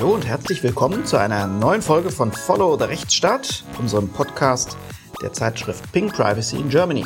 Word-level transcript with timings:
Hallo 0.00 0.14
und 0.14 0.26
herzlich 0.26 0.62
willkommen 0.62 1.04
zu 1.04 1.18
einer 1.18 1.46
neuen 1.46 1.82
Folge 1.82 2.10
von 2.10 2.32
Follow 2.32 2.78
the 2.78 2.84
Rechtsstaat, 2.84 3.64
unserem 3.78 4.08
Podcast 4.08 4.78
der 5.20 5.34
Zeitschrift 5.34 5.92
Pink 5.92 6.14
Privacy 6.14 6.56
in 6.56 6.70
Germany. 6.70 7.04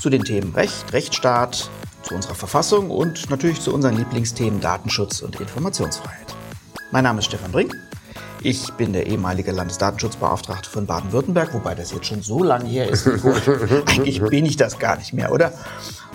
Zu 0.00 0.08
den 0.08 0.24
Themen 0.24 0.54
Recht, 0.54 0.90
Rechtsstaat, 0.94 1.68
zu 2.02 2.14
unserer 2.14 2.34
Verfassung 2.34 2.88
und 2.88 3.28
natürlich 3.28 3.60
zu 3.60 3.74
unseren 3.74 3.98
Lieblingsthemen 3.98 4.62
Datenschutz 4.62 5.20
und 5.20 5.38
Informationsfreiheit. 5.38 6.34
Mein 6.92 7.04
Name 7.04 7.18
ist 7.18 7.26
Stefan 7.26 7.52
Brink. 7.52 7.76
Ich 8.42 8.72
bin 8.72 8.94
der 8.94 9.06
ehemalige 9.06 9.52
Landesdatenschutzbeauftragte 9.52 10.70
von 10.70 10.86
Baden-Württemberg, 10.86 11.52
wobei 11.52 11.74
das 11.74 11.92
jetzt 11.92 12.06
schon 12.06 12.22
so 12.22 12.42
lange 12.42 12.64
her 12.64 12.88
ist. 12.88 13.06
Eigentlich 13.86 14.22
bin 14.22 14.46
ich 14.46 14.56
das 14.56 14.78
gar 14.78 14.96
nicht 14.96 15.12
mehr, 15.12 15.30
oder? 15.30 15.52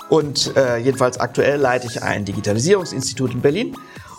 Und 0.10 0.56
äh, 0.58 0.78
jedenfalls 0.78 1.20
aktuell 1.20 1.60
leite 1.60 1.86
ich 1.86 2.02
ein 2.02 2.26
Digitalisierungsinstitut 2.26 3.32
in 3.32 3.42
Berlin 3.42 3.76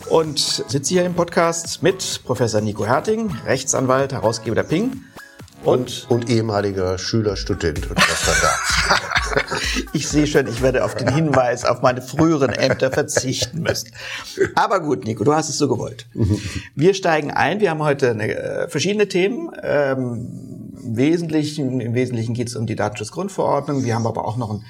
und 0.09 0.39
sitze 0.39 0.95
hier 0.95 1.05
im 1.05 1.15
Podcast 1.15 1.83
mit 1.83 2.23
Professor 2.25 2.61
Nico 2.61 2.87
Herting, 2.87 3.31
Rechtsanwalt, 3.45 4.13
Herausgeber 4.13 4.57
der 4.57 4.63
Ping. 4.63 5.05
Und, 5.63 6.07
und 6.09 6.31
ehemaliger 6.31 6.97
Schüler, 6.97 7.37
Student 7.37 7.91
und 7.91 7.99
was 7.99 8.41
da. 8.41 9.47
ich 9.93 10.09
sehe 10.09 10.27
schon, 10.27 10.47
ich 10.47 10.63
werde 10.63 10.85
auf 10.85 10.95
den 10.95 11.13
Hinweis 11.13 11.65
auf 11.65 11.83
meine 11.83 12.01
früheren 12.01 12.51
Ämter 12.51 12.91
verzichten 12.91 13.61
müssen. 13.61 13.91
Aber 14.55 14.81
gut, 14.81 15.05
Nico, 15.05 15.23
du 15.23 15.35
hast 15.35 15.51
es 15.51 15.59
so 15.59 15.69
gewollt. 15.69 16.07
Wir 16.75 16.95
steigen 16.95 17.31
ein. 17.31 17.61
Wir 17.61 17.71
haben 17.71 17.83
heute 17.83 18.11
eine, 18.11 18.35
äh, 18.35 18.69
verschiedene 18.69 19.07
Themen. 19.07 19.51
Ähm, 19.63 20.71
im, 20.83 20.97
Wesentlichen, 20.97 21.81
Im 21.81 21.95
Wesentlichen 21.95 22.35
geht 22.35 22.49
es 22.49 22.57
um 22.57 22.67
die 22.67 22.77
Datenschutzgrundverordnung. 22.77 23.85
Wir 23.85 23.95
haben 23.95 24.07
aber 24.07 24.25
auch 24.25 24.37
noch 24.37 24.51
einen 24.51 24.65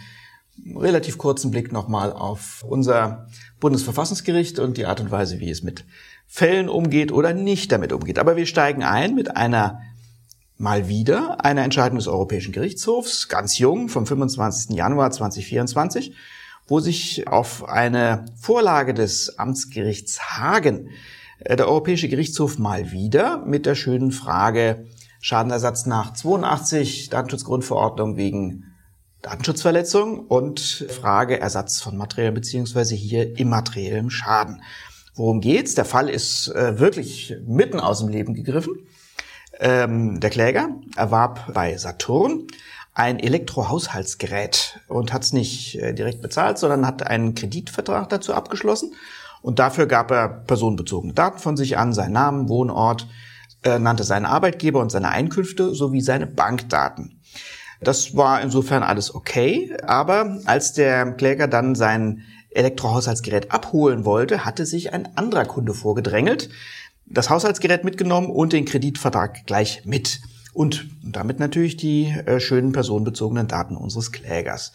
relativ 0.76 1.18
kurzen 1.18 1.50
Blick 1.50 1.72
nochmal 1.72 2.12
auf 2.12 2.64
unser 2.68 3.26
Bundesverfassungsgericht 3.60 4.58
und 4.58 4.76
die 4.76 4.86
Art 4.86 5.00
und 5.00 5.10
Weise, 5.10 5.38
wie 5.40 5.50
es 5.50 5.62
mit 5.62 5.84
Fällen 6.26 6.68
umgeht 6.68 7.12
oder 7.12 7.34
nicht 7.34 7.70
damit 7.72 7.92
umgeht. 7.92 8.18
Aber 8.18 8.36
wir 8.36 8.46
steigen 8.46 8.82
ein 8.82 9.14
mit 9.14 9.36
einer 9.36 9.80
mal 10.56 10.88
wieder 10.88 11.44
einer 11.44 11.62
Entscheidung 11.62 11.98
des 11.98 12.08
Europäischen 12.08 12.52
Gerichtshofs, 12.52 13.28
ganz 13.28 13.58
jung, 13.58 13.88
vom 13.88 14.06
25. 14.06 14.76
Januar 14.76 15.10
2024, 15.10 16.14
wo 16.68 16.80
sich 16.80 17.26
auf 17.28 17.68
eine 17.68 18.26
Vorlage 18.38 18.92
des 18.92 19.38
Amtsgerichts 19.38 20.38
Hagen 20.38 20.90
äh, 21.40 21.56
der 21.56 21.68
Europäische 21.68 22.08
Gerichtshof 22.08 22.58
mal 22.58 22.92
wieder 22.92 23.44
mit 23.44 23.66
der 23.66 23.74
schönen 23.74 24.12
Frage 24.12 24.86
Schadenersatz 25.20 25.86
nach 25.86 26.12
82 26.12 27.10
Datenschutzgrundverordnung 27.10 28.16
wegen 28.16 28.69
Datenschutzverletzung 29.22 30.20
und 30.26 30.60
Frage 30.60 31.38
Ersatz 31.38 31.80
von 31.80 31.96
materiellem 31.96 32.34
beziehungsweise 32.34 32.94
hier 32.94 33.38
immateriellem 33.38 34.10
Schaden. 34.10 34.62
Worum 35.14 35.40
geht's? 35.40 35.74
Der 35.74 35.84
Fall 35.84 36.08
ist 36.08 36.48
äh, 36.48 36.78
wirklich 36.78 37.36
mitten 37.46 37.80
aus 37.80 37.98
dem 37.98 38.08
Leben 38.08 38.34
gegriffen. 38.34 38.86
Ähm, 39.58 40.20
der 40.20 40.30
Kläger 40.30 40.70
erwarb 40.96 41.52
bei 41.52 41.76
Saturn 41.76 42.46
ein 42.94 43.18
Elektrohaushaltsgerät 43.18 44.80
und 44.88 45.12
hat 45.12 45.22
es 45.22 45.32
nicht 45.32 45.78
äh, 45.78 45.92
direkt 45.92 46.22
bezahlt, 46.22 46.58
sondern 46.58 46.86
hat 46.86 47.06
einen 47.06 47.34
Kreditvertrag 47.34 48.08
dazu 48.08 48.34
abgeschlossen. 48.34 48.94
Und 49.42 49.58
dafür 49.58 49.86
gab 49.86 50.10
er 50.10 50.28
personenbezogene 50.28 51.12
Daten 51.12 51.38
von 51.38 51.56
sich 51.56 51.78
an, 51.78 51.92
seinen 51.92 52.12
Namen, 52.12 52.48
Wohnort, 52.48 53.06
äh, 53.62 53.78
nannte 53.78 54.04
seinen 54.04 54.26
Arbeitgeber 54.26 54.80
und 54.80 54.90
seine 54.90 55.10
Einkünfte 55.10 55.74
sowie 55.74 56.00
seine 56.00 56.26
Bankdaten. 56.26 57.19
Das 57.80 58.14
war 58.14 58.42
insofern 58.42 58.82
alles 58.82 59.14
okay, 59.14 59.74
aber 59.82 60.38
als 60.44 60.72
der 60.74 61.12
Kläger 61.12 61.48
dann 61.48 61.74
sein 61.74 62.22
Elektrohaushaltsgerät 62.50 63.52
abholen 63.52 64.04
wollte, 64.04 64.44
hatte 64.44 64.66
sich 64.66 64.92
ein 64.92 65.16
anderer 65.16 65.44
Kunde 65.44 65.72
vorgedrängelt, 65.72 66.50
das 67.06 67.30
Haushaltsgerät 67.30 67.84
mitgenommen 67.84 68.30
und 68.30 68.52
den 68.52 68.64
Kreditvertrag 68.64 69.46
gleich 69.46 69.84
mit. 69.84 70.20
Und 70.52 70.88
damit 71.02 71.38
natürlich 71.38 71.76
die 71.76 72.08
äh, 72.26 72.40
schönen 72.40 72.72
personenbezogenen 72.72 73.48
Daten 73.48 73.76
unseres 73.76 74.12
Klägers. 74.12 74.72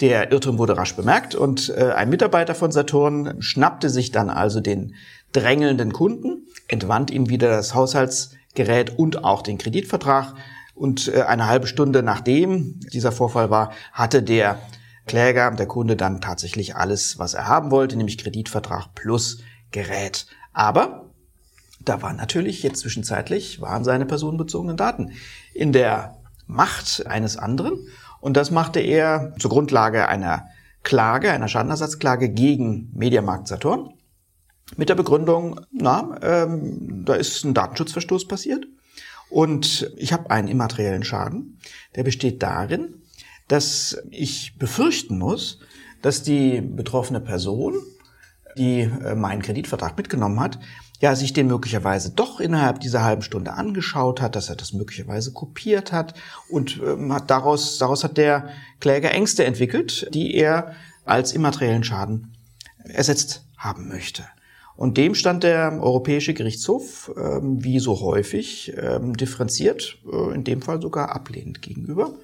Der 0.00 0.32
Irrtum 0.32 0.58
wurde 0.58 0.76
rasch 0.76 0.96
bemerkt 0.96 1.34
und 1.34 1.68
äh, 1.76 1.92
ein 1.92 2.08
Mitarbeiter 2.08 2.54
von 2.54 2.72
Saturn 2.72 3.36
schnappte 3.40 3.88
sich 3.90 4.10
dann 4.10 4.30
also 4.30 4.60
den 4.60 4.94
drängelnden 5.32 5.92
Kunden, 5.92 6.48
entwand 6.66 7.10
ihm 7.10 7.28
wieder 7.28 7.50
das 7.50 7.74
Haushaltsgerät 7.74 8.98
und 8.98 9.22
auch 9.22 9.42
den 9.42 9.58
Kreditvertrag 9.58 10.34
und 10.82 11.06
äh, 11.14 11.22
eine 11.22 11.46
halbe 11.46 11.68
Stunde 11.68 12.02
nachdem 12.02 12.80
dieser 12.92 13.12
Vorfall 13.12 13.50
war, 13.50 13.72
hatte 13.92 14.20
der 14.20 14.58
Kläger, 15.06 15.52
der 15.52 15.66
Kunde 15.66 15.94
dann 15.94 16.20
tatsächlich 16.20 16.74
alles, 16.74 17.20
was 17.20 17.34
er 17.34 17.46
haben 17.46 17.70
wollte, 17.70 17.96
nämlich 17.96 18.18
Kreditvertrag 18.18 18.92
plus 18.96 19.38
Gerät. 19.70 20.26
Aber 20.52 21.12
da 21.84 22.02
war 22.02 22.12
natürlich 22.12 22.64
jetzt 22.64 22.80
zwischenzeitlich, 22.80 23.60
waren 23.60 23.84
seine 23.84 24.06
personenbezogenen 24.06 24.76
Daten 24.76 25.12
in 25.54 25.72
der 25.72 26.16
Macht 26.48 27.06
eines 27.06 27.36
anderen. 27.36 27.86
Und 28.20 28.36
das 28.36 28.50
machte 28.50 28.80
er 28.80 29.34
zur 29.38 29.50
Grundlage 29.52 30.08
einer 30.08 30.48
Klage, 30.82 31.30
einer 31.30 31.46
Schadenersatzklage 31.46 32.28
gegen 32.28 32.90
Mediamarkt 32.92 33.46
Saturn. 33.46 33.94
Mit 34.76 34.88
der 34.88 34.96
Begründung, 34.96 35.60
na, 35.70 36.18
ähm, 36.22 37.04
da 37.04 37.14
ist 37.14 37.44
ein 37.44 37.54
Datenschutzverstoß 37.54 38.26
passiert. 38.26 38.66
Und 39.32 39.90
ich 39.96 40.12
habe 40.12 40.30
einen 40.30 40.46
immateriellen 40.46 41.04
Schaden, 41.04 41.58
der 41.96 42.02
besteht 42.02 42.42
darin, 42.42 43.02
dass 43.48 43.96
ich 44.10 44.58
befürchten 44.58 45.18
muss, 45.18 45.58
dass 46.02 46.22
die 46.22 46.60
betroffene 46.60 47.18
Person, 47.18 47.76
die 48.58 48.80
äh, 48.80 49.14
meinen 49.14 49.40
Kreditvertrag 49.40 49.96
mitgenommen 49.96 50.38
hat, 50.38 50.58
ja, 51.00 51.16
sich 51.16 51.32
den 51.32 51.46
möglicherweise 51.46 52.10
doch 52.10 52.40
innerhalb 52.40 52.80
dieser 52.80 53.04
halben 53.04 53.22
Stunde 53.22 53.54
angeschaut 53.54 54.20
hat, 54.20 54.36
dass 54.36 54.50
er 54.50 54.56
das 54.56 54.74
möglicherweise 54.74 55.32
kopiert 55.32 55.92
hat 55.92 56.12
und 56.50 56.78
ähm, 56.84 57.10
hat 57.10 57.30
daraus, 57.30 57.78
daraus 57.78 58.04
hat 58.04 58.18
der 58.18 58.50
Kläger 58.80 59.12
Ängste 59.12 59.46
entwickelt, 59.46 60.08
die 60.12 60.34
er 60.34 60.74
als 61.06 61.32
immateriellen 61.32 61.84
Schaden 61.84 62.36
ersetzt 62.84 63.46
haben 63.56 63.88
möchte. 63.88 64.24
Und 64.76 64.96
dem 64.96 65.14
stand 65.14 65.42
der 65.42 65.80
Europäische 65.80 66.34
Gerichtshof, 66.34 67.12
ähm, 67.16 67.62
wie 67.62 67.78
so 67.78 68.00
häufig, 68.00 68.72
ähm, 68.76 69.16
differenziert, 69.16 69.98
äh, 70.10 70.34
in 70.34 70.44
dem 70.44 70.62
Fall 70.62 70.80
sogar 70.80 71.14
ablehnend 71.14 71.62
gegenüber. 71.62 72.14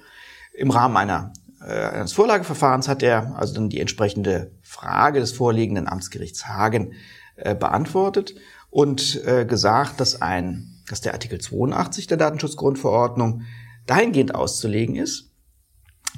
Im 0.53 0.71
Rahmen 0.71 0.97
einer, 0.97 1.31
äh, 1.61 1.71
eines 1.71 2.13
Vorlageverfahrens 2.13 2.87
hat 2.87 3.03
er 3.03 3.35
also 3.37 3.53
dann 3.53 3.69
die 3.69 3.79
entsprechende 3.79 4.51
Frage 4.61 5.19
des 5.19 5.31
vorliegenden 5.31 5.87
Amtsgerichts 5.87 6.47
Hagen 6.47 6.93
äh, 7.35 7.55
beantwortet 7.55 8.35
und 8.71 9.23
gesagt, 9.47 9.99
dass 9.99 10.21
ein, 10.21 10.83
dass 10.87 11.01
der 11.01 11.13
Artikel 11.13 11.41
82 11.41 12.05
der 12.05 12.17
Datenschutzgrundverordnung 12.17 13.41
dahingehend 13.87 14.35
auszulegen 14.35 14.95
ist, 14.95 15.31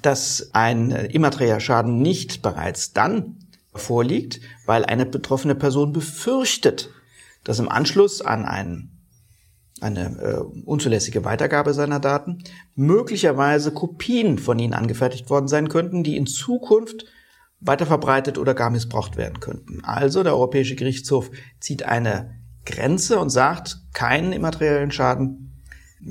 dass 0.01 0.49
ein 0.51 0.91
immaterieller 0.91 1.61
Schaden 1.61 2.01
nicht 2.01 2.41
bereits 2.41 2.91
dann 2.91 3.37
vorliegt, 3.73 4.39
weil 4.65 4.85
eine 4.85 5.05
betroffene 5.05 5.55
Person 5.55 5.93
befürchtet, 5.93 6.89
dass 7.43 7.59
im 7.59 7.69
Anschluss 7.69 8.21
an 8.21 8.45
ein, 8.45 8.91
eine 9.79 10.19
äh, 10.19 10.61
unzulässige 10.65 11.25
Weitergabe 11.25 11.73
seiner 11.73 11.99
Daten 11.99 12.43
möglicherweise 12.75 13.71
Kopien 13.71 14.37
von 14.37 14.59
ihnen 14.59 14.73
angefertigt 14.73 15.29
worden 15.29 15.47
sein 15.47 15.69
könnten, 15.69 16.03
die 16.03 16.17
in 16.17 16.27
Zukunft 16.27 17.05
weiterverbreitet 17.59 18.37
oder 18.37 18.53
gar 18.53 18.69
missbraucht 18.69 19.17
werden 19.17 19.39
könnten. 19.39 19.83
Also 19.83 20.23
der 20.23 20.33
Europäische 20.33 20.75
Gerichtshof 20.75 21.31
zieht 21.59 21.83
eine 21.83 22.35
Grenze 22.65 23.19
und 23.19 23.29
sagt, 23.29 23.77
keinen 23.93 24.33
immateriellen 24.33 24.91
Schaden, 24.91 25.63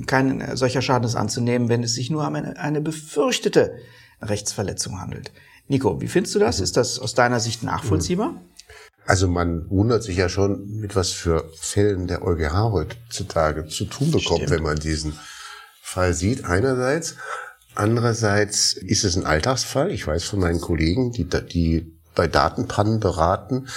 kein 0.07 0.55
solcher 0.55 0.81
Schaden 0.81 1.05
ist 1.05 1.15
anzunehmen, 1.15 1.69
wenn 1.69 1.83
es 1.83 1.93
sich 1.93 2.09
nur 2.09 2.25
um 2.25 2.35
eine, 2.35 2.57
eine 2.57 2.81
befürchtete 2.81 3.75
Rechtsverletzung 4.21 4.99
handelt. 4.99 5.31
Nico, 5.71 6.01
wie 6.01 6.09
findest 6.09 6.35
du 6.35 6.39
das? 6.39 6.59
Ist 6.59 6.75
das 6.75 6.99
aus 6.99 7.13
deiner 7.13 7.39
Sicht 7.39 7.63
nachvollziehbar? 7.63 8.35
Also 9.05 9.29
man 9.29 9.69
wundert 9.69 10.03
sich 10.03 10.17
ja 10.17 10.27
schon, 10.27 10.81
mit 10.81 10.97
was 10.97 11.11
für 11.11 11.49
Fällen 11.57 12.07
der 12.07 12.23
EuGH 12.23 12.73
heutzutage 12.73 13.67
zu 13.67 13.85
tun 13.85 14.11
bekommt, 14.11 14.41
Stimmt. 14.41 14.49
wenn 14.49 14.63
man 14.63 14.77
diesen 14.77 15.17
Fall 15.81 16.13
sieht. 16.13 16.43
Einerseits. 16.43 17.15
Andererseits 17.73 18.73
ist 18.73 19.05
es 19.05 19.15
ein 19.15 19.25
Alltagsfall. 19.25 19.91
Ich 19.91 20.05
weiß 20.05 20.25
von 20.25 20.41
meinen 20.41 20.59
Kollegen, 20.59 21.13
die, 21.13 21.23
die 21.23 21.97
bei 22.15 22.27
Datenpannen 22.27 22.99
beraten, 22.99 23.69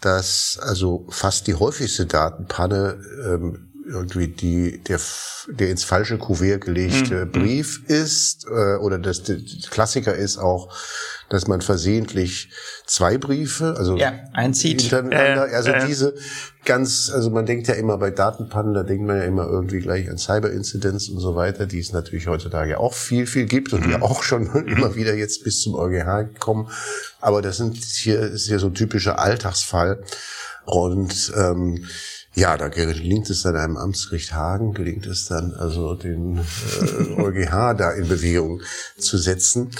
dass 0.00 0.56
also 0.62 1.08
fast 1.10 1.48
die 1.48 1.56
häufigste 1.56 2.06
Datenpanne 2.06 3.00
ähm, 3.26 3.69
irgendwie 3.90 4.28
die 4.28 4.82
der 4.84 5.00
der 5.48 5.70
ins 5.70 5.84
falsche 5.84 6.18
Kuvert 6.18 6.62
gelegte 6.62 7.26
mhm. 7.26 7.32
Brief 7.32 7.82
ist 7.88 8.46
äh, 8.46 8.76
oder 8.76 8.98
das 8.98 9.22
der 9.24 9.38
Klassiker 9.70 10.14
ist 10.14 10.38
auch, 10.38 10.72
dass 11.28 11.46
man 11.46 11.60
versehentlich 11.60 12.50
zwei 12.86 13.18
Briefe, 13.18 13.74
also 13.78 13.96
ja, 13.96 14.12
einzieht. 14.32 14.92
äh, 14.92 15.14
also 15.52 15.70
äh. 15.70 15.86
diese 15.86 16.14
ganz, 16.64 17.10
also 17.12 17.30
man 17.30 17.46
denkt 17.46 17.68
ja 17.68 17.74
immer 17.74 17.98
bei 17.98 18.10
Datenpannen, 18.10 18.74
da 18.74 18.82
denkt 18.82 19.06
man 19.06 19.16
ja 19.16 19.24
immer 19.24 19.46
irgendwie 19.46 19.78
gleich 19.78 20.10
an 20.10 20.18
Cyberinzidenz 20.18 21.08
und 21.08 21.20
so 21.20 21.34
weiter, 21.34 21.66
die 21.66 21.78
es 21.78 21.92
natürlich 21.92 22.26
heutzutage 22.26 22.78
auch 22.78 22.94
viel, 22.94 23.26
viel 23.26 23.46
gibt 23.46 23.72
und 23.72 23.86
mhm. 23.86 23.92
ja 23.92 24.02
auch 24.02 24.22
schon 24.22 24.46
immer 24.66 24.94
wieder 24.94 25.14
jetzt 25.14 25.44
bis 25.44 25.60
zum 25.60 25.74
EuGH 25.74 26.38
kommen. 26.38 26.68
Aber 27.20 27.42
das 27.42 27.56
sind 27.56 27.76
hier 27.76 28.20
ist 28.20 28.48
ja 28.48 28.58
so 28.58 28.66
ein 28.66 28.74
typischer 28.74 29.18
Alltagsfall 29.18 30.02
und 30.64 31.32
ähm, 31.36 31.86
Ja, 32.34 32.56
da 32.56 32.68
gelingt 32.68 33.28
es 33.28 33.42
dann 33.42 33.56
einem 33.56 33.76
Amtsgericht 33.76 34.32
Hagen, 34.32 34.72
gelingt 34.72 35.06
es 35.06 35.26
dann 35.26 35.52
also 35.52 35.94
den 35.94 36.38
äh, 36.38 37.20
EuGH 37.20 37.74
da 37.78 37.90
in 37.90 38.08
Bewegung 38.08 38.62
zu 38.98 39.18
setzen. 39.18 39.70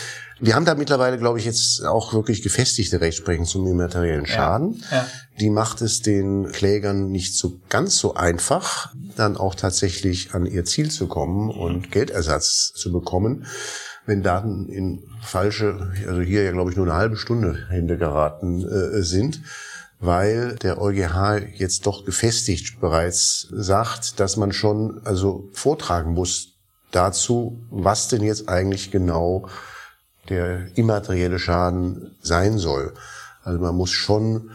Wir 0.41 0.55
haben 0.55 0.64
da 0.64 0.75
mittlerweile, 0.75 1.19
glaube 1.19 1.38
ich, 1.38 1.44
jetzt 1.44 1.85
auch 1.85 2.12
wirklich 2.14 2.43
gefestigte 2.43 3.00
Rechtsprechung 3.00 3.44
zum 3.44 3.67
immateriellen 3.67 4.26
Schaden. 4.26 4.82
Ja, 4.91 4.97
ja. 4.97 5.06
Die 5.38 5.50
macht 5.50 5.82
es 5.82 6.00
den 6.00 6.50
Klägern 6.50 7.11
nicht 7.11 7.37
so 7.37 7.61
ganz 7.69 7.99
so 7.99 8.14
einfach, 8.14 8.93
dann 9.17 9.37
auch 9.37 9.55
tatsächlich 9.55 10.35
an 10.35 10.47
ihr 10.47 10.64
Ziel 10.64 10.91
zu 10.91 11.06
kommen 11.06 11.50
und 11.50 11.93
Geldersatz 11.93 12.73
zu 12.75 12.91
bekommen, 12.91 13.47
wenn 14.06 14.23
Daten 14.23 14.69
in 14.70 15.05
falsche, 15.23 15.93
also 16.08 16.23
hier 16.23 16.43
ja 16.43 16.52
glaube 16.52 16.70
ich 16.70 16.76
nur 16.76 16.87
eine 16.87 16.97
halbe 16.97 17.17
Stunde 17.17 17.67
Hände 17.69 17.99
geraten 17.99 18.67
äh, 18.67 19.02
sind 19.02 19.41
weil 20.00 20.56
der 20.56 20.81
EuGH 20.81 21.47
jetzt 21.55 21.87
doch 21.87 22.05
gefestigt 22.05 22.81
bereits 22.81 23.49
sagt, 23.52 24.19
dass 24.19 24.37
man 24.37 24.52
schon 24.52 25.00
also 25.05 25.49
vortragen 25.52 26.12
muss 26.12 26.55
dazu, 26.91 27.62
was 27.70 28.08
denn 28.08 28.23
jetzt 28.23 28.49
eigentlich 28.49 28.91
genau 28.91 29.47
der 30.29 30.76
immaterielle 30.76 31.38
Schaden 31.38 32.17
sein 32.23 32.58
soll. 32.58 32.94
Also 33.44 33.61
man 33.61 33.75
muss 33.75 33.91
schon 33.91 34.50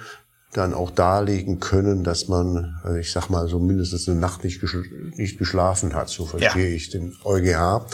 dann 0.53 0.73
auch 0.73 0.89
darlegen 0.89 1.59
können, 1.59 2.03
dass 2.03 2.27
man, 2.27 2.79
also 2.83 2.97
ich 2.97 3.11
sag 3.11 3.29
mal, 3.29 3.47
so 3.47 3.59
mindestens 3.59 4.07
eine 4.07 4.19
Nacht 4.19 4.43
nicht, 4.43 4.63
nicht 5.15 5.37
geschlafen 5.37 5.93
hat. 5.93 6.09
So 6.09 6.25
verstehe 6.25 6.69
ja. 6.69 6.75
ich 6.75 6.89
den 6.89 7.15
EuGH. 7.23 7.85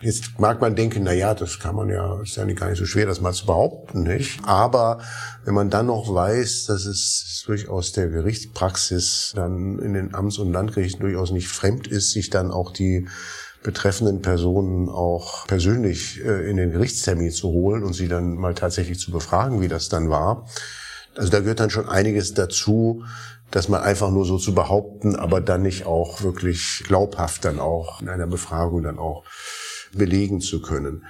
Jetzt 0.00 0.38
mag 0.38 0.60
man 0.60 0.76
denken, 0.76 1.04
na 1.04 1.12
ja, 1.12 1.32
das 1.34 1.58
kann 1.58 1.74
man 1.74 1.88
ja, 1.88 2.20
ist 2.20 2.36
ja 2.36 2.44
gar 2.52 2.68
nicht 2.68 2.78
so 2.78 2.84
schwer, 2.84 3.06
das 3.06 3.20
mal 3.20 3.32
zu 3.32 3.46
behaupten, 3.46 4.02
nicht? 4.02 4.40
Aber 4.44 5.00
wenn 5.44 5.54
man 5.54 5.70
dann 5.70 5.86
noch 5.86 6.12
weiß, 6.12 6.66
dass 6.66 6.84
es 6.84 7.42
durchaus 7.46 7.92
der 7.92 8.08
Gerichtspraxis 8.08 9.32
dann 9.34 9.78
in 9.78 9.94
den 9.94 10.14
Amts- 10.14 10.38
und 10.38 10.52
Landgerichten 10.52 11.00
durchaus 11.00 11.30
nicht 11.30 11.48
fremd 11.48 11.86
ist, 11.86 12.10
sich 12.10 12.28
dann 12.28 12.50
auch 12.50 12.72
die 12.72 13.08
betreffenden 13.62 14.20
Personen 14.20 14.88
auch 14.88 15.46
persönlich 15.46 16.22
äh, 16.22 16.48
in 16.48 16.56
den 16.56 16.72
Gerichtstermin 16.72 17.32
zu 17.32 17.48
holen 17.48 17.82
und 17.82 17.94
sie 17.94 18.06
dann 18.06 18.34
mal 18.34 18.54
tatsächlich 18.54 19.00
zu 19.00 19.10
befragen, 19.10 19.60
wie 19.60 19.68
das 19.68 19.88
dann 19.88 20.10
war. 20.10 20.46
Also 21.16 21.30
da 21.30 21.40
gehört 21.40 21.60
dann 21.60 21.70
schon 21.70 21.88
einiges 21.88 22.34
dazu, 22.34 23.04
dass 23.50 23.68
man 23.68 23.82
einfach 23.82 24.10
nur 24.10 24.26
so 24.26 24.38
zu 24.38 24.54
behaupten, 24.54 25.16
aber 25.16 25.40
dann 25.40 25.62
nicht 25.62 25.86
auch 25.86 26.20
wirklich 26.22 26.84
glaubhaft 26.86 27.44
dann 27.44 27.58
auch 27.58 28.02
in 28.02 28.08
einer 28.08 28.26
Befragung 28.26 28.82
dann 28.82 28.98
auch 28.98 29.24
belegen 29.96 30.40
zu 30.40 30.60
können. 30.60 31.04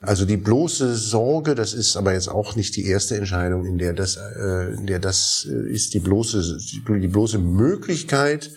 Also 0.00 0.24
die 0.24 0.36
bloße 0.36 0.94
Sorge, 0.96 1.54
das 1.54 1.74
ist 1.74 1.96
aber 1.96 2.12
jetzt 2.12 2.28
auch 2.28 2.56
nicht 2.56 2.76
die 2.76 2.86
erste 2.86 3.16
Entscheidung, 3.16 3.64
in 3.64 3.78
der 3.78 3.92
das, 3.92 4.16
äh, 4.16 4.74
in 4.74 4.86
der 4.86 4.98
das 4.98 5.46
äh, 5.50 5.70
ist 5.70 5.94
die 5.94 6.00
bloße, 6.00 6.58
die 6.88 7.08
bloße 7.08 7.38
Möglichkeit, 7.38 8.50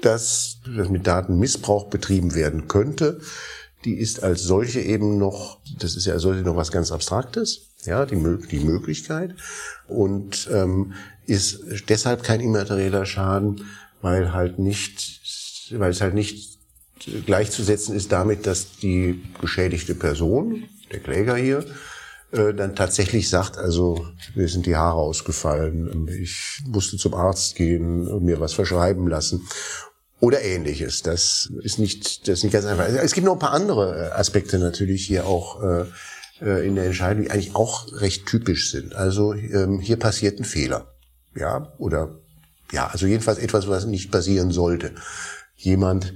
dass, 0.00 0.58
dass 0.76 0.88
mit 0.88 1.06
Datenmissbrauch 1.06 1.88
betrieben 1.88 2.34
werden 2.34 2.68
könnte. 2.68 3.20
Die 3.84 3.98
ist 3.98 4.22
als 4.22 4.42
solche 4.42 4.80
eben 4.80 5.18
noch, 5.18 5.58
das 5.78 5.96
ist 5.96 6.06
ja 6.06 6.14
als 6.14 6.22
solche 6.22 6.42
noch 6.42 6.56
was 6.56 6.70
ganz 6.70 6.92
Abstraktes, 6.92 7.62
ja, 7.84 8.06
die, 8.06 8.16
die 8.50 8.60
Möglichkeit 8.60 9.34
und 9.88 10.48
ähm, 10.52 10.92
ist 11.26 11.60
deshalb 11.88 12.22
kein 12.22 12.40
immaterieller 12.40 13.06
Schaden, 13.06 13.66
weil 14.00 14.32
halt 14.32 14.58
nicht, 14.58 15.20
weil 15.72 15.90
es 15.90 16.00
halt 16.00 16.14
nicht 16.14 16.51
gleichzusetzen 17.26 17.94
ist 17.94 18.12
damit, 18.12 18.46
dass 18.46 18.76
die 18.76 19.22
geschädigte 19.40 19.94
Person, 19.94 20.64
der 20.90 21.00
Kläger 21.00 21.36
hier, 21.36 21.64
äh, 22.32 22.54
dann 22.54 22.74
tatsächlich 22.74 23.28
sagt, 23.28 23.58
also 23.58 24.06
mir 24.34 24.48
sind 24.48 24.66
die 24.66 24.76
Haare 24.76 24.98
ausgefallen, 24.98 26.08
ich 26.08 26.62
musste 26.66 26.96
zum 26.96 27.14
Arzt 27.14 27.56
gehen 27.56 28.08
und 28.08 28.24
mir 28.24 28.40
was 28.40 28.54
verschreiben 28.54 29.06
lassen 29.08 29.46
oder 30.22 30.42
ähnliches. 30.42 31.02
Das 31.02 31.52
ist 31.62 31.78
nicht, 31.78 32.28
das 32.28 32.38
ist 32.38 32.44
nicht 32.44 32.52
ganz 32.52 32.64
einfach. 32.64 32.86
Es 32.88 33.12
gibt 33.12 33.26
noch 33.26 33.34
ein 33.34 33.38
paar 33.38 33.52
andere 33.52 34.08
äh, 34.08 34.12
Aspekte 34.12 34.58
natürlich 34.58 35.04
hier 35.04 35.26
auch 35.26 35.62
äh, 35.62 35.84
äh, 36.40 36.66
in 36.66 36.76
der 36.76 36.86
Entscheidung, 36.86 37.24
die 37.24 37.30
eigentlich 37.30 37.54
auch 37.54 38.00
recht 38.00 38.26
typisch 38.26 38.70
sind. 38.70 38.94
Also 38.94 39.34
ähm, 39.34 39.80
hier 39.80 39.96
passiert 39.96 40.38
ein 40.38 40.44
Fehler, 40.44 40.94
ja, 41.34 41.72
oder 41.78 42.18
ja, 42.72 42.86
also 42.86 43.06
jedenfalls 43.06 43.38
etwas, 43.38 43.68
was 43.68 43.84
nicht 43.84 44.10
passieren 44.10 44.52
sollte. 44.52 44.92
Jemand 45.56 46.14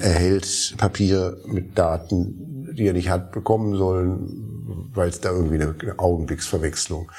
erhält 0.00 0.74
Papier 0.76 1.38
mit 1.46 1.78
Daten, 1.78 2.74
die 2.74 2.86
er 2.86 2.92
nicht 2.92 3.10
hat 3.10 3.32
bekommen 3.32 3.76
sollen, 3.76 4.90
weil 4.94 5.08
es 5.08 5.20
da 5.20 5.30
irgendwie 5.30 5.62
eine 5.62 5.98
Augenblicksverwechslung 5.98 7.10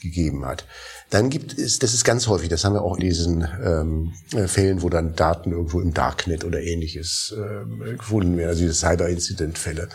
gegeben 0.00 0.44
hat. 0.44 0.64
Dann 1.10 1.30
gibt 1.30 1.58
es, 1.58 1.78
das 1.78 1.94
ist 1.94 2.04
ganz 2.04 2.26
häufig, 2.26 2.48
das 2.48 2.64
haben 2.64 2.74
wir 2.74 2.82
auch 2.82 2.96
in 2.96 3.00
diesen 3.00 3.48
ähm, 3.64 4.12
äh, 4.34 4.46
Fällen, 4.46 4.82
wo 4.82 4.88
dann 4.90 5.14
Daten 5.14 5.52
irgendwo 5.52 5.80
im 5.80 5.94
Darknet 5.94 6.44
oder 6.44 6.60
ähnliches 6.60 7.34
äh, 7.36 7.96
gefunden 7.96 8.36
werden, 8.36 8.50
also 8.50 8.60
diese 8.60 8.74
Cyber-Incident-Fälle. 8.74 9.88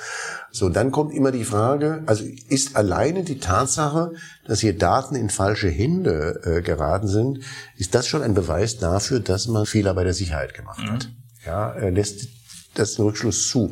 So, 0.51 0.69
dann 0.69 0.91
kommt 0.91 1.13
immer 1.13 1.31
die 1.31 1.43
Frage, 1.43 2.03
also 2.05 2.25
ist 2.49 2.75
alleine 2.75 3.23
die 3.23 3.39
Tatsache, 3.39 4.13
dass 4.45 4.59
hier 4.59 4.77
Daten 4.77 5.15
in 5.15 5.29
falsche 5.29 5.69
Hände 5.69 6.41
äh, 6.43 6.61
geraten 6.61 7.07
sind, 7.07 7.39
ist 7.77 7.95
das 7.95 8.07
schon 8.07 8.23
ein 8.23 8.33
Beweis 8.33 8.77
dafür, 8.77 9.19
dass 9.19 9.47
man 9.47 9.65
Fehler 9.65 9.93
bei 9.93 10.03
der 10.03 10.13
Sicherheit 10.13 10.53
gemacht 10.53 10.79
mhm. 10.83 10.91
hat? 10.91 11.09
Ja, 11.45 11.71
er 11.71 11.91
lässt 11.91 12.27
das 12.73 12.95
den 12.95 13.05
Rückschluss 13.05 13.49
zu. 13.49 13.71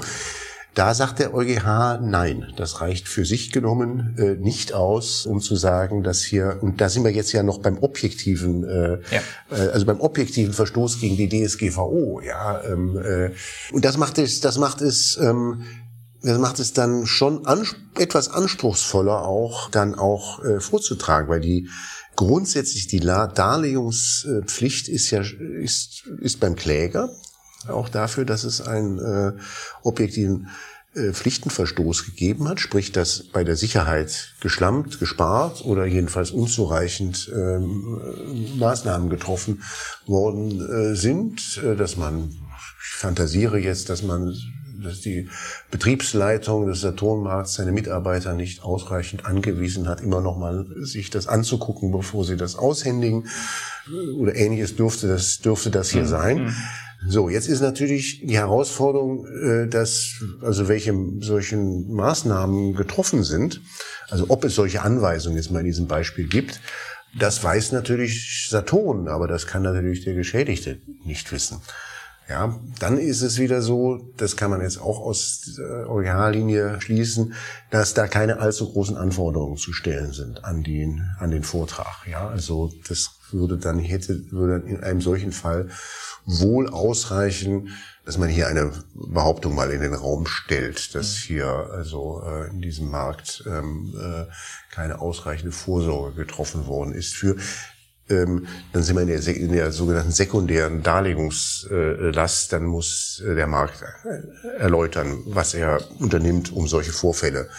Da 0.73 0.94
sagt 0.94 1.19
der 1.19 1.33
EuGH, 1.33 2.00
nein, 2.01 2.53
das 2.56 2.79
reicht 2.79 3.09
für 3.09 3.25
sich 3.25 3.51
genommen 3.51 4.15
äh, 4.18 4.35
nicht 4.35 4.71
aus, 4.71 5.25
um 5.25 5.41
zu 5.41 5.57
sagen, 5.57 6.01
dass 6.01 6.21
hier, 6.21 6.59
und 6.62 6.79
da 6.79 6.88
sind 6.88 7.03
wir 7.03 7.12
jetzt 7.12 7.33
ja 7.33 7.44
noch 7.44 7.59
beim 7.59 7.77
objektiven, 7.79 8.63
äh, 8.63 9.00
ja. 9.13 9.21
äh, 9.51 9.68
also 9.71 9.85
beim 9.85 10.00
objektiven 10.00 10.53
Verstoß 10.53 11.01
gegen 11.01 11.18
die 11.18 11.27
DSGVO, 11.27 12.21
ja, 12.21 12.63
ähm, 12.63 12.97
äh, 12.97 13.31
und 13.74 13.83
das 13.83 13.97
macht 13.97 14.17
es, 14.17 14.39
das 14.39 14.57
macht 14.57 14.79
es, 14.79 15.17
ähm, 15.21 15.63
das 16.24 16.38
macht 16.38 16.59
es 16.59 16.71
dann 16.71 17.06
schon 17.06 17.45
ans 17.45 17.75
etwas 17.97 18.29
anspruchsvoller 18.29 19.25
auch, 19.27 19.69
dann 19.71 19.94
auch 19.95 20.41
äh, 20.45 20.62
vorzutragen, 20.62 21.27
weil 21.27 21.41
die 21.41 21.67
grundsätzlich 22.15 22.88
die 22.88 23.01
Darlegungspflicht 23.01 24.88
ist 24.88 25.12
ja 25.12 25.21
ist, 25.21 26.06
ist 26.21 26.39
beim 26.39 26.56
Kläger 26.56 27.09
auch 27.69 27.89
dafür, 27.89 28.25
dass 28.25 28.43
es 28.43 28.61
einen 28.61 28.99
äh, 28.99 29.33
objektiven 29.83 30.47
äh, 30.93 31.13
Pflichtenverstoß 31.13 32.05
gegeben 32.05 32.49
hat, 32.49 32.59
sprich, 32.59 32.91
dass 32.91 33.23
bei 33.23 33.45
der 33.45 33.55
Sicherheit 33.55 34.33
geschlampt, 34.41 34.99
gespart 34.99 35.63
oder 35.63 35.85
jedenfalls 35.85 36.31
unzureichend 36.31 37.31
ähm, 37.33 38.57
Maßnahmen 38.57 39.09
getroffen 39.09 39.63
worden 40.05 40.59
äh, 40.59 40.95
sind, 40.95 41.62
äh, 41.63 41.77
dass 41.77 41.95
man, 41.95 42.29
ich 42.83 42.97
fantasiere 42.97 43.57
jetzt, 43.57 43.89
dass 43.89 44.03
man 44.03 44.36
dass 44.83 45.01
die 45.01 45.29
Betriebsleitung 45.69 46.67
des 46.67 46.81
Saturnmarkts 46.81 47.53
seine 47.53 47.71
Mitarbeiter 47.71 48.33
nicht 48.33 48.63
ausreichend 48.63 49.25
angewiesen 49.25 49.88
hat, 49.88 50.01
immer 50.01 50.21
noch 50.21 50.38
mal 50.38 50.65
sich 50.79 51.09
das 51.09 51.27
anzugucken, 51.27 51.91
bevor 51.91 52.25
sie 52.25 52.38
das 52.38 52.55
aushändigen 52.55 53.27
oder 54.17 54.36
ähnliches 54.36 54.75
dürfte 54.75 55.07
das 55.07 55.39
dürfte 55.39 55.69
das 55.69 55.89
hier 55.89 56.03
mhm. 56.03 56.07
sein. 56.07 56.55
So, 57.08 57.29
jetzt 57.29 57.48
ist 57.48 57.62
natürlich 57.62 58.22
die 58.22 58.38
Herausforderung, 58.38 59.25
äh, 59.25 59.67
dass 59.67 60.24
also 60.41 60.67
welche 60.67 60.93
solchen 61.22 61.91
Maßnahmen 61.93 62.75
getroffen 62.75 63.24
sind, 63.24 63.62
also 64.10 64.25
ob 64.29 64.43
es 64.43 64.55
solche 64.55 64.84
Anweisungen 64.84 65.38
jetzt 65.38 65.51
mal 65.51 65.60
in 65.60 65.65
diesem 65.65 65.88
Beispiel 65.88 66.27
gibt, 66.27 66.62
das 67.17 67.43
weiß 67.43 67.72
natürlich 67.72 68.48
Saturn, 68.50 69.08
aber 69.08 69.27
das 69.27 69.48
kann 69.48 69.63
natürlich 69.63 70.03
der 70.05 70.13
Geschädigte 70.13 70.79
nicht 71.03 71.31
wissen. 71.31 71.62
Ja, 72.29 72.58
dann 72.79 72.98
ist 72.98 73.24
es 73.24 73.39
wieder 73.39 73.62
so, 73.62 74.13
das 74.15 74.38
kann 74.38 74.51
man 74.51 74.62
jetzt 74.62 74.79
auch 74.79 75.01
aus 75.01 75.55
der 75.58 75.89
Originallinie 75.89 76.79
schließen, 76.79 77.34
dass 77.72 77.93
da 77.93 78.08
keine 78.08 78.39
allzu 78.39 78.72
großen 78.72 78.96
Anforderungen 78.96 79.58
zu 79.58 79.74
stellen 79.74 80.13
sind 80.13 80.46
an 80.46 80.63
den, 80.63 81.10
an 81.20 81.31
den 81.31 81.43
Vortrag. 81.43 82.08
Ja, 82.10 82.29
also 82.29 82.72
das 82.88 83.10
würde 83.33 83.57
dann 83.57 83.79
hätte, 83.79 84.31
würde 84.31 84.65
in 84.67 84.83
einem 84.83 85.01
solchen 85.01 85.31
Fall 85.31 85.69
wohl 86.25 86.69
ausreichen, 86.69 87.69
dass 88.05 88.17
man 88.17 88.29
hier 88.29 88.47
eine 88.47 88.71
Behauptung 88.93 89.55
mal 89.55 89.71
in 89.71 89.81
den 89.81 89.93
Raum 89.93 90.25
stellt, 90.25 90.95
dass 90.95 91.13
mhm. 91.13 91.27
hier 91.27 91.47
also 91.47 92.23
äh, 92.25 92.50
in 92.50 92.61
diesem 92.61 92.89
Markt 92.89 93.43
ähm, 93.47 93.93
äh, 93.95 94.25
keine 94.73 95.01
ausreichende 95.01 95.51
Vorsorge 95.51 96.15
getroffen 96.15 96.67
worden 96.67 96.93
ist 96.93 97.13
für 97.13 97.35
ähm, 98.09 98.47
dann 98.73 98.83
sind 98.83 98.95
wir 98.95 99.03
in 99.03 99.07
der, 99.07 99.27
in 99.27 99.51
der 99.53 99.71
sogenannten 99.71 100.11
sekundären 100.11 100.83
Darlegungslast, 100.83 102.51
dann 102.51 102.65
muss 102.65 103.23
äh, 103.25 103.35
der 103.35 103.47
Markt 103.47 103.81
äh, 103.81 104.59
erläutern, 104.59 105.19
was 105.27 105.53
er 105.53 105.79
unternimmt, 106.00 106.51
um 106.51 106.67
solche 106.67 106.91
Vorfälle 106.91 107.50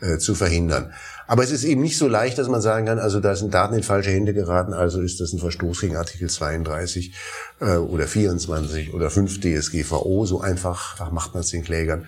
äh, 0.00 0.18
zu 0.18 0.34
verhindern. 0.34 0.92
Aber 1.26 1.42
es 1.42 1.50
ist 1.50 1.64
eben 1.64 1.82
nicht 1.82 1.98
so 1.98 2.08
leicht, 2.08 2.38
dass 2.38 2.48
man 2.48 2.60
sagen 2.60 2.86
kann, 2.86 2.98
also 2.98 3.20
da 3.20 3.34
sind 3.34 3.52
Daten 3.52 3.74
in 3.74 3.82
falsche 3.82 4.10
Hände 4.10 4.32
geraten, 4.32 4.72
also 4.72 5.00
ist 5.00 5.20
das 5.20 5.32
ein 5.32 5.38
Verstoß 5.38 5.80
gegen 5.80 5.96
Artikel 5.96 6.30
32 6.30 7.14
äh, 7.60 7.76
oder 7.76 8.06
24 8.06 8.94
oder 8.94 9.10
5 9.10 9.40
DSGVO. 9.40 10.26
So 10.26 10.40
einfach 10.40 11.10
macht 11.10 11.34
man 11.34 11.42
es 11.42 11.50
den 11.50 11.64
Klägern 11.64 12.06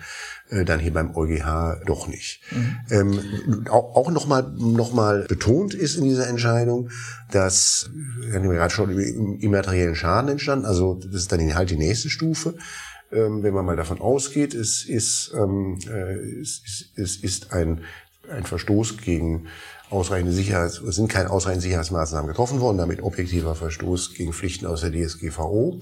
äh, 0.49 0.65
dann 0.65 0.79
hier 0.79 0.93
beim 0.93 1.15
EuGH 1.15 1.81
doch 1.85 2.07
nicht. 2.07 2.41
Mhm. 2.51 2.77
Ähm, 2.89 3.67
auch 3.69 3.95
auch 3.95 4.11
nochmal 4.11 4.51
noch 4.57 4.93
mal 4.93 5.25
betont 5.27 5.73
ist 5.73 5.95
in 5.95 6.05
dieser 6.05 6.27
Entscheidung, 6.27 6.89
dass, 7.31 7.89
wir 8.21 8.33
haben 8.33 8.49
gerade 8.49 8.73
schon 8.73 8.97
immateriellen 9.39 9.95
Schaden 9.95 10.29
entstanden, 10.29 10.65
also 10.65 10.95
das 10.95 11.13
ist 11.13 11.31
dann 11.31 11.55
halt 11.55 11.69
die 11.69 11.77
nächste 11.77 12.09
Stufe. 12.09 12.55
Ähm, 13.11 13.41
wenn 13.41 13.55
man 13.55 13.65
mal 13.65 13.75
davon 13.75 14.01
ausgeht, 14.01 14.53
es 14.53 14.85
ist, 14.85 15.33
ähm, 15.35 15.79
äh, 15.89 16.13
es, 16.41 16.61
ist, 16.63 16.91
es 16.95 17.17
ist 17.17 17.51
ein 17.51 17.81
ein 18.29 18.43
Verstoß 18.43 18.97
gegen 18.97 19.47
ausreichende 19.89 20.31
Sicherheits, 20.31 20.75
sind 20.75 21.09
keine 21.09 21.29
ausreichenden 21.29 21.63
Sicherheitsmaßnahmen 21.63 22.27
getroffen 22.27 22.59
worden, 22.59 22.77
damit 22.77 23.01
objektiver 23.01 23.55
Verstoß 23.55 24.13
gegen 24.13 24.33
Pflichten 24.33 24.65
aus 24.65 24.81
der 24.81 24.91
DSGVO. 24.91 25.79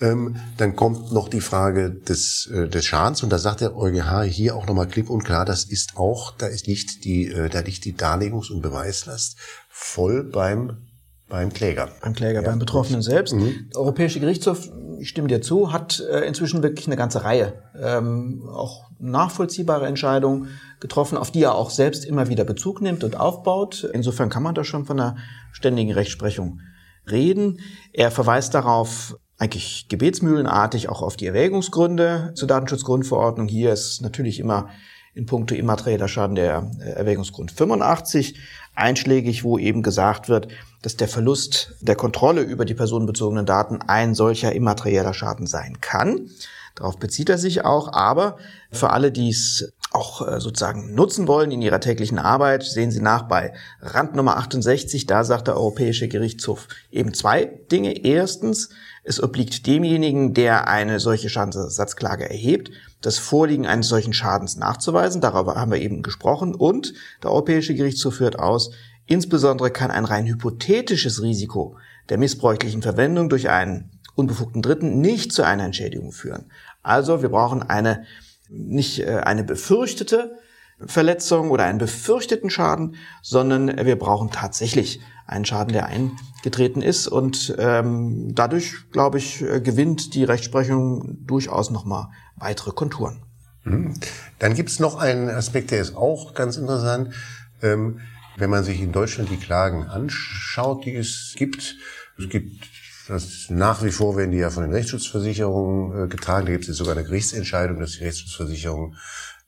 Ähm, 0.00 0.36
dann 0.58 0.76
kommt 0.76 1.12
noch 1.12 1.28
die 1.28 1.40
Frage 1.40 1.90
des, 1.90 2.50
äh, 2.52 2.68
des 2.68 2.84
Schadens 2.84 3.22
und 3.22 3.30
da 3.30 3.38
sagt 3.38 3.62
der 3.62 3.74
EuGH 3.74 4.24
hier 4.24 4.54
auch 4.54 4.66
nochmal 4.66 4.88
klipp 4.88 5.08
und 5.08 5.24
klar, 5.24 5.46
das 5.46 5.64
ist 5.64 5.96
auch, 5.96 6.36
da 6.36 6.46
ist 6.46 6.68
nicht 6.68 7.04
die, 7.04 7.28
äh, 7.28 7.48
da 7.48 7.60
liegt 7.60 7.84
die 7.86 7.96
Darlegungs- 7.96 8.50
und 8.50 8.60
Beweislast 8.60 9.36
voll 9.70 10.22
beim 10.22 10.85
beim 11.28 11.52
Kläger. 11.52 11.88
Beim 12.02 12.14
Kläger, 12.14 12.42
ja. 12.42 12.48
beim 12.48 12.58
Betroffenen 12.58 13.02
selbst. 13.02 13.34
Mhm. 13.34 13.68
Der 13.72 13.80
Europäische 13.80 14.20
Gerichtshof, 14.20 14.68
ich 14.98 15.08
stimme 15.08 15.28
dir 15.28 15.42
zu, 15.42 15.72
hat 15.72 16.00
äh, 16.00 16.20
inzwischen 16.20 16.62
wirklich 16.62 16.86
eine 16.86 16.96
ganze 16.96 17.24
Reihe 17.24 17.62
ähm, 17.80 18.48
auch 18.48 18.84
nachvollziehbare 18.98 19.86
Entscheidungen 19.86 20.48
getroffen, 20.80 21.18
auf 21.18 21.30
die 21.30 21.42
er 21.42 21.54
auch 21.54 21.70
selbst 21.70 22.04
immer 22.04 22.28
wieder 22.28 22.44
Bezug 22.44 22.80
nimmt 22.80 23.04
und 23.04 23.18
aufbaut. 23.18 23.88
Insofern 23.92 24.28
kann 24.28 24.42
man 24.42 24.54
da 24.54 24.64
schon 24.64 24.84
von 24.84 25.00
einer 25.00 25.16
ständigen 25.52 25.92
Rechtsprechung 25.92 26.60
reden. 27.10 27.60
Er 27.92 28.10
verweist 28.10 28.54
darauf, 28.54 29.16
eigentlich 29.38 29.88
gebetsmühlenartig 29.88 30.88
auch 30.88 31.02
auf 31.02 31.16
die 31.16 31.26
Erwägungsgründe 31.26 32.32
zur 32.34 32.48
Datenschutzgrundverordnung. 32.48 33.48
Hier 33.48 33.72
ist 33.72 34.00
natürlich 34.00 34.40
immer 34.40 34.70
in 35.14 35.26
puncto 35.26 35.54
immaterieller 35.54 36.08
Schaden 36.08 36.36
der 36.36 36.70
äh, 36.78 36.90
Erwägungsgrund 36.90 37.50
85 37.50 38.38
einschlägig, 38.76 39.44
wo 39.44 39.58
eben 39.58 39.82
gesagt 39.82 40.28
wird, 40.28 40.48
dass 40.82 40.96
der 40.96 41.08
Verlust 41.08 41.74
der 41.80 41.96
Kontrolle 41.96 42.42
über 42.42 42.64
die 42.64 42.74
personenbezogenen 42.74 43.46
Daten 43.46 43.80
ein 43.86 44.14
solcher 44.14 44.52
immaterieller 44.52 45.14
Schaden 45.14 45.46
sein 45.46 45.80
kann. 45.80 46.30
Darauf 46.76 46.98
bezieht 46.98 47.30
er 47.30 47.38
sich 47.38 47.64
auch, 47.64 47.92
aber 47.94 48.36
für 48.70 48.90
alle, 48.90 49.10
die 49.10 49.30
es 49.30 49.72
auch 49.92 50.26
äh, 50.26 50.40
sozusagen 50.40 50.94
nutzen 50.94 51.26
wollen 51.26 51.50
in 51.50 51.62
ihrer 51.62 51.80
täglichen 51.80 52.18
Arbeit, 52.18 52.62
sehen 52.62 52.90
Sie 52.90 53.00
nach 53.00 53.22
bei 53.22 53.54
Rand 53.80 54.14
Nummer 54.14 54.36
68, 54.36 55.06
da 55.06 55.24
sagt 55.24 55.48
der 55.48 55.56
Europäische 55.56 56.06
Gerichtshof 56.06 56.68
eben 56.90 57.14
zwei 57.14 57.46
Dinge. 57.72 58.04
Erstens, 58.04 58.68
es 59.08 59.22
obliegt 59.22 59.68
demjenigen, 59.68 60.34
der 60.34 60.66
eine 60.66 60.98
solche 60.98 61.28
Schadensersatzklage 61.28 62.28
erhebt, 62.28 62.72
das 63.00 63.18
Vorliegen 63.18 63.64
eines 63.64 63.88
solchen 63.88 64.12
Schadens 64.12 64.56
nachzuweisen. 64.56 65.20
Darüber 65.20 65.54
haben 65.54 65.70
wir 65.70 65.80
eben 65.80 66.02
gesprochen. 66.02 66.56
Und 66.56 66.92
der 67.22 67.30
Europäische 67.30 67.76
Gerichtshof 67.76 68.16
führt 68.16 68.38
aus, 68.38 68.72
insbesondere 69.06 69.70
kann 69.70 69.92
ein 69.92 70.04
rein 70.04 70.26
hypothetisches 70.26 71.22
Risiko 71.22 71.76
der 72.08 72.18
missbräuchlichen 72.18 72.82
Verwendung 72.82 73.28
durch 73.28 73.48
einen 73.48 73.90
unbefugten 74.16 74.60
Dritten 74.60 75.00
nicht 75.00 75.30
zu 75.30 75.44
einer 75.44 75.64
Entschädigung 75.64 76.10
führen. 76.10 76.50
Also 76.82 77.22
wir 77.22 77.28
brauchen 77.28 77.62
eine 77.62 78.04
nicht 78.48 79.00
äh, 79.00 79.20
eine 79.24 79.44
befürchtete 79.44 80.36
Verletzung 80.84 81.50
oder 81.50 81.64
einen 81.64 81.78
befürchteten 81.78 82.50
Schaden, 82.50 82.96
sondern 83.22 83.84
wir 83.86 83.98
brauchen 83.98 84.30
tatsächlich 84.30 85.00
einen 85.26 85.44
Schaden, 85.44 85.72
der 85.72 85.86
eingetreten 85.86 86.82
ist. 86.82 87.08
Und 87.08 87.54
ähm, 87.58 88.34
dadurch, 88.34 88.90
glaube 88.90 89.18
ich, 89.18 89.38
gewinnt 89.38 90.14
die 90.14 90.24
Rechtsprechung 90.24 91.26
durchaus 91.26 91.70
nochmal 91.70 92.08
weitere 92.36 92.72
Konturen. 92.72 93.22
Mhm. 93.64 93.94
Dann 94.38 94.54
gibt 94.54 94.70
es 94.70 94.78
noch 94.78 94.96
einen 94.96 95.28
Aspekt, 95.28 95.70
der 95.70 95.80
ist 95.80 95.96
auch 95.96 96.34
ganz 96.34 96.56
interessant. 96.56 97.14
Ähm, 97.62 98.00
wenn 98.36 98.50
man 98.50 98.64
sich 98.64 98.80
in 98.80 98.92
Deutschland 98.92 99.30
die 99.30 99.38
Klagen 99.38 99.84
anschaut, 99.84 100.84
die 100.84 100.94
es 100.94 101.34
gibt, 101.36 101.76
es 102.18 102.28
gibt 102.28 102.66
das 103.08 103.46
nach 103.50 103.84
wie 103.84 103.92
vor 103.92 104.16
werden 104.16 104.32
die 104.32 104.38
ja 104.38 104.50
von 104.50 104.64
den 104.64 104.72
Rechtsschutzversicherungen 104.72 106.04
äh, 106.04 106.08
getragen. 106.08 106.46
Da 106.46 106.52
gibt 106.52 106.68
es 106.68 106.76
sogar 106.76 106.96
eine 106.96 107.04
Gerichtsentscheidung, 107.04 107.78
dass 107.78 107.92
die 107.92 108.04
Rechtsschutzversicherungen 108.04 108.96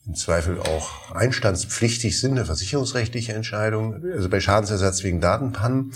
im 0.09 0.15
Zweifel 0.15 0.59
auch 0.59 1.15
einstandspflichtig 1.15 2.19
sind, 2.19 2.33
eine 2.33 2.47
versicherungsrechtliche 2.47 3.35
Entscheidung, 3.35 4.03
also 4.15 4.29
bei 4.31 4.41
Schadensersatz 4.41 5.05
wegen 5.05 5.21
Datenpannen. 5.21 5.93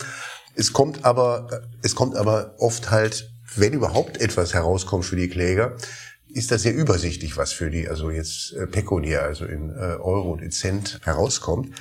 Es 0.55 0.75
kommt 0.75 1.05
aber, 1.05 1.63
es 1.83 1.95
kommt 1.95 2.15
aber 2.17 2.55
oft 2.59 2.91
halt, 2.91 3.31
wenn 3.57 3.73
überhaupt 3.73 4.21
etwas 4.21 4.53
herauskommt 4.53 5.07
für 5.07 5.17
die 5.17 5.29
Kläger, 5.29 5.77
ist 6.29 6.51
das 6.51 6.63
sehr 6.63 6.75
übersichtlich, 6.75 7.37
was 7.37 7.53
für 7.53 7.71
die, 7.71 7.89
also 7.89 8.11
jetzt 8.11 8.53
äh, 8.53 8.67
pekuniär, 8.67 9.23
also 9.23 9.45
in 9.47 9.71
äh, 9.71 9.97
Euro 9.99 10.33
und 10.33 10.43
in 10.43 10.51
Cent 10.51 11.01
herauskommt. 11.03 11.75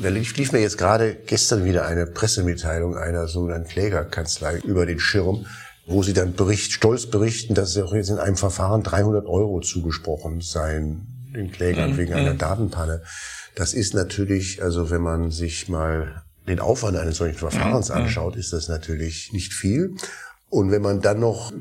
Da 0.00 0.08
lief, 0.08 0.36
lief 0.36 0.52
mir 0.52 0.60
jetzt 0.60 0.78
gerade 0.78 1.14
gestern 1.14 1.64
wieder 1.64 1.86
eine 1.86 2.06
Pressemitteilung 2.06 2.96
einer 2.96 3.26
sogenannten 3.26 3.68
Klägerkanzlei 3.68 4.58
über 4.58 4.86
den 4.86 5.00
Schirm, 5.00 5.46
wo 5.86 6.02
sie 6.02 6.12
dann 6.12 6.34
bericht, 6.34 6.72
stolz 6.72 7.06
berichten, 7.06 7.54
dass 7.54 7.72
sie 7.72 7.82
auch 7.82 7.92
jetzt 7.92 8.10
in 8.10 8.18
einem 8.18 8.36
Verfahren 8.36 8.82
300 8.82 9.26
Euro 9.26 9.60
zugesprochen 9.60 10.40
seien 10.40 11.09
den 11.34 11.50
Klägern 11.50 11.92
mhm. 11.92 11.96
wegen 11.98 12.14
einer 12.14 12.34
mhm. 12.34 12.38
Datenpanne. 12.38 13.02
Das 13.54 13.74
ist 13.74 13.94
natürlich, 13.94 14.62
also 14.62 14.90
wenn 14.90 15.02
man 15.02 15.30
sich 15.30 15.68
mal 15.68 16.22
den 16.48 16.60
Aufwand 16.60 16.96
eines 16.96 17.18
solchen 17.18 17.38
Verfahrens 17.38 17.88
mhm. 17.88 17.96
anschaut, 17.96 18.36
ist 18.36 18.52
das 18.52 18.68
natürlich 18.68 19.32
nicht 19.32 19.52
viel. 19.52 19.94
Und 20.48 20.70
wenn 20.70 20.82
man 20.82 21.00
dann 21.00 21.20
noch 21.20 21.52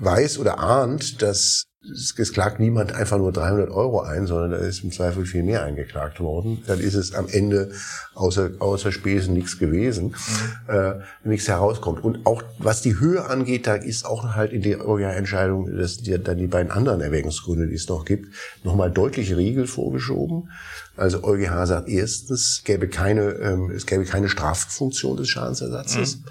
weiß 0.00 0.38
oder 0.38 0.58
ahnt, 0.58 1.22
dass 1.22 1.64
es 1.90 2.32
klagt 2.32 2.60
niemand 2.60 2.92
einfach 2.92 3.18
nur 3.18 3.32
300 3.32 3.70
Euro 3.70 4.00
ein, 4.00 4.26
sondern 4.26 4.52
da 4.52 4.56
ist 4.56 4.82
im 4.84 4.90
Zweifel 4.90 5.26
viel 5.26 5.42
mehr 5.42 5.64
eingeklagt 5.64 6.20
worden. 6.20 6.62
Dann 6.66 6.80
ist 6.80 6.94
es 6.94 7.14
am 7.14 7.28
Ende 7.28 7.72
außer, 8.14 8.52
außer 8.58 8.90
Spesen 8.90 9.34
nichts 9.34 9.58
gewesen, 9.58 10.14
mhm. 10.68 10.74
äh, 10.74 10.94
nichts 11.24 11.48
herauskommt. 11.48 12.02
Und 12.02 12.24
auch 12.26 12.42
was 12.58 12.80
die 12.82 12.98
Höhe 12.98 13.24
angeht, 13.26 13.66
da 13.66 13.74
ist 13.74 14.06
auch 14.06 14.34
halt 14.34 14.52
in 14.52 14.62
der 14.62 14.80
Entscheidung, 15.16 15.76
dass 15.76 15.98
die, 15.98 16.18
dann 16.18 16.38
die 16.38 16.46
beiden 16.46 16.72
anderen 16.72 17.00
Erwägungsgründe, 17.00 17.68
die 17.68 17.74
es 17.74 17.88
noch 17.88 18.04
gibt, 18.04 18.34
nochmal 18.62 18.90
deutliche 18.90 19.36
Riegel 19.36 19.66
vorgeschoben. 19.66 20.50
Also 20.96 21.24
EuGH 21.24 21.66
sagt 21.66 21.88
erstens, 21.88 22.62
gäbe 22.64 22.88
keine, 22.88 23.32
ähm, 23.32 23.70
es 23.70 23.84
gäbe 23.84 24.04
keine 24.04 24.28
Straffunktion 24.28 25.16
des 25.16 25.28
Schadensersatzes. 25.28 26.18
Mhm. 26.18 26.24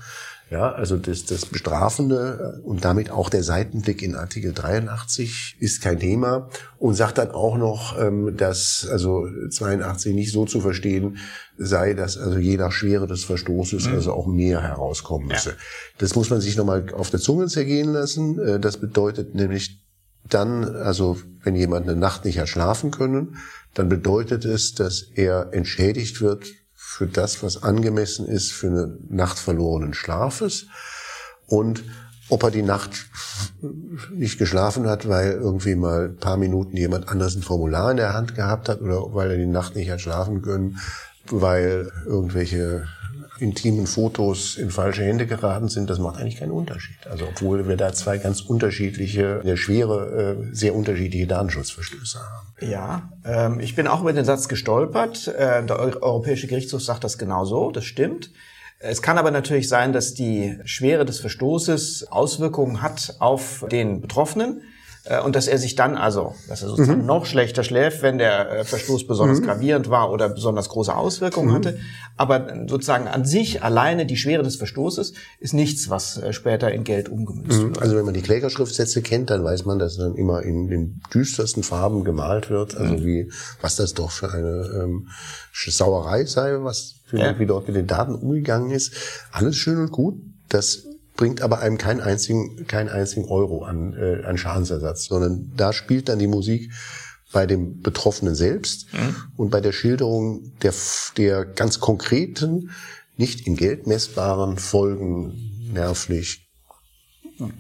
Ja, 0.50 0.72
also 0.72 0.98
das, 0.98 1.26
das 1.26 1.46
Bestrafende 1.46 2.60
äh, 2.60 2.62
und 2.62 2.86
damit 2.86 3.10
auch 3.10 3.30
der 3.30 3.44
Seitenblick 3.44 4.02
in 4.04 4.16
Artikel 4.16 4.54
83 4.54 5.58
ist 5.60 5.82
kein 5.82 6.00
Thema 6.00 6.50
und 6.78 6.94
sagt 6.94 7.18
dann 7.18 7.32
auch 7.32 7.58
noch, 7.58 8.00
ähm, 8.00 8.38
dass 8.38 8.88
also 8.92 9.28
82 9.50 10.14
nicht 10.14 10.32
so 10.32 10.46
zu 10.46 10.62
verstehen 10.62 11.18
sei, 11.58 11.94
dass 11.94 12.18
also 12.18 12.38
je 12.38 12.58
nach 12.58 12.72
Schwere 12.72 13.08
des 13.08 13.24
Verstoßes 13.24 13.88
mhm. 13.88 13.94
also 13.94 14.14
auch 14.14 14.28
mehr 14.28 14.62
herauskommen 14.62 15.28
müsse. 15.28 15.52
Ja. 15.52 15.56
Das 15.98 16.16
muss 16.16 16.30
man 16.30 16.42
sich 16.42 16.56
nochmal 16.56 16.86
auf 16.94 17.10
der 17.10 17.20
Zunge 17.20 17.48
zergehen 17.48 17.92
lassen. 17.92 18.38
Äh, 18.40 18.60
das 18.60 18.78
bedeutet 18.78 19.34
nämlich 19.34 19.82
dann, 20.30 20.64
also 20.76 21.18
wenn 21.44 21.56
jemand 21.56 21.88
eine 21.88 21.98
Nacht 21.98 22.26
nicht 22.26 22.40
hat 22.40 22.50
schlafen 22.50 22.92
können, 22.92 23.38
dann 23.74 23.90
bedeutet 23.90 24.46
es, 24.46 24.74
dass 24.74 25.02
er 25.02 25.50
entschädigt 25.52 26.22
wird 26.22 26.46
für 26.94 27.08
das, 27.08 27.42
was 27.42 27.64
angemessen 27.64 28.28
ist 28.28 28.52
für 28.52 28.68
eine 28.68 28.98
Nacht 29.10 29.40
verlorenen 29.40 29.96
Schlafes. 29.96 30.68
Und 31.48 31.84
ob 32.30 32.44
er 32.44 32.52
die 32.52 32.62
Nacht 32.62 33.08
nicht 34.12 34.38
geschlafen 34.38 34.88
hat, 34.88 35.08
weil 35.10 35.32
irgendwie 35.32 35.74
mal 35.74 36.10
ein 36.10 36.18
paar 36.18 36.38
Minuten 36.38 36.78
jemand 36.78 37.10
anders 37.10 37.36
ein 37.36 37.42
Formular 37.42 37.90
in 37.90 37.98
der 37.98 38.14
Hand 38.14 38.36
gehabt 38.36 38.70
hat 38.70 38.82
oder 38.82 39.14
weil 39.14 39.32
er 39.32 39.38
die 39.38 39.48
Nacht 39.48 39.76
nicht 39.76 39.90
hat 39.90 40.02
schlafen 40.02 40.44
können, 40.44 40.78
weil 41.32 41.92
irgendwelche 42.06 42.88
intimen 43.40 43.88
Fotos 43.88 44.58
in 44.58 44.70
falsche 44.70 45.04
Hände 45.04 45.26
geraten 45.26 45.68
sind, 45.68 45.90
das 45.90 46.00
macht 46.00 46.20
eigentlich 46.20 46.38
keinen 46.38 46.52
Unterschied. 46.52 47.08
Also 47.10 47.26
obwohl 47.28 47.68
wir 47.68 47.78
da 47.78 47.92
zwei 47.94 48.18
ganz 48.18 48.42
unterschiedliche, 48.42 49.42
sehr 49.44 49.58
schwere, 49.58 50.38
äh, 50.52 50.56
sehr 50.56 50.76
unterschiedliche 50.76 51.28
Datenschutzverstöße 51.28 52.20
haben. 52.20 52.72
Ja, 52.72 53.12
ähm, 53.26 53.60
ich 53.60 53.76
bin 53.76 53.88
auch 53.88 54.02
über 54.02 54.14
den 54.14 54.26
Satz 54.26 54.48
gestolpert. 54.48 55.28
Äh, 55.28 55.66
der 55.66 55.80
Europäische 55.80 56.48
Gerichtshof 56.48 56.84
sagt 56.84 57.04
das 57.04 57.18
genauso, 57.18 57.72
das 57.72 57.86
stimmt. 57.86 58.32
Es 58.80 59.02
kann 59.02 59.18
aber 59.18 59.32
natürlich 59.32 59.70
sein, 59.70 59.94
dass 59.94 60.14
die 60.14 60.60
Schwere 60.66 61.06
des 61.06 61.20
Verstoßes 61.20 62.12
Auswirkungen 62.12 62.82
hat 62.82 63.16
auf 63.20 63.66
den 63.72 64.02
Betroffenen. 64.02 64.62
Äh, 65.06 65.22
und 65.22 65.36
dass 65.36 65.48
er 65.48 65.58
sich 65.58 65.76
dann 65.76 65.98
also, 65.98 66.34
dass 66.48 66.62
er 66.62 66.70
sozusagen 66.70 67.02
mhm. 67.02 67.06
noch 67.06 67.26
schlechter 67.26 67.64
schläft, 67.64 68.02
wenn 68.02 68.18
der 68.18 68.52
äh, 68.52 68.64
Verstoß 68.64 69.06
besonders 69.06 69.42
mhm. 69.42 69.46
gravierend 69.46 69.90
war 69.90 70.12
oder 70.12 70.30
besonders 70.30 70.70
große 70.70 70.96
Auswirkungen 70.96 71.50
mhm. 71.50 71.56
hatte. 71.56 71.80
Aber 72.16 72.48
sozusagen 72.68 73.08
an 73.08 73.26
sich 73.26 73.64
alleine 73.64 74.06
die 74.06 74.16
Schwere 74.16 74.44
des 74.44 74.56
Verstoßes 74.56 75.14
ist 75.40 75.54
nichts, 75.54 75.90
was 75.90 76.18
äh, 76.18 76.32
später 76.32 76.72
in 76.72 76.86
Geld 76.86 77.10
umgemünzt 77.10 77.60
mhm. 77.60 77.70
wird. 77.70 77.82
Also 77.82 77.98
wenn 77.98 78.06
man 78.06 78.14
die 78.14 78.22
Klägerschriftsätze 78.22 79.02
kennt, 79.02 79.30
dann 79.30 79.44
weiß 79.44 79.66
man, 79.66 79.78
dass 79.78 79.98
dann 79.98 80.16
immer 80.16 80.44
in 80.44 80.68
den 80.70 81.02
düstersten 81.14 81.64
Farben 81.64 82.06
gemalt 82.06 82.50
wird. 82.50 82.78
Also 82.78 82.94
mhm. 82.94 83.06
wie, 83.06 83.32
was 83.62 83.76
das 83.76 83.94
doch 83.94 84.12
für 84.12 84.32
eine 84.32 84.84
ähm, 84.84 85.10
Sauerei 85.52 86.26
sei, 86.26 86.64
was 86.64 86.96
für, 87.06 87.18
ja. 87.18 87.40
wie 87.40 87.46
dort 87.46 87.68
mit 87.68 87.76
den 87.76 87.88
Daten 87.88 88.16
umgegangen 88.16 88.72
ist. 88.72 88.94
Alles 89.32 89.58
schön 89.58 89.80
und 89.80 89.92
gut. 89.92 90.16
Das 90.48 90.84
bringt 91.16 91.42
aber 91.42 91.60
einem 91.60 91.78
keinen 91.78 92.02
einzigen, 92.02 92.68
keinen 92.68 92.90
einzigen 92.90 93.26
Euro 93.26 93.64
an, 93.64 93.94
äh, 93.94 94.24
an 94.26 94.38
Schadensersatz, 94.38 95.06
sondern 95.06 95.52
da 95.56 95.74
spielt 95.74 96.10
dann 96.10 96.20
die 96.20 96.28
Musik 96.28 96.72
bei 97.32 97.46
dem 97.46 97.82
Betroffenen 97.82 98.36
selbst 98.36 98.94
mhm. 98.94 99.16
und 99.38 99.50
bei 99.50 99.62
der 99.62 99.72
Schilderung 99.72 100.52
der, 100.62 100.74
der 101.18 101.46
ganz 101.46 101.80
konkreten, 101.80 102.72
nicht 103.18 103.46
in 103.48 103.56
Geld 103.56 103.86
messbaren 103.88 104.58
Folgen 104.58 105.70
nervlich 105.72 106.50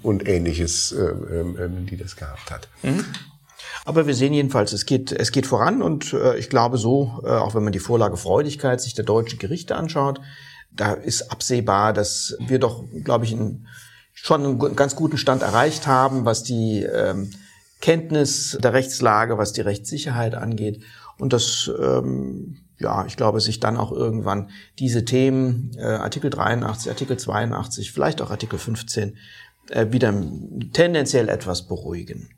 und 0.01 0.27
ähnliches, 0.27 0.91
äh, 0.91 1.03
äh, 1.03 1.69
die 1.89 1.97
das 1.97 2.15
gehabt 2.15 2.51
hat. 2.51 2.67
Mhm. 2.83 3.05
Aber 3.85 4.07
wir 4.07 4.13
sehen 4.13 4.33
jedenfalls, 4.33 4.71
es 4.71 4.85
geht, 4.85 5.11
es 5.11 5.31
geht 5.31 5.45
voran 5.45 5.81
und 5.81 6.13
äh, 6.13 6.37
ich 6.37 6.49
glaube 6.49 6.77
so, 6.77 7.21
äh, 7.23 7.29
auch 7.29 7.53
wenn 7.55 7.63
man 7.63 7.73
die 7.73 7.79
Vorlage 7.79 8.17
Freudigkeit 8.17 8.79
sich 8.79 8.93
der 8.93 9.05
deutschen 9.05 9.39
Gerichte 9.39 9.75
anschaut, 9.75 10.21
da 10.75 10.93
ist 10.93 11.31
absehbar, 11.31 11.93
dass 11.93 12.35
wir 12.47 12.59
doch, 12.59 12.83
glaube 13.03 13.25
ich, 13.25 13.33
einen, 13.33 13.67
schon 14.13 14.43
einen 14.43 14.75
ganz 14.75 14.95
guten 14.95 15.17
Stand 15.17 15.41
erreicht 15.41 15.87
haben, 15.87 16.25
was 16.25 16.43
die 16.43 16.83
ähm, 16.83 17.31
Kenntnis 17.81 18.57
der 18.61 18.73
Rechtslage, 18.73 19.37
was 19.37 19.53
die 19.53 19.61
Rechtssicherheit 19.61 20.35
angeht. 20.35 20.83
Und 21.17 21.33
das, 21.33 21.69
ähm, 21.79 22.57
ja, 22.79 23.05
ich 23.05 23.17
glaube, 23.17 23.41
sich 23.41 23.59
dann 23.59 23.77
auch 23.77 23.91
irgendwann 23.91 24.49
diese 24.79 25.05
Themen, 25.05 25.71
äh, 25.77 25.83
Artikel 25.83 26.29
83, 26.29 26.89
Artikel 26.89 27.17
82, 27.17 27.91
vielleicht 27.91 28.21
auch 28.21 28.31
Artikel 28.31 28.57
15, 28.57 29.17
äh, 29.69 29.91
wieder 29.91 30.13
tendenziell 30.73 31.29
etwas 31.29 31.67
beruhigen. 31.67 32.29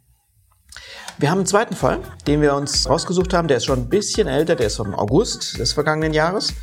Wir 1.18 1.32
haben 1.32 1.39
einen 1.39 1.48
zweiten 1.48 1.75
Fall, 1.75 2.00
den 2.27 2.42
wir 2.42 2.56
uns 2.56 2.89
rausgesucht 2.89 3.34
haben. 3.34 3.48
Der 3.48 3.58
ist 3.58 3.65
schon 3.65 3.80
ein 3.80 3.89
bisschen 3.89 4.27
älter, 4.27 4.56
der 4.56 4.68
ist 4.68 4.75
vom 4.75 4.94
August 4.94 5.58
des 5.60 5.72
vergangenen 5.72 6.13
Jahres. 6.13 6.54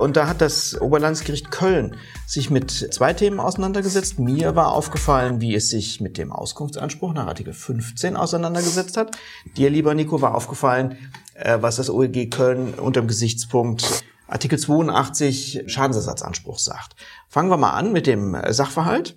Und 0.00 0.16
da 0.16 0.26
hat 0.26 0.40
das 0.40 0.80
Oberlandesgericht 0.80 1.50
Köln 1.50 1.94
sich 2.26 2.48
mit 2.48 2.70
zwei 2.70 3.12
Themen 3.12 3.38
auseinandergesetzt. 3.38 4.18
Mir 4.18 4.56
war 4.56 4.72
aufgefallen, 4.72 5.42
wie 5.42 5.54
es 5.54 5.68
sich 5.68 6.00
mit 6.00 6.16
dem 6.16 6.32
Auskunftsanspruch 6.32 7.12
nach 7.12 7.26
Artikel 7.26 7.52
15 7.52 8.16
auseinandergesetzt 8.16 8.96
hat. 8.96 9.18
Dir, 9.58 9.68
lieber 9.68 9.94
Nico, 9.94 10.22
war 10.22 10.34
aufgefallen, 10.34 10.96
äh, 11.34 11.58
was 11.60 11.76
das 11.76 11.90
OEG 11.90 12.30
Köln 12.30 12.72
unter 12.74 13.02
dem 13.02 13.08
Gesichtspunkt 13.08 14.04
Artikel 14.26 14.58
82 14.58 15.64
Schadensersatzanspruch 15.66 16.58
sagt. 16.58 16.96
Fangen 17.28 17.50
wir 17.50 17.58
mal 17.58 17.72
an 17.72 17.92
mit 17.92 18.06
dem 18.06 18.34
Sachverhalt 18.48 19.16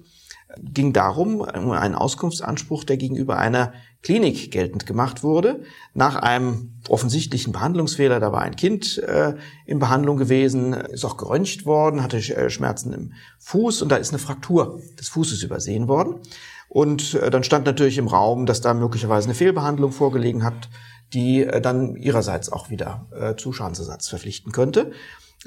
ging 0.57 0.93
darum, 0.93 1.41
um 1.41 1.71
einen 1.71 1.95
Auskunftsanspruch, 1.95 2.83
der 2.83 2.97
gegenüber 2.97 3.37
einer 3.37 3.73
Klinik 4.03 4.51
geltend 4.51 4.85
gemacht 4.85 5.23
wurde, 5.23 5.63
nach 5.93 6.17
einem 6.17 6.73
offensichtlichen 6.89 7.53
Behandlungsfehler. 7.53 8.19
Da 8.19 8.33
war 8.33 8.41
ein 8.41 8.57
Kind 8.57 8.97
äh, 8.97 9.35
in 9.65 9.79
Behandlung 9.79 10.17
gewesen, 10.17 10.73
ist 10.73 11.05
auch 11.05 11.15
geröntgt 11.15 11.65
worden, 11.65 12.03
hatte 12.03 12.17
äh, 12.17 12.49
Schmerzen 12.49 12.93
im 12.93 13.13
Fuß 13.39 13.81
und 13.81 13.89
da 13.89 13.95
ist 13.95 14.09
eine 14.09 14.19
Fraktur 14.19 14.81
des 14.99 15.07
Fußes 15.07 15.41
übersehen 15.41 15.87
worden. 15.87 16.19
Und 16.67 17.13
äh, 17.13 17.29
dann 17.29 17.45
stand 17.45 17.65
natürlich 17.65 17.97
im 17.97 18.07
Raum, 18.07 18.45
dass 18.45 18.59
da 18.59 18.73
möglicherweise 18.73 19.27
eine 19.27 19.35
Fehlbehandlung 19.35 19.93
vorgelegen 19.93 20.43
hat, 20.43 20.69
die 21.13 21.43
äh, 21.43 21.61
dann 21.61 21.95
ihrerseits 21.95 22.51
auch 22.51 22.69
wieder 22.69 23.07
äh, 23.17 23.35
zu 23.35 23.53
Schadensersatz 23.53 24.09
verpflichten 24.09 24.51
könnte. 24.51 24.91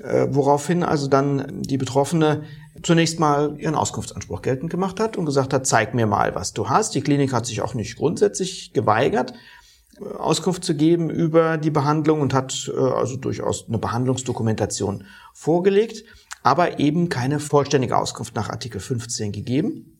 Äh, 0.03 0.29
woraufhin 0.31 0.83
also 0.83 1.09
dann 1.09 1.63
die 1.63 1.79
Betroffene 1.79 2.45
zunächst 2.83 3.21
mal 3.21 3.57
ihren 3.59 3.75
Auskunftsanspruch 3.75 4.43
geltend 4.43 4.71
gemacht 4.71 5.01
hat 5.01 5.17
und 5.17 5.27
gesagt 5.27 5.53
hat, 5.53 5.67
zeig 5.67 5.95
mir 5.95 6.07
mal, 6.07 6.35
was 6.35 6.53
du 6.53 6.69
hast. 6.69 6.95
Die 6.95 7.01
Klinik 7.01 7.33
hat 7.33 7.47
sich 7.47 7.61
auch 7.61 7.75
nicht 7.75 7.97
grundsätzlich 7.97 8.73
geweigert, 8.73 9.35
äh, 10.01 10.05
Auskunft 10.17 10.65
zu 10.65 10.75
geben 10.75 11.11
über 11.11 11.59
die 11.59 11.71
Behandlung 11.71 12.21
und 12.21 12.35
hat 12.35 12.71
äh, 12.75 12.79
also 12.79 13.17
durchaus 13.17 13.67
eine 13.69 13.79
Behandlungsdokumentation 13.79 15.05
vorgelegt, 15.35 16.05
aber 16.43 16.79
eben 16.79 17.09
keine 17.09 17.41
vollständige 17.41 17.97
Auskunft 17.97 18.35
nach 18.35 18.51
Artikel 18.51 18.81
15 18.81 19.33
gegeben. 19.33 19.93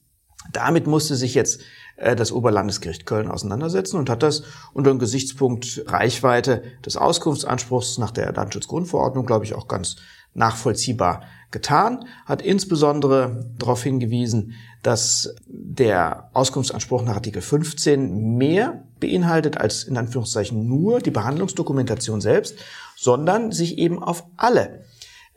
Damit 0.53 0.87
musste 0.87 1.17
sich 1.17 1.35
jetzt 1.35 1.61
äh, 1.97 2.15
das 2.15 2.33
Oberlandesgericht 2.33 3.07
Köln 3.07 3.29
auseinandersetzen 3.29 3.99
und 3.99 4.11
hat 4.11 4.23
das 4.23 4.45
unter 4.73 4.91
dem 4.91 4.99
Gesichtspunkt 4.99 5.85
Reichweite 5.87 6.63
des 6.85 6.97
Auskunftsanspruchs 6.97 7.99
nach 7.99 8.11
der 8.11 8.33
Datenschutzgrundverordnung, 8.33 9.27
glaube 9.27 9.45
ich, 9.45 9.55
auch 9.55 9.69
ganz 9.69 9.97
nachvollziehbar 10.37 11.23
getan, 11.51 12.05
hat 12.25 12.43
insbesondere 12.43 13.51
darauf 13.59 13.83
hingewiesen, 13.83 14.55
dass 14.83 15.35
der 15.47 16.31
Auskunftsanspruch 16.33 17.03
nach 17.03 17.17
Artikel 17.17 17.43
15 17.43 18.37
mehr 18.37 18.85
beinhaltet 19.01 19.57
als 19.57 19.85
in 19.85 19.97
Anführungszeichen 19.97 20.69
nur 20.69 21.01
die 21.01 21.11
Behandlungsdokumentation 21.11 22.21
selbst, 22.21 22.57
sondern 22.97 23.53
sich 23.53 23.79
eben 23.79 24.03
auf 24.03 24.25
alle 24.37 24.85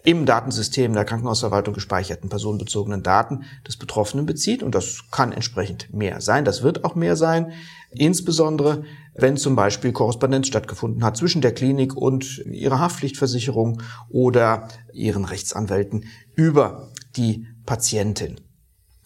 im 0.04 0.26
Datensystem 0.26 0.94
der 0.94 1.04
Krankenhausverwaltung 1.04 1.74
gespeicherten 1.74 2.30
personenbezogenen 2.30 3.04
Daten 3.04 3.44
des 3.68 3.76
Betroffenen 3.76 4.26
bezieht. 4.26 4.64
Und 4.64 4.76
das 4.76 5.04
kann 5.12 5.34
entsprechend 5.34 5.94
mehr 5.94 6.22
sein. 6.22 6.46
Das 6.46 6.64
wird 6.64 6.86
auch 6.86 6.96
mehr 6.96 7.16
sein. 7.16 7.52
Insbesondere, 7.92 8.84
wenn 9.22 9.38
zum 9.38 9.56
Beispiel 9.56 9.92
Korrespondenz 9.92 10.48
stattgefunden 10.48 11.04
hat 11.04 11.18
zwischen 11.18 11.42
der 11.42 11.54
Klinik 11.54 11.96
und 11.96 12.40
ihrer 12.46 12.80
Haftpflichtversicherung 12.80 13.82
oder 14.10 14.68
ihren 14.94 15.26
Rechtsanwälten 15.26 16.06
über 16.36 16.90
die 17.16 17.48
Patientin. 17.66 18.40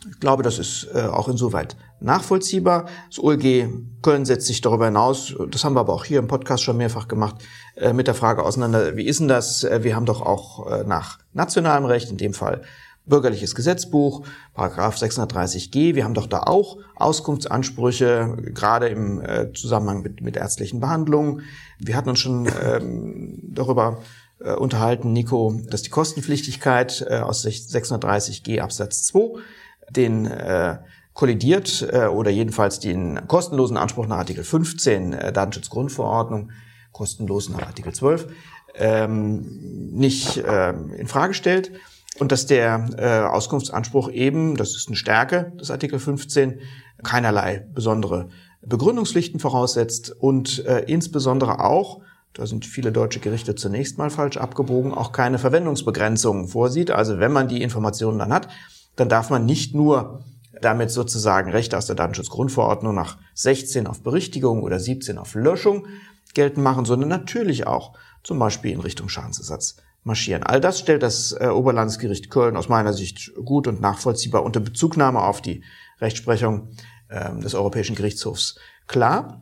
Ich 0.10 0.20
glaube, 0.20 0.44
das 0.44 0.60
ist 0.60 0.88
äh, 0.94 1.04
auch 1.04 1.30
insoweit 1.30 1.78
nachvollziehbar. 2.02 2.88
Das 3.10 3.24
OLG 3.24 3.70
Köln 4.02 4.26
setzt 4.26 4.48
sich 4.48 4.60
darüber 4.60 4.86
hinaus, 4.86 5.34
das 5.50 5.64
haben 5.64 5.76
wir 5.76 5.80
aber 5.80 5.94
auch 5.94 6.04
hier 6.04 6.20
im 6.20 6.28
Podcast 6.28 6.64
schon 6.64 6.76
mehrfach 6.76 7.08
gemacht, 7.08 7.38
äh, 7.76 7.94
mit 7.94 8.08
der 8.08 8.14
Frage 8.14 8.44
auseinander, 8.44 8.98
wie 8.98 9.06
ist 9.06 9.22
denn 9.22 9.30
das? 9.30 9.64
Äh, 9.64 9.84
wir 9.84 9.96
haben 9.96 10.06
doch 10.06 10.22
auch 10.22 10.84
nach 10.86 11.20
nationalem 11.32 11.86
Recht, 11.86 12.10
in 12.10 12.18
dem 12.18 12.34
Fall 12.34 12.64
Bürgerliches 13.06 13.54
Gesetzbuch, 13.54 14.26
Paragraph 14.54 14.96
630g, 14.96 15.96
wir 15.96 16.06
haben 16.06 16.14
doch 16.14 16.28
da 16.28 16.44
auch 16.44 16.78
Auskunftsansprüche, 16.96 18.38
gerade 18.54 18.88
im 18.88 19.22
äh, 19.22 19.52
Zusammenhang 19.54 20.02
mit, 20.02 20.22
mit 20.22 20.38
ärztlichen 20.38 20.80
Behandlungen. 20.80 21.42
Wir 21.80 21.98
hatten 21.98 22.10
uns 22.10 22.20
schon 22.20 22.48
ähm, 22.64 23.40
darüber 23.54 24.00
äh, 24.40 24.54
unterhalten, 24.54 25.12
Nico, 25.12 25.60
dass 25.70 25.82
die 25.82 25.90
Kostenpflichtigkeit 25.90 27.06
äh, 27.10 27.18
aus 27.20 27.46
630g 27.46 28.62
Absatz 28.62 29.04
2 29.04 29.42
den 29.90 30.26
äh, 30.26 30.78
kollidiert 31.14 31.88
äh, 31.92 32.06
oder 32.06 32.32
jedenfalls 32.32 32.80
den 32.80 33.28
kostenlosen 33.28 33.78
Anspruch 33.78 34.08
nach 34.08 34.20
Artikel 34.20 34.46
15 34.46 35.14
äh, 35.14 35.34
Datenschutzgrundverordnung, 35.34 36.52
kostenlos 36.94 37.50
nach 37.50 37.68
Artikel 37.68 37.94
12, 37.94 38.28
ähm, 38.76 39.92
nicht 39.92 40.38
äh, 40.38 40.70
in 40.72 41.08
Frage 41.08 41.34
stellt 41.34 41.72
und 42.20 42.32
dass 42.32 42.46
der 42.46 42.90
äh, 42.98 43.28
Auskunftsanspruch 43.28 44.12
eben, 44.12 44.56
das 44.56 44.76
ist 44.76 44.88
eine 44.88 44.96
Stärke 44.96 45.52
des 45.60 45.72
Artikel 45.72 46.00
15, 46.00 46.60
keinerlei 47.04 47.66
besondere 47.74 48.30
Begründungspflichten 48.62 49.40
voraussetzt 49.40 50.12
und 50.12 50.66
äh, 50.66 50.84
insbesondere 50.88 51.60
auch, 51.60 52.02
da 52.34 52.46
sind 52.48 52.66
viele 52.66 52.92
deutsche 52.92 53.20
Gerichte 53.20 53.56
zunächst 53.56 53.98
mal 53.98 54.10
falsch 54.10 54.38
abgebogen, 54.38 54.94
auch 54.94 55.12
keine 55.12 55.38
Verwendungsbegrenzungen 55.38 56.48
vorsieht. 56.48 56.90
Also 56.90 57.20
wenn 57.20 57.32
man 57.32 57.48
die 57.48 57.62
Informationen 57.62 58.20
dann 58.20 58.34
hat, 58.34 58.48
dann 58.96 59.10
darf 59.10 59.30
man 59.30 59.46
nicht 59.46 59.76
nur 59.76 60.24
damit 60.62 60.92
sozusagen 60.92 61.52
Rechte 61.52 61.78
aus 61.78 61.88
der 61.88 61.96
Datenschutzgrundverordnung 61.96 62.96
nach 62.96 63.18
16 63.34 63.86
auf 63.86 64.02
Berichtigung 64.02 64.64
oder 64.64 64.80
17 64.80 65.18
auf 65.18 65.36
Löschung 65.36 65.88
geltend 66.34 66.64
machen, 66.64 66.86
sondern 66.86 67.10
natürlich 67.10 67.68
auch 67.68 67.94
zum 68.24 68.40
Beispiel 68.40 68.72
in 68.72 68.80
Richtung 68.80 69.10
Schadensersatz 69.10 69.78
marschieren. 70.04 70.44
All 70.44 70.60
das 70.60 70.80
stellt 70.80 71.04
das 71.04 71.32
äh, 71.40 71.48
Oberlandesgericht 71.48 72.30
Köln 72.30 72.58
aus 72.58 72.70
meiner 72.70 72.94
Sicht 72.94 73.32
gut 73.46 73.68
und 73.68 73.82
nachvollziehbar 73.82 74.44
unter 74.44 74.60
Bezugnahme 74.60 75.22
auf 75.22 75.42
die 75.42 75.64
Rechtsprechung 76.02 76.70
äh, 77.10 77.34
des 77.40 77.56
Europäischen 77.56 77.96
Gerichtshofs 77.96 78.56
klar 78.88 79.42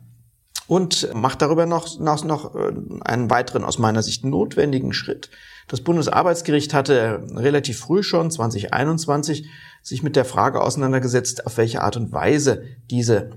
und 0.68 1.12
macht 1.14 1.42
darüber 1.42 1.66
noch, 1.66 1.98
noch, 1.98 2.24
noch 2.24 2.54
äh, 2.54 2.72
einen 3.04 3.30
weiteren 3.30 3.64
aus 3.64 3.78
meiner 3.78 4.02
Sicht 4.02 4.24
notwendigen 4.24 4.92
Schritt. 4.92 5.30
Das 5.68 5.80
Bundesarbeitsgericht 5.80 6.74
hatte 6.74 7.24
relativ 7.34 7.78
früh 7.78 8.02
schon, 8.02 8.30
2021, 8.30 9.48
sich 9.82 10.02
mit 10.02 10.16
der 10.16 10.24
Frage 10.24 10.60
auseinandergesetzt, 10.60 11.46
auf 11.46 11.56
welche 11.56 11.82
Art 11.82 11.96
und 11.96 12.12
Weise 12.12 12.64
diese 12.90 13.30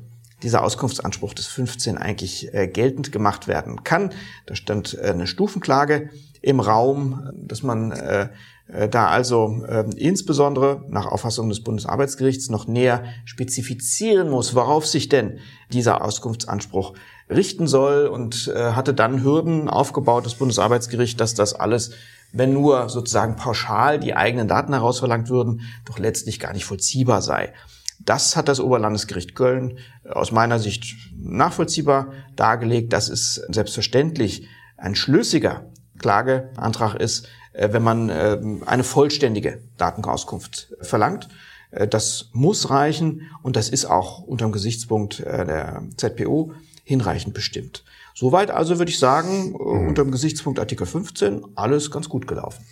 dieser 0.44 0.64
Auskunftsanspruch 0.64 1.34
des 1.34 1.48
15 1.48 1.98
eigentlich 1.98 2.54
äh, 2.54 2.68
geltend 2.68 3.12
gemacht 3.12 3.48
werden 3.48 3.84
kann. 3.84 4.12
Da 4.46 4.56
stand 4.56 4.94
äh, 4.94 5.08
eine 5.08 5.28
Stufenklage 5.28 6.10
im 6.46 6.60
Raum, 6.60 7.32
dass 7.34 7.64
man 7.64 7.92
äh, 7.92 8.30
äh, 8.68 8.88
da 8.88 9.08
also 9.08 9.66
äh, 9.68 9.84
insbesondere 9.98 10.84
nach 10.90 11.08
Auffassung 11.08 11.50
des 11.50 11.64
Bundesarbeitsgerichts 11.64 12.50
noch 12.50 12.68
näher 12.68 13.04
spezifizieren 13.26 14.30
muss, 14.30 14.54
worauf 14.54 14.86
sich 14.86 15.10
denn 15.10 15.40
dieser 15.74 16.04
Auskunftsanspruch 16.04 16.94
richten 17.32 17.66
soll 17.66 18.06
und 18.06 18.54
äh, 18.56 18.74
hatte 18.74 18.94
dann 18.94 19.24
Hürden 19.24 19.70
aufgebaut, 19.70 20.28
das 20.28 20.36
Bundesarbeitsgericht, 20.36 21.20
dass 21.20 21.34
das 21.34 21.56
alles, 21.56 21.94
wenn 22.32 22.54
nur 22.54 22.90
sozusagen 22.90 23.38
pauschal 23.38 24.00
die 24.00 24.16
eigenen 24.16 24.48
Daten 24.48 24.74
herausverlangt 24.74 25.30
würden, 25.30 25.62
doch 25.86 25.98
letztlich 25.98 26.40
gar 26.40 26.54
nicht 26.54 26.66
vollziehbar 26.66 27.24
sei. 27.24 27.54
Das 28.00 28.36
hat 28.36 28.50
das 28.50 28.60
Oberlandesgericht 28.60 29.34
Köln 29.34 29.80
aus 30.08 30.32
meiner 30.32 30.60
Sicht 30.60 30.96
nachvollziehbar 31.18 32.12
dargelegt. 32.36 32.94
Das 32.94 33.10
ist 33.10 33.42
selbstverständlich 33.50 34.48
ein 34.78 34.94
schlüssiger 34.94 35.72
Klageantrag 36.00 36.96
ist, 36.96 37.28
äh, 37.54 37.72
wenn 37.72 37.84
man 37.84 38.10
äh, 38.10 38.40
eine 38.66 38.84
vollständige 38.84 39.62
Datenauskunft 39.78 40.74
verlangt. 40.82 41.30
Äh, 41.72 41.88
das 41.88 42.30
muss 42.34 42.70
reichen 42.70 43.30
und 43.44 43.56
das 43.56 43.70
ist 43.70 43.86
auch 43.86 44.20
unter 44.20 44.46
dem 44.46 44.52
Gesichtspunkt 44.52 45.20
der 45.20 45.84
ZPO 45.98 46.54
hinreichend 46.84 47.34
bestimmt. 47.34 47.84
Soweit 48.14 48.52
also 48.52 48.78
würde 48.78 48.92
ich 48.92 49.00
sagen, 49.00 49.50
mhm. 49.50 49.88
unter 49.88 50.04
dem 50.04 50.12
Gesichtspunkt 50.12 50.60
Artikel 50.60 50.86
15 50.86 51.44
alles 51.56 51.92
ganz 51.92 52.10
gut 52.10 52.28
gelaufen. 52.28 52.64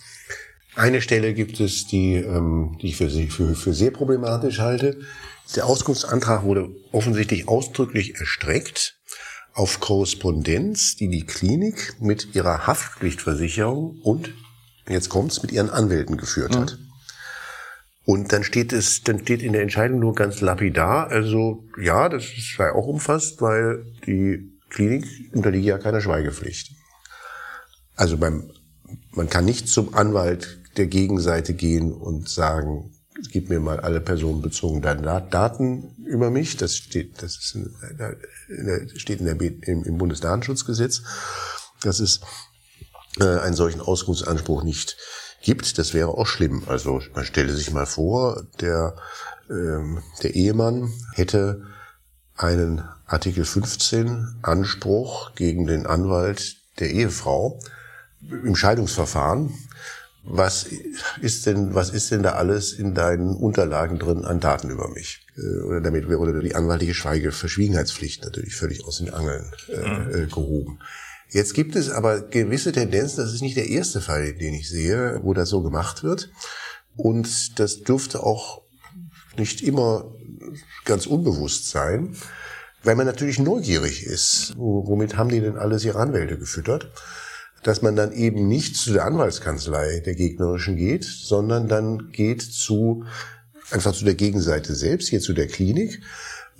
Eine 0.75 1.01
Stelle 1.01 1.33
gibt 1.33 1.59
es, 1.59 1.85
die, 1.85 2.15
ähm, 2.15 2.77
die 2.81 2.87
ich 2.87 2.97
für, 2.97 3.09
für, 3.09 3.53
für 3.53 3.73
sehr 3.73 3.91
problematisch 3.91 4.59
halte. 4.59 4.97
Der 5.55 5.65
Auskunftsantrag 5.65 6.43
wurde 6.43 6.69
offensichtlich 6.91 7.47
ausdrücklich 7.47 8.15
erstreckt 8.15 8.95
auf 9.53 9.79
Korrespondenz, 9.79 10.95
die 10.95 11.09
die 11.09 11.25
Klinik 11.25 11.95
mit 11.99 12.35
ihrer 12.35 12.65
Haftpflichtversicherung 12.67 13.99
und, 14.01 14.31
jetzt 14.87 15.09
kommt's, 15.09 15.41
mit 15.41 15.51
ihren 15.51 15.69
Anwälten 15.69 16.17
geführt 16.17 16.55
hat. 16.55 16.77
Mhm. 16.79 16.93
Und 18.05 18.33
dann 18.33 18.43
steht 18.43 18.73
es, 18.73 19.03
dann 19.03 19.19
steht 19.19 19.41
in 19.41 19.53
der 19.53 19.61
Entscheidung 19.61 19.99
nur 19.99 20.13
ganz 20.13 20.41
lapidar, 20.41 21.07
also 21.07 21.63
ja, 21.79 22.09
das 22.09 22.25
sei 22.57 22.71
auch 22.71 22.85
umfasst, 22.85 23.41
weil 23.41 23.85
die 24.05 24.51
Klinik 24.69 25.05
unterliegt 25.33 25.65
ja 25.65 25.77
keiner 25.77 26.01
Schweigepflicht. 26.01 26.71
Also 27.95 28.17
beim, 28.17 28.51
man 29.11 29.29
kann 29.29 29.45
nicht 29.45 29.69
zum 29.69 29.93
Anwalt 29.93 30.59
der 30.75 30.87
Gegenseite 30.87 31.53
gehen 31.53 31.93
und 31.93 32.27
sagen, 32.27 32.91
gib 33.31 33.49
mir 33.49 33.59
mal 33.59 33.79
alle 33.79 34.01
personenbezogenen 34.01 35.03
Daten 35.03 35.95
über 36.05 36.29
mich. 36.29 36.57
Das 36.57 36.75
steht, 36.75 37.21
das 37.21 37.37
ist 37.37 37.55
in, 37.55 37.75
in, 38.47 38.99
steht 38.99 39.19
in 39.19 39.25
der, 39.25 39.39
im, 39.39 39.83
im 39.83 39.97
Bundesdatenschutzgesetz, 39.97 41.03
dass 41.81 41.99
es 41.99 42.21
äh, 43.19 43.39
einen 43.39 43.55
solchen 43.55 43.81
Auskunftsanspruch 43.81 44.63
nicht 44.63 44.97
gibt. 45.41 45.77
Das 45.77 45.93
wäre 45.93 46.09
auch 46.09 46.27
schlimm. 46.27 46.63
Also 46.67 47.01
man 47.13 47.25
stelle 47.25 47.53
sich 47.53 47.71
mal 47.71 47.85
vor, 47.85 48.43
der, 48.59 48.95
ähm, 49.49 50.01
der 50.21 50.35
Ehemann 50.35 50.91
hätte 51.13 51.63
einen 52.35 52.83
Artikel 53.05 53.45
15 53.45 54.39
Anspruch 54.41 55.35
gegen 55.35 55.67
den 55.67 55.85
Anwalt 55.85 56.57
der 56.79 56.89
Ehefrau 56.89 57.59
im 58.21 58.55
Scheidungsverfahren 58.55 59.53
was 60.23 60.67
ist 61.21 61.45
denn, 61.45 61.75
was 61.75 61.89
ist 61.89 62.11
denn 62.11 62.23
da 62.23 62.33
alles 62.33 62.73
in 62.73 62.93
deinen 62.93 63.35
Unterlagen 63.35 63.99
drin 63.99 64.23
an 64.23 64.39
Daten 64.39 64.69
über 64.69 64.87
mich? 64.89 65.25
Äh, 65.37 65.61
oder 65.63 65.81
damit 65.81 66.07
oder 66.07 66.39
die 66.39 66.55
anwaltliche 66.55 66.93
Schweigeverschwiegenheitspflicht 66.93 68.23
natürlich 68.23 68.55
völlig 68.55 68.85
aus 68.85 68.99
den 68.99 69.13
Angeln 69.13 69.51
äh, 69.69 69.87
mhm. 69.87 70.15
Äh, 70.15 70.25
gehoben. 70.27 70.79
Jetzt 71.29 71.53
gibt 71.53 71.75
es 71.75 71.89
aber 71.89 72.21
gewisse 72.21 72.71
Tendenzen, 72.71 73.23
das 73.23 73.33
ist 73.33 73.41
nicht 73.41 73.57
der 73.57 73.67
erste 73.67 74.01
Fall, 74.01 74.33
den 74.33 74.53
ich 74.53 74.69
sehe, 74.69 75.19
wo 75.23 75.33
das 75.33 75.49
so 75.49 75.61
gemacht 75.61 76.03
wird. 76.03 76.29
Und 76.95 77.59
das 77.59 77.81
dürfte 77.81 78.21
auch 78.21 78.61
nicht 79.37 79.63
immer 79.63 80.13
ganz 80.85 81.07
unbewusst 81.07 81.69
sein, 81.69 82.15
weil 82.83 82.95
man 82.95 83.07
natürlich 83.07 83.39
neugierig 83.39 84.05
ist. 84.05 84.53
Womit 84.57 85.17
haben 85.17 85.29
die 85.29 85.39
denn 85.39 85.57
alles 85.57 85.83
ihre 85.85 85.99
Anwälte 85.99 86.37
gefüttert? 86.37 86.91
Dass 87.63 87.81
man 87.81 87.95
dann 87.95 88.11
eben 88.11 88.47
nicht 88.47 88.75
zu 88.75 88.93
der 88.93 89.05
Anwaltskanzlei 89.05 90.01
der 90.01 90.15
gegnerischen 90.15 90.75
geht, 90.75 91.03
sondern 91.03 91.67
dann 91.67 92.11
geht 92.11 92.41
zu 92.41 93.05
einfach 93.71 93.93
zu 93.93 94.05
der 94.05 94.15
Gegenseite 94.15 94.75
selbst, 94.75 95.09
hier 95.09 95.21
zu 95.21 95.33
der 95.33 95.47
Klinik 95.47 96.01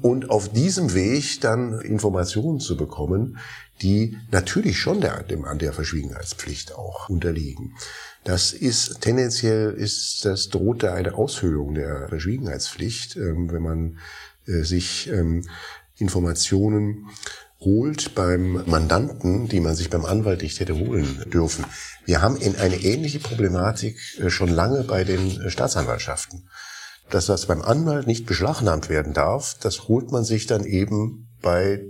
und 0.01 0.29
auf 0.29 0.51
diesem 0.51 0.93
Weg 0.93 1.41
dann 1.41 1.79
Informationen 1.81 2.59
zu 2.59 2.75
bekommen, 2.75 3.37
die 3.81 4.17
natürlich 4.31 4.77
schon 4.77 5.01
der, 5.01 5.23
dem 5.23 5.45
an 5.45 5.59
der 5.59 5.73
Verschwiegenheitspflicht 5.73 6.73
auch 6.73 7.09
unterliegen. 7.09 7.75
Das 8.23 8.53
ist 8.53 9.01
tendenziell 9.01 9.71
ist 9.71 10.25
das 10.25 10.49
droht 10.49 10.83
da 10.83 10.93
eine 10.93 11.15
Aushöhlung 11.15 11.73
der 11.73 12.07
Verschwiegenheitspflicht, 12.07 13.17
ähm, 13.17 13.51
wenn 13.51 13.61
man 13.61 13.97
äh, 14.47 14.63
sich 14.63 15.09
ähm, 15.09 15.45
Informationen 15.97 17.09
holt 17.65 18.15
beim 18.15 18.63
Mandanten, 18.65 19.47
die 19.47 19.60
man 19.60 19.76
sich 19.76 19.89
beim 19.89 20.06
Anwalt 20.06 20.41
nicht 20.41 20.60
hätte 20.60 20.78
holen 20.78 21.23
dürfen. 21.32 21.65
Wir 22.06 22.21
haben 22.21 22.38
in 22.38 22.56
eine 22.56 22.78
ähnliche 22.78 23.19
Problematik 23.19 23.97
äh, 24.19 24.30
schon 24.30 24.49
lange 24.49 24.84
bei 24.84 25.04
den 25.04 25.41
äh, 25.41 25.49
Staatsanwaltschaften. 25.49 26.49
Das, 27.10 27.30
was 27.30 27.45
beim 27.45 27.62
Anwalt 27.62 28.08
nicht 28.08 28.26
beschlagnahmt 28.26 28.89
werden 28.89 29.13
darf, 29.13 29.56
das 29.60 29.88
holt 29.88 30.12
man 30.12 30.23
sich 30.23 30.47
dann 30.47 30.63
eben 30.63 31.30
bei 31.41 31.82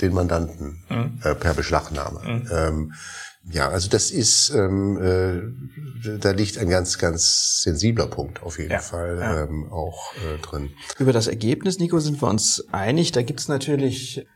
den 0.00 0.12
Mandanten 0.12 0.84
mhm. 0.88 1.20
äh, 1.22 1.34
per 1.34 1.54
Beschlagnahme. 1.54 2.20
Mhm. 2.20 2.48
Ähm, 2.52 2.92
ja, 3.50 3.68
also 3.68 3.88
das 3.88 4.10
ist, 4.10 4.50
ähm, 4.50 4.98
äh, 5.00 6.18
da 6.18 6.32
liegt 6.32 6.58
ein 6.58 6.68
ganz, 6.68 6.98
ganz 6.98 7.62
sensibler 7.62 8.06
Punkt 8.06 8.42
auf 8.42 8.58
jeden 8.58 8.72
ja, 8.72 8.78
Fall 8.78 9.18
ja. 9.18 9.44
Ähm, 9.44 9.72
auch 9.72 10.12
äh, 10.16 10.38
drin. 10.42 10.70
Über 10.98 11.12
das 11.12 11.28
Ergebnis, 11.28 11.78
Nico, 11.78 11.98
sind 11.98 12.20
wir 12.20 12.28
uns 12.28 12.64
einig. 12.72 13.12
Da 13.12 13.22
gibt 13.22 13.40
es 13.40 13.48
natürlich 13.48 14.26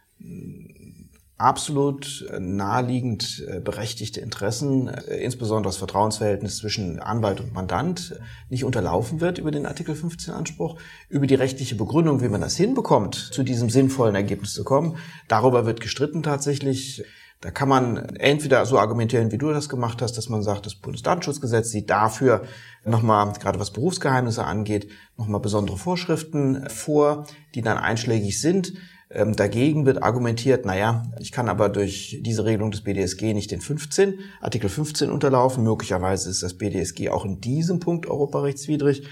absolut 1.43 2.25
äh, 2.31 2.39
naheliegend 2.39 3.45
äh, 3.49 3.59
berechtigte 3.59 4.21
Interessen, 4.21 4.89
äh, 4.89 5.17
insbesondere 5.17 5.71
das 5.71 5.77
Vertrauensverhältnis 5.77 6.59
zwischen 6.59 7.01
Anwalt 7.01 7.41
und 7.41 7.53
Mandant, 7.53 8.19
nicht 8.49 8.65
unterlaufen 8.65 9.21
wird 9.21 9.39
über 9.39 9.51
den 9.51 9.67
Artikel 9.67 9.95
15 9.95 10.33
Anspruch, 10.33 10.79
über 11.09 11.27
die 11.27 11.35
rechtliche 11.35 11.75
Begründung, 11.75 12.23
wie 12.23 12.29
man 12.29 12.41
das 12.41 12.57
hinbekommt, 12.57 13.17
zu 13.17 13.43
diesem 13.43 13.71
sinnvollen 13.71 14.15
Ergebnis 14.15 14.55
zu 14.55 14.63
kommen. 14.63 14.97
Darüber 15.29 15.67
wird 15.67 15.81
gestritten 15.81 16.23
tatsächlich. 16.23 17.05
Da 17.41 17.51
kann 17.51 17.69
man 17.69 17.97
entweder 17.97 18.65
so 18.67 18.79
argumentieren, 18.79 19.33
wie 19.33 19.39
du 19.39 19.51
das 19.51 19.69
gemacht 19.69 20.01
hast, 20.01 20.17
dass 20.17 20.29
man 20.29 20.45
sagt, 20.45 20.65
das 20.65 20.77
Bundesdatenschutzgesetz 20.77 21.71
sieht 21.71 21.91
dafür 21.91 22.45
nochmal, 22.85 23.33
gerade 23.33 23.59
was 23.59 23.73
Berufsgeheimnisse 23.73 24.45
angeht, 24.45 24.89
nochmal 25.17 25.41
besondere 25.41 25.77
Vorschriften 25.77 26.69
vor, 26.69 27.27
die 27.57 27.63
dann 27.63 27.79
einschlägig 27.79 28.41
sind. 28.41 28.75
Ähm, 29.15 29.37
dagegen 29.37 29.85
wird 29.85 30.03
argumentiert, 30.03 30.65
naja, 30.65 31.03
ich 31.21 31.33
kann 31.33 31.49
aber 31.49 31.69
durch 31.69 32.19
diese 32.23 32.45
Regelung 32.45 32.71
des 32.71 32.81
BDSG 32.81 33.35
nicht 33.35 33.51
den 33.51 33.61
15, 33.61 34.21
Artikel 34.41 34.71
15 34.71 35.11
unterlaufen. 35.11 35.65
Möglicherweise 35.65 36.31
ist 36.31 36.43
das 36.43 36.55
BDSG 36.55 37.11
auch 37.11 37.27
in 37.27 37.41
diesem 37.41 37.79
Punkt 37.79 38.07
europarechtswidrig. 38.07 39.07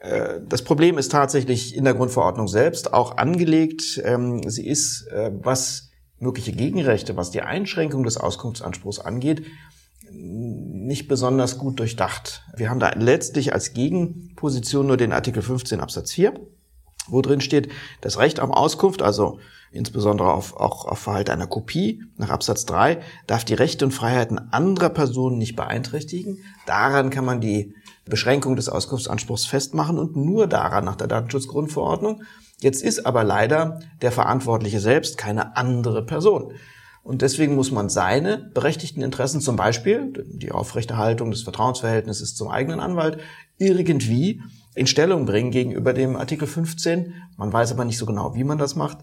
Äh, 0.00 0.40
das 0.48 0.62
Problem 0.62 0.98
ist 0.98 1.10
tatsächlich 1.10 1.74
in 1.74 1.82
der 1.82 1.94
Grundverordnung 1.94 2.46
selbst 2.46 2.92
auch 2.92 3.16
angelegt. 3.16 4.00
Ähm, 4.04 4.48
sie 4.48 4.66
ist, 4.68 5.08
äh, 5.08 5.32
was 5.34 5.90
mögliche 6.20 6.52
Gegenrechte, 6.52 7.16
was 7.16 7.32
die 7.32 7.42
Einschränkung 7.42 8.04
des 8.04 8.16
Auskunftsanspruchs 8.16 9.00
angeht, 9.00 9.42
nicht 10.12 11.08
besonders 11.08 11.58
gut 11.58 11.80
durchdacht. 11.80 12.44
Wir 12.56 12.70
haben 12.70 12.78
da 12.78 12.90
letztlich 12.90 13.52
als 13.52 13.72
Gegenposition 13.72 14.86
nur 14.86 14.96
den 14.96 15.12
Artikel 15.12 15.42
15 15.42 15.80
Absatz 15.80 16.12
4 16.12 16.34
wo 17.08 17.20
drin 17.22 17.40
steht, 17.40 17.68
das 18.00 18.18
Recht 18.18 18.40
auf 18.40 18.50
Auskunft, 18.50 19.02
also 19.02 19.38
insbesondere 19.72 20.32
auf, 20.32 20.56
auch 20.56 20.86
auf 20.86 21.00
Verhalt 21.00 21.30
einer 21.30 21.46
Kopie 21.46 22.04
nach 22.16 22.30
Absatz 22.30 22.64
3, 22.66 23.00
darf 23.26 23.44
die 23.44 23.54
Rechte 23.54 23.84
und 23.84 23.90
Freiheiten 23.90 24.52
anderer 24.52 24.90
Personen 24.90 25.38
nicht 25.38 25.56
beeinträchtigen. 25.56 26.38
Daran 26.66 27.10
kann 27.10 27.24
man 27.24 27.40
die 27.40 27.74
Beschränkung 28.04 28.56
des 28.56 28.68
Auskunftsanspruchs 28.68 29.46
festmachen 29.46 29.98
und 29.98 30.16
nur 30.16 30.46
daran 30.46 30.84
nach 30.84 30.96
der 30.96 31.08
Datenschutzgrundverordnung. 31.08 32.22
Jetzt 32.60 32.82
ist 32.82 33.04
aber 33.04 33.24
leider 33.24 33.80
der 34.00 34.12
Verantwortliche 34.12 34.80
selbst 34.80 35.18
keine 35.18 35.56
andere 35.56 36.04
Person. 36.04 36.52
Und 37.02 37.20
deswegen 37.20 37.54
muss 37.54 37.70
man 37.70 37.90
seine 37.90 38.50
berechtigten 38.54 39.02
Interessen, 39.02 39.42
zum 39.42 39.56
Beispiel 39.56 40.24
die 40.26 40.52
Aufrechterhaltung 40.52 41.30
des 41.30 41.42
Vertrauensverhältnisses 41.42 42.34
zum 42.34 42.48
eigenen 42.48 42.80
Anwalt, 42.80 43.18
irgendwie 43.58 44.40
in 44.74 44.86
Stellung 44.86 45.24
bringen 45.26 45.50
gegenüber 45.50 45.92
dem 45.92 46.16
Artikel 46.16 46.46
15. 46.48 47.14
Man 47.36 47.52
weiß 47.52 47.72
aber 47.72 47.84
nicht 47.84 47.98
so 47.98 48.06
genau, 48.06 48.34
wie 48.34 48.44
man 48.44 48.58
das 48.58 48.74
macht. 48.74 48.98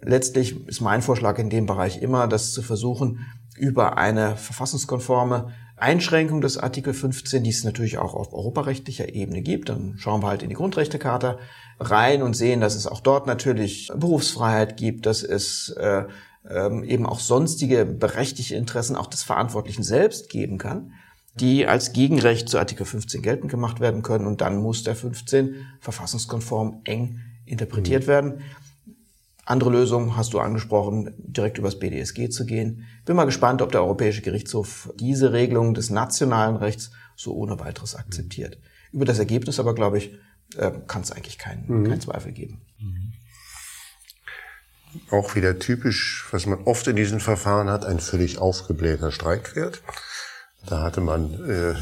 Letztlich 0.00 0.66
ist 0.66 0.80
mein 0.80 1.02
Vorschlag 1.02 1.38
in 1.38 1.48
dem 1.48 1.66
Bereich 1.66 2.02
immer, 2.02 2.28
das 2.28 2.52
zu 2.52 2.62
versuchen, 2.62 3.20
über 3.56 3.96
eine 3.96 4.36
verfassungskonforme 4.36 5.52
Einschränkung 5.76 6.40
des 6.40 6.58
Artikel 6.58 6.92
15, 6.92 7.42
die 7.42 7.50
es 7.50 7.64
natürlich 7.64 7.98
auch 7.98 8.14
auf 8.14 8.32
europarechtlicher 8.32 9.14
Ebene 9.14 9.42
gibt. 9.42 9.70
Dann 9.70 9.94
schauen 9.96 10.22
wir 10.22 10.28
halt 10.28 10.42
in 10.42 10.48
die 10.48 10.54
Grundrechtecharta 10.54 11.38
rein 11.80 12.22
und 12.22 12.34
sehen, 12.34 12.60
dass 12.60 12.74
es 12.74 12.86
auch 12.86 13.00
dort 13.00 13.26
natürlich 13.26 13.90
Berufsfreiheit 13.94 14.76
gibt, 14.76 15.06
dass 15.06 15.22
es 15.22 15.70
äh, 15.70 16.04
ähm, 16.48 16.84
eben 16.84 17.06
auch 17.06 17.18
sonstige 17.18 17.84
berechtigte 17.86 18.54
Interessen 18.54 18.96
auch 18.96 19.06
des 19.06 19.22
Verantwortlichen 19.22 19.82
selbst 19.82 20.28
geben 20.28 20.58
kann, 20.58 20.92
die 21.40 21.66
als 21.66 21.92
Gegenrecht 21.92 22.48
zu 22.48 22.58
Artikel 22.58 22.86
15 22.86 23.22
geltend 23.22 23.50
gemacht 23.50 23.80
werden 23.80 24.02
können 24.02 24.26
und 24.26 24.40
dann 24.40 24.62
muss 24.62 24.84
der 24.84 24.94
15 24.94 25.56
verfassungskonform 25.80 26.82
eng 26.84 27.20
interpretiert 27.44 28.04
mhm. 28.04 28.08
werden. 28.08 28.40
Andere 29.46 29.70
Lösung 29.70 30.16
hast 30.16 30.32
du 30.32 30.40
angesprochen, 30.40 31.12
direkt 31.18 31.58
übers 31.58 31.78
BDSG 31.78 32.30
zu 32.30 32.46
gehen. 32.46 32.86
Bin 33.04 33.16
mal 33.16 33.24
gespannt, 33.24 33.60
ob 33.60 33.72
der 33.72 33.82
Europäische 33.82 34.22
Gerichtshof 34.22 34.90
diese 34.98 35.32
Regelung 35.32 35.74
des 35.74 35.90
nationalen 35.90 36.56
Rechts 36.56 36.92
so 37.14 37.34
ohne 37.34 37.60
weiteres 37.60 37.94
akzeptiert. 37.94 38.58
Über 38.92 39.04
das 39.04 39.18
Ergebnis 39.18 39.60
aber, 39.60 39.74
glaube 39.74 39.98
ich, 39.98 40.14
äh, 40.56 40.70
kann 40.86 41.02
es 41.02 41.12
eigentlich 41.12 41.38
keinen 41.38 41.66
mhm. 41.66 41.88
keinen 41.88 42.00
Zweifel 42.00 42.32
geben. 42.32 42.62
Mhm. 42.78 43.12
Auch 45.10 45.34
wieder 45.34 45.58
typisch, 45.58 46.26
was 46.30 46.46
man 46.46 46.62
oft 46.64 46.86
in 46.86 46.96
diesen 46.96 47.20
Verfahren 47.20 47.68
hat, 47.68 47.84
ein 47.84 47.98
völlig 47.98 48.38
aufgeblähter 48.38 49.10
Streikwert. 49.10 49.82
Da 50.66 50.80
hatte 50.80 51.00
man 51.00 51.34
äh, 51.48 51.74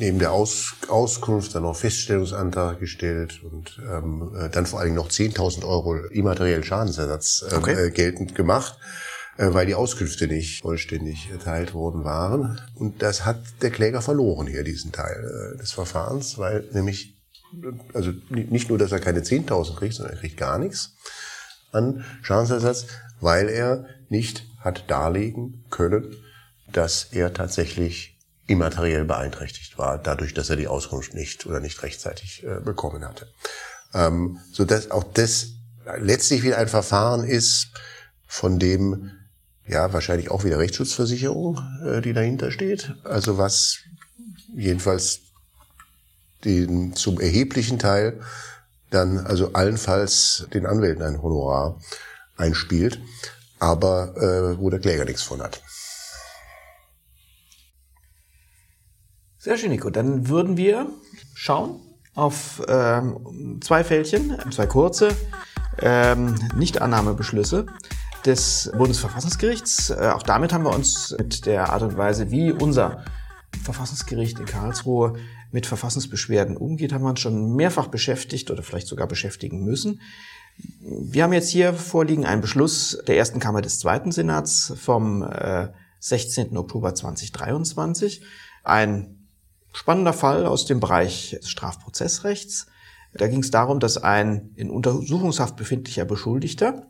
neben 0.00 0.18
der 0.18 0.32
Aus 0.32 0.74
Auskunft 0.88 1.54
dann 1.54 1.62
noch 1.62 1.76
Feststellungsantrag 1.76 2.80
gestellt 2.80 3.40
und 3.44 3.80
ähm, 3.88 4.34
äh, 4.36 4.48
dann 4.48 4.66
vor 4.66 4.80
allen 4.80 4.88
Dingen 4.88 4.96
noch 4.96 5.08
10.000 5.08 5.64
Euro 5.64 5.94
immateriellen 5.94 6.64
Schadensersatz 6.64 7.44
äh, 7.48 7.54
okay. 7.54 7.90
geltend 7.92 8.34
gemacht, 8.34 8.76
äh, 9.36 9.52
weil 9.52 9.66
die 9.66 9.76
Auskünfte 9.76 10.26
nicht 10.26 10.62
vollständig 10.62 11.30
erteilt 11.30 11.74
worden 11.74 12.04
waren. 12.04 12.60
Und 12.74 13.02
das 13.02 13.24
hat 13.24 13.40
der 13.62 13.70
Kläger 13.70 14.02
verloren 14.02 14.48
hier, 14.48 14.64
diesen 14.64 14.90
Teil 14.90 15.54
äh, 15.54 15.58
des 15.58 15.70
Verfahrens, 15.70 16.38
weil 16.38 16.64
nämlich, 16.72 17.14
also 17.94 18.12
nicht 18.28 18.68
nur, 18.68 18.78
dass 18.78 18.90
er 18.90 18.98
keine 18.98 19.20
10.000 19.20 19.76
kriegt, 19.76 19.94
sondern 19.94 20.16
er 20.16 20.20
kriegt 20.20 20.36
gar 20.36 20.58
nichts 20.58 20.96
an 21.70 22.04
Schadensersatz, 22.22 22.86
weil 23.20 23.48
er 23.48 23.86
nicht 24.08 24.44
hat 24.60 24.90
darlegen 24.90 25.64
können, 25.70 26.16
dass 26.76 27.04
er 27.10 27.32
tatsächlich 27.32 28.18
immateriell 28.46 29.04
beeinträchtigt 29.04 29.78
war, 29.78 29.98
dadurch, 29.98 30.34
dass 30.34 30.50
er 30.50 30.56
die 30.56 30.68
Auskunft 30.68 31.14
nicht 31.14 31.46
oder 31.46 31.60
nicht 31.60 31.82
rechtzeitig 31.82 32.44
äh, 32.44 32.60
bekommen 32.60 33.04
hatte. 33.04 33.28
Ähm, 33.94 34.38
so 34.52 34.64
dass 34.64 34.90
auch 34.90 35.04
das 35.04 35.48
letztlich 35.98 36.42
wieder 36.42 36.58
ein 36.58 36.68
Verfahren 36.68 37.24
ist, 37.24 37.68
von 38.26 38.58
dem 38.58 39.12
ja 39.66 39.92
wahrscheinlich 39.92 40.30
auch 40.30 40.44
wieder 40.44 40.58
Rechtsschutzversicherung, 40.58 41.60
äh, 41.84 42.00
die 42.02 42.12
dahinter 42.12 42.50
steht. 42.50 42.94
Also 43.04 43.38
was 43.38 43.78
jedenfalls 44.54 45.20
den 46.44 46.94
zum 46.94 47.20
erheblichen 47.20 47.78
Teil 47.78 48.20
dann 48.90 49.18
also 49.18 49.52
allenfalls 49.54 50.46
den 50.52 50.66
Anwälten 50.66 51.02
ein 51.02 51.22
Honorar 51.22 51.80
einspielt, 52.36 53.00
aber 53.58 54.16
äh, 54.16 54.58
wo 54.58 54.70
der 54.70 54.78
Kläger 54.78 55.04
nichts 55.04 55.22
von 55.22 55.42
hat. 55.42 55.60
Sehr 59.46 59.56
schön, 59.56 59.70
Nico. 59.70 59.90
Dann 59.90 60.28
würden 60.28 60.56
wir 60.56 60.90
schauen 61.32 61.78
auf 62.16 62.60
ähm, 62.66 63.60
zwei 63.62 63.84
Fältchen, 63.84 64.36
zwei 64.50 64.66
kurze 64.66 65.10
ähm, 65.80 66.34
Nichtannahmebeschlüsse 66.56 67.66
des 68.24 68.72
Bundesverfassungsgerichts. 68.76 69.90
Äh, 69.90 70.10
auch 70.12 70.24
damit 70.24 70.52
haben 70.52 70.64
wir 70.64 70.74
uns 70.74 71.14
mit 71.16 71.46
der 71.46 71.72
Art 71.72 71.82
und 71.82 71.96
Weise, 71.96 72.32
wie 72.32 72.50
unser 72.50 73.04
Verfassungsgericht 73.62 74.40
in 74.40 74.46
Karlsruhe 74.46 75.14
mit 75.52 75.66
Verfassungsbeschwerden 75.66 76.56
umgeht, 76.56 76.92
haben 76.92 77.04
wir 77.04 77.10
uns 77.10 77.20
schon 77.20 77.54
mehrfach 77.54 77.86
beschäftigt 77.86 78.50
oder 78.50 78.64
vielleicht 78.64 78.88
sogar 78.88 79.06
beschäftigen 79.06 79.62
müssen. 79.62 80.00
Wir 80.80 81.22
haben 81.22 81.32
jetzt 81.32 81.50
hier 81.50 81.72
vorliegen 81.72 82.26
einen 82.26 82.40
Beschluss 82.40 83.00
der 83.06 83.16
ersten 83.16 83.38
Kammer 83.38 83.62
des 83.62 83.78
Zweiten 83.78 84.10
Senats 84.10 84.72
vom 84.76 85.22
äh, 85.22 85.68
16. 86.00 86.56
Oktober 86.56 86.96
2023. 86.96 88.24
Ein 88.64 89.15
Spannender 89.76 90.14
Fall 90.14 90.46
aus 90.46 90.64
dem 90.64 90.80
Bereich 90.80 91.36
des 91.38 91.50
Strafprozessrechts. 91.50 92.66
Da 93.12 93.28
ging 93.28 93.40
es 93.40 93.50
darum, 93.50 93.78
dass 93.78 93.98
ein 93.98 94.52
in 94.54 94.70
Untersuchungshaft 94.70 95.54
befindlicher 95.54 96.06
Beschuldigter 96.06 96.86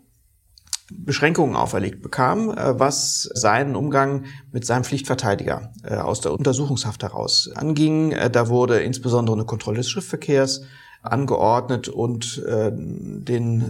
Beschränkungen 0.92 1.56
auferlegt 1.56 2.00
bekam, 2.00 2.50
äh, 2.50 2.78
was 2.78 3.22
seinen 3.34 3.74
Umgang 3.74 4.26
mit 4.52 4.64
seinem 4.64 4.84
Pflichtverteidiger 4.84 5.72
äh, 5.82 5.96
aus 5.96 6.20
der 6.20 6.32
Untersuchungshaft 6.32 7.02
heraus 7.02 7.50
anging. 7.56 8.12
Äh, 8.12 8.30
da 8.30 8.46
wurde 8.48 8.78
insbesondere 8.78 9.34
eine 9.34 9.46
Kontrolle 9.46 9.78
des 9.78 9.90
Schriftverkehrs 9.90 10.62
angeordnet 11.02 11.88
und 11.88 12.42
den, 12.44 13.60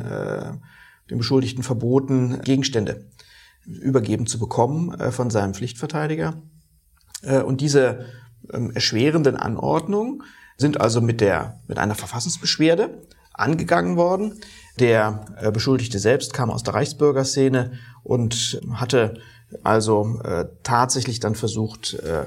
den 1.11 1.19
Beschuldigten 1.19 1.63
verboten, 1.63 2.41
Gegenstände 2.41 3.11
übergeben 3.67 4.27
zu 4.27 4.39
bekommen 4.39 5.13
von 5.13 5.29
seinem 5.29 5.53
Pflichtverteidiger. 5.53 6.41
Und 7.45 7.61
diese 7.61 8.07
ähm, 8.53 8.71
erschwerenden 8.71 9.37
Anordnungen 9.37 10.23
sind 10.57 10.81
also 10.81 11.01
mit 11.01 11.21
der, 11.21 11.59
mit 11.69 11.79
einer 11.79 11.95
Verfassungsbeschwerde 11.95 13.03
angegangen 13.33 13.97
worden. 13.97 14.41
Der 14.79 15.27
äh, 15.41 15.51
Beschuldigte 15.51 15.99
selbst 15.99 16.33
kam 16.33 16.51
aus 16.51 16.63
der 16.63 16.75
Reichsbürgerszene 16.75 17.73
und 18.03 18.61
hatte 18.73 19.21
also 19.63 20.21
äh, 20.25 20.47
tatsächlich 20.63 21.21
dann 21.21 21.35
versucht, 21.35 21.95
äh, 21.95 22.27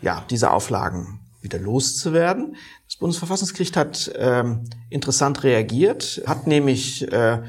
ja, 0.00 0.24
diese 0.30 0.50
Auflagen 0.50 1.20
wieder 1.40 1.58
loszuwerden. 1.58 2.56
Das 2.86 2.96
Bundesverfassungsgericht 2.96 3.76
hat 3.76 4.12
ähm, 4.16 4.64
interessant 4.90 5.42
reagiert, 5.42 6.22
hat 6.26 6.46
nämlich 6.46 7.10
äh, 7.12 7.42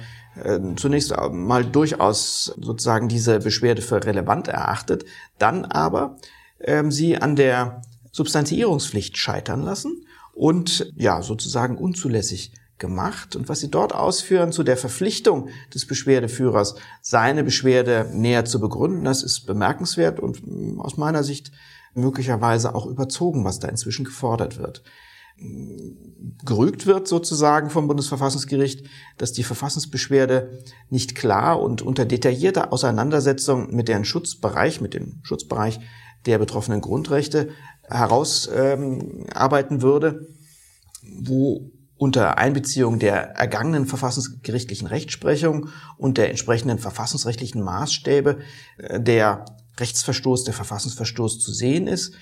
äh, 0.43 0.59
zunächst 0.75 1.13
mal 1.31 1.63
durchaus 1.63 2.53
sozusagen 2.59 3.07
diese 3.07 3.39
Beschwerde 3.39 3.81
für 3.81 4.03
relevant 4.03 4.47
erachtet, 4.47 5.05
dann 5.37 5.65
aber 5.65 6.17
ähm, 6.63 6.91
sie 6.91 7.17
an 7.17 7.35
der 7.35 7.81
Substantiierungspflicht 8.11 9.17
scheitern 9.17 9.63
lassen 9.63 10.05
und 10.33 10.91
ja, 10.95 11.21
sozusagen 11.21 11.77
unzulässig 11.77 12.53
gemacht. 12.77 13.35
Und 13.35 13.49
was 13.49 13.59
sie 13.59 13.71
dort 13.71 13.93
ausführen 13.93 14.51
zu 14.51 14.63
der 14.63 14.77
Verpflichtung 14.77 15.49
des 15.73 15.87
Beschwerdeführers, 15.87 16.75
seine 17.01 17.43
Beschwerde 17.43 18.09
näher 18.13 18.45
zu 18.45 18.59
begründen, 18.59 19.05
das 19.05 19.23
ist 19.23 19.45
bemerkenswert 19.45 20.19
und 20.19 20.45
mm, 20.45 20.79
aus 20.81 20.97
meiner 20.97 21.23
Sicht 21.23 21.51
möglicherweise 21.93 22.75
auch 22.75 22.85
überzogen, 22.85 23.45
was 23.45 23.59
da 23.59 23.67
inzwischen 23.67 24.05
gefordert 24.05 24.57
wird. 24.57 24.83
Gerügt 26.45 26.85
wird 26.85 27.07
sozusagen 27.07 27.69
vom 27.69 27.87
Bundesverfassungsgericht, 27.87 28.85
dass 29.17 29.33
die 29.33 29.43
Verfassungsbeschwerde 29.43 30.63
nicht 30.89 31.15
klar 31.15 31.59
und 31.59 31.81
unter 31.81 32.05
detaillierter 32.05 32.71
Auseinandersetzung 32.71 33.73
mit 33.73 33.87
deren 33.87 34.05
Schutzbereich, 34.05 34.79
mit 34.79 34.93
dem 34.93 35.19
Schutzbereich 35.23 35.79
der 36.25 36.37
betroffenen 36.37 36.81
Grundrechte 36.81 37.49
herausarbeiten 37.83 39.75
ähm, 39.75 39.81
würde, 39.81 40.27
wo 41.19 41.71
unter 41.97 42.37
Einbeziehung 42.37 42.99
der 42.99 43.31
ergangenen 43.35 43.85
verfassungsgerichtlichen 43.85 44.87
Rechtsprechung 44.87 45.69
und 45.97 46.17
der 46.17 46.29
entsprechenden 46.29 46.79
verfassungsrechtlichen 46.79 47.61
Maßstäbe 47.61 48.39
äh, 48.77 48.99
der 48.99 49.45
Rechtsverstoß, 49.79 50.43
der 50.43 50.53
Verfassungsverstoß 50.53 51.39
zu 51.39 51.51
sehen 51.51 51.87
ist. 51.87 52.13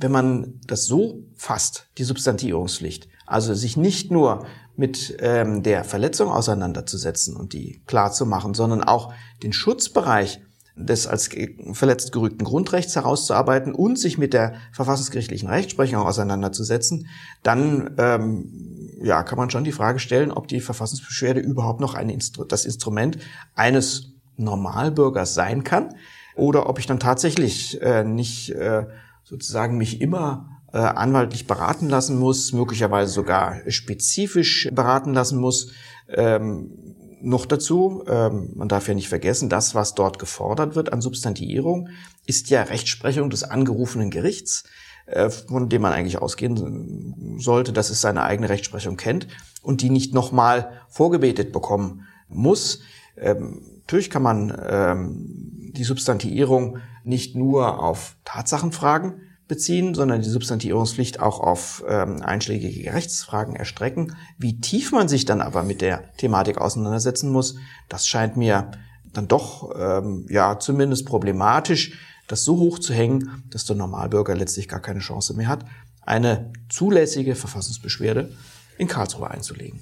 Wenn 0.00 0.12
man 0.12 0.60
das 0.66 0.86
so 0.86 1.24
fasst, 1.36 1.88
die 1.98 2.04
Substantivierungspflicht, 2.04 3.08
also 3.26 3.54
sich 3.54 3.76
nicht 3.76 4.10
nur 4.10 4.46
mit 4.76 5.16
ähm, 5.20 5.62
der 5.62 5.84
Verletzung 5.84 6.30
auseinanderzusetzen 6.30 7.36
und 7.36 7.52
die 7.52 7.82
klar 7.86 8.12
zu 8.12 8.24
machen, 8.24 8.54
sondern 8.54 8.82
auch 8.82 9.12
den 9.42 9.52
Schutzbereich 9.52 10.40
des 10.74 11.06
als 11.06 11.28
verletzt 11.72 12.12
gerügten 12.12 12.44
Grundrechts 12.44 12.96
herauszuarbeiten 12.96 13.74
und 13.74 13.98
sich 13.98 14.16
mit 14.18 14.32
der 14.32 14.54
verfassungsgerichtlichen 14.72 15.48
Rechtsprechung 15.48 16.02
auseinanderzusetzen, 16.02 17.08
dann 17.42 17.94
ähm, 17.98 18.92
ja, 19.02 19.22
kann 19.22 19.38
man 19.38 19.50
schon 19.50 19.64
die 19.64 19.72
Frage 19.72 19.98
stellen, 19.98 20.30
ob 20.30 20.48
die 20.48 20.60
Verfassungsbeschwerde 20.60 21.40
überhaupt 21.40 21.80
noch 21.80 21.94
ein 21.94 22.08
Instru 22.08 22.44
das 22.44 22.64
Instrument 22.64 23.18
eines 23.54 24.12
Normalbürgers 24.36 25.34
sein 25.34 25.62
kann 25.62 25.94
oder 26.36 26.68
ob 26.68 26.78
ich 26.78 26.86
dann 26.86 27.00
tatsächlich 27.00 27.80
äh, 27.82 28.04
nicht 28.04 28.50
äh, 28.50 28.86
sozusagen 29.24 29.76
mich 29.76 30.00
immer 30.00 30.48
äh, 30.72 30.78
anwaltlich 30.78 31.46
beraten 31.46 31.88
lassen 31.88 32.18
muss, 32.18 32.52
möglicherweise 32.52 33.12
sogar 33.12 33.58
spezifisch 33.68 34.68
beraten 34.72 35.12
lassen 35.12 35.38
muss. 35.38 35.72
Ähm, 36.08 36.96
noch 37.22 37.46
dazu, 37.46 38.04
ähm, 38.08 38.50
man 38.54 38.68
darf 38.68 38.88
ja 38.88 38.94
nicht 38.94 39.08
vergessen, 39.08 39.48
das, 39.48 39.74
was 39.74 39.94
dort 39.94 40.18
gefordert 40.18 40.74
wird 40.74 40.92
an 40.92 41.00
Substantiierung, 41.00 41.88
ist 42.26 42.50
ja 42.50 42.62
Rechtsprechung 42.62 43.30
des 43.30 43.44
angerufenen 43.44 44.10
Gerichts, 44.10 44.64
äh, 45.06 45.30
von 45.30 45.68
dem 45.68 45.82
man 45.82 45.92
eigentlich 45.92 46.18
ausgehen 46.18 47.38
sollte, 47.38 47.72
dass 47.72 47.90
es 47.90 48.00
seine 48.00 48.22
eigene 48.22 48.48
Rechtsprechung 48.48 48.96
kennt 48.96 49.28
und 49.62 49.82
die 49.82 49.90
nicht 49.90 50.14
nochmal 50.14 50.80
vorgebetet 50.88 51.52
bekommen 51.52 52.06
muss. 52.28 52.80
Ähm, 53.16 53.62
natürlich 53.80 54.10
kann 54.10 54.22
man 54.22 54.56
ähm, 54.68 55.70
die 55.74 55.84
Substantiierung 55.84 56.78
nicht 57.04 57.36
nur 57.36 57.82
auf 57.82 58.16
Tatsachenfragen 58.24 59.20
beziehen, 59.52 59.94
sondern 59.94 60.22
die 60.22 60.30
Substantivierungspflicht 60.30 61.20
auch 61.20 61.38
auf 61.38 61.84
ähm, 61.86 62.22
einschlägige 62.22 62.94
Rechtsfragen 62.94 63.54
erstrecken. 63.54 64.16
Wie 64.38 64.62
tief 64.62 64.92
man 64.92 65.08
sich 65.08 65.26
dann 65.26 65.42
aber 65.42 65.62
mit 65.62 65.82
der 65.82 66.10
Thematik 66.16 66.56
auseinandersetzen 66.56 67.30
muss, 67.30 67.56
das 67.90 68.08
scheint 68.08 68.38
mir 68.38 68.70
dann 69.12 69.28
doch 69.28 69.70
ähm, 69.78 70.26
ja 70.30 70.58
zumindest 70.58 71.04
problematisch, 71.04 71.98
das 72.28 72.44
so 72.44 72.56
hoch 72.56 72.78
zu 72.78 72.94
hängen, 72.94 73.44
dass 73.50 73.66
der 73.66 73.76
Normalbürger 73.76 74.34
letztlich 74.34 74.68
gar 74.68 74.80
keine 74.80 75.00
Chance 75.00 75.34
mehr 75.34 75.48
hat, 75.48 75.66
eine 76.00 76.50
zulässige 76.70 77.34
Verfassungsbeschwerde 77.34 78.32
in 78.78 78.88
Karlsruhe 78.88 79.30
einzulegen. 79.30 79.80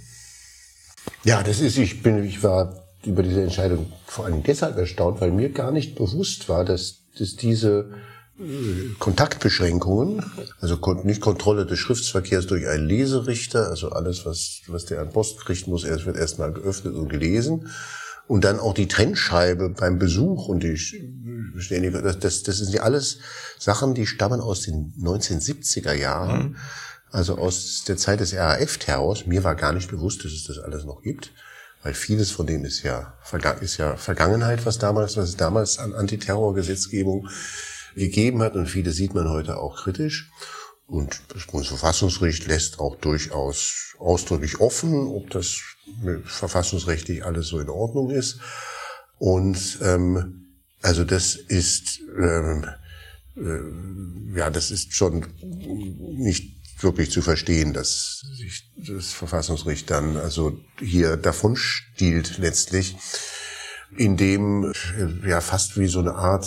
Ja, 1.23 1.45
das 1.45 1.61
ist, 1.61 1.79
ich 1.79 2.03
bin, 2.03 2.25
ich 2.25 2.43
war 2.43 2.89
über 3.07 3.23
diese 3.23 3.45
Entscheidung 3.45 3.93
vor 4.05 4.25
allem 4.25 4.43
deshalb 4.43 4.77
erstaunt, 4.77 5.21
weil 5.21 5.31
mir 5.31 5.51
gar 5.51 5.71
nicht 5.71 5.95
bewusst 5.95 6.49
war, 6.49 6.65
dass, 6.65 7.05
dass 7.17 7.37
diese 7.37 7.93
Kontaktbeschränkungen, 8.99 10.25
also 10.61 10.79
nicht 11.05 11.21
Kontrolle 11.21 11.67
des 11.67 11.79
Schriftsverkehrs 11.79 12.47
durch 12.47 12.67
einen 12.69 12.87
Leserichter, 12.87 13.69
also 13.69 13.91
alles, 13.91 14.25
was, 14.25 14.63
was 14.67 14.87
der 14.87 15.01
an 15.01 15.11
Post 15.11 15.41
kriegt, 15.45 15.67
muss 15.67 15.85
erst, 15.85 16.07
wird 16.07 16.17
erstmal 16.17 16.53
geöffnet 16.53 16.95
und 16.95 17.09
gelesen. 17.09 17.69
Und 18.27 18.45
dann 18.45 18.61
auch 18.61 18.75
die 18.75 18.87
Trennscheibe 18.87 19.71
beim 19.71 19.99
Besuch 19.99 20.47
und 20.47 20.63
die 20.63 20.77
ständige, 20.77 22.01
das, 22.01 22.19
das, 22.21 22.43
das 22.45 22.59
sind 22.59 22.73
ja 22.73 22.83
alles 22.83 23.19
Sachen, 23.59 23.95
die 23.95 24.07
stammen 24.07 24.41
aus 24.41 24.63
den 24.63 24.95
1970er 25.01 25.93
Jahren, 25.93 26.51
mhm. 26.51 26.57
also 27.11 27.37
aus 27.37 27.85
der 27.89 27.97
Zeit 27.97 28.21
des 28.21 28.35
RAF-Terrors. 28.35 29.27
Mir 29.27 29.43
war 29.43 29.57
gar 29.57 29.73
nicht 29.73 29.91
bewusst, 29.91 30.25
dass 30.25 30.33
es 30.33 30.45
das 30.45 30.59
alles 30.59 30.85
noch 30.85 31.03
gibt 31.03 31.33
weil 31.83 31.95
vieles 31.95 32.31
von 32.31 32.47
dem 32.47 32.65
ist 32.67 32.83
ja, 32.83 33.15
ist 33.61 33.79
ja 33.79 33.97
Vergangenheit, 33.97 34.67
was 34.67 34.79
damals, 34.79 35.17
was 35.17 35.31
es 35.31 35.37
damals 35.37 35.79
an 35.79 35.95
Antiterrorgesetzgebung 35.95 37.29
gegeben 37.95 38.43
hat 38.43 38.55
und 38.55 38.67
viele 38.67 38.93
sieht 38.93 39.15
man 39.15 39.29
heute 39.29 39.59
auch 39.59 39.85
kritisch. 39.85 40.31
Und 40.87 41.21
das 41.33 41.47
Bundesverfassungsgericht 41.47 42.47
lässt 42.47 42.81
auch 42.81 42.97
durchaus 42.97 43.95
ausdrücklich 43.99 44.61
offen, 44.61 45.07
ob 45.07 45.31
das 45.31 45.61
verfassungsrechtlich 46.25 47.25
alles 47.25 47.47
so 47.47 47.61
in 47.61 47.69
Ordnung 47.69 48.11
ist. 48.11 48.41
Und 49.19 49.79
ähm, 49.83 50.57
also 50.83 51.05
das 51.05 51.37
ist 51.37 52.01
ähm, 52.21 52.67
äh, 53.37 54.39
ja, 54.39 54.51
das 54.51 54.71
ist 54.71 54.95
schon 54.95 55.27
nicht 56.17 56.57
wirklich 56.83 57.11
zu 57.11 57.23
verstehen, 57.23 57.73
dass 57.73 58.25
sich 58.37 58.71
das 58.77 59.13
Verfassungsgericht 59.13 59.91
dann 59.91 60.17
also 60.17 60.59
hier 60.79 61.17
davon 61.17 61.57
stiehlt 61.57 62.39
letztlich, 62.39 62.97
indem 63.97 64.73
ja 65.27 65.41
fast 65.41 65.79
wie 65.79 65.89
so 65.89 66.01
eine 66.01 66.15
Art, 66.15 66.47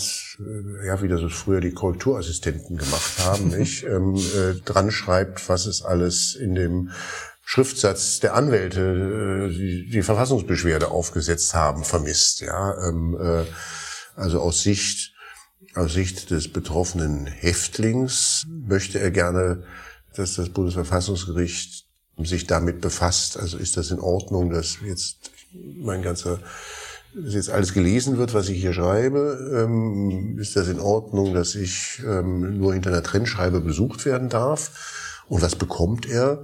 ja 0.86 1.02
wie 1.02 1.08
das 1.08 1.22
früher 1.32 1.62
die 1.62 1.72
Korrekturassistenten 1.72 2.78
gemacht 2.78 3.20
haben, 3.20 3.48
nicht, 3.58 3.84
ähm, 3.84 4.16
äh, 4.16 4.56
dran 4.66 4.92
schreibt, 4.92 5.48
was 5.50 5.66
es 5.66 5.82
alles 5.84 6.36
in 6.36 6.56
dem 6.56 6.92
Schriftsatz 7.46 8.20
der 8.20 8.36
Anwälte, 8.36 9.50
äh, 9.50 9.50
die, 9.50 9.90
die 9.90 10.04
Verfassungsbeschwerde 10.04 10.90
aufgesetzt 10.90 11.54
haben, 11.54 11.84
vermisst. 11.84 12.42
Ja, 12.42 12.88
ähm, 12.88 13.18
äh, 13.20 13.44
also 14.16 14.40
aus 14.40 14.62
Sicht 14.62 15.12
aus 15.76 15.94
Sicht 15.94 16.30
des 16.30 16.54
betroffenen 16.54 17.26
Häftlings 17.26 18.46
möchte 18.48 19.00
er 19.00 19.10
gerne 19.10 19.64
dass 20.16 20.36
das 20.36 20.50
Bundesverfassungsgericht 20.50 21.86
sich 22.18 22.48
damit 22.48 22.82
befasst. 22.82 23.38
Also 23.38 23.58
ist 23.58 23.78
das 23.78 23.92
in 23.92 24.00
Ordnung, 24.00 24.50
dass 24.50 24.78
jetzt 24.86 25.32
mein 25.54 26.02
ganzer 26.02 26.40
dass 27.16 27.34
jetzt 27.34 27.50
alles 27.50 27.74
gelesen 27.74 28.18
wird, 28.18 28.34
was 28.34 28.50
ich 28.50 28.60
hier 28.60 28.74
schreibe, 28.74 29.66
ähm, 29.66 30.38
ist 30.40 30.56
das 30.56 30.68
in 30.68 30.80
Ordnung, 30.80 31.34
dass 31.34 31.56
ich 31.56 32.02
ähm, 32.06 32.58
nur 32.58 32.74
hinter 32.74 32.90
einer 32.90 33.04
Trennschreibe 33.04 33.62
besucht 33.62 34.06
werden 34.06 34.30
darf? 34.30 35.24
Und 35.28 35.42
was 35.42 35.56
bekommt 35.56 36.10
er? 36.10 36.44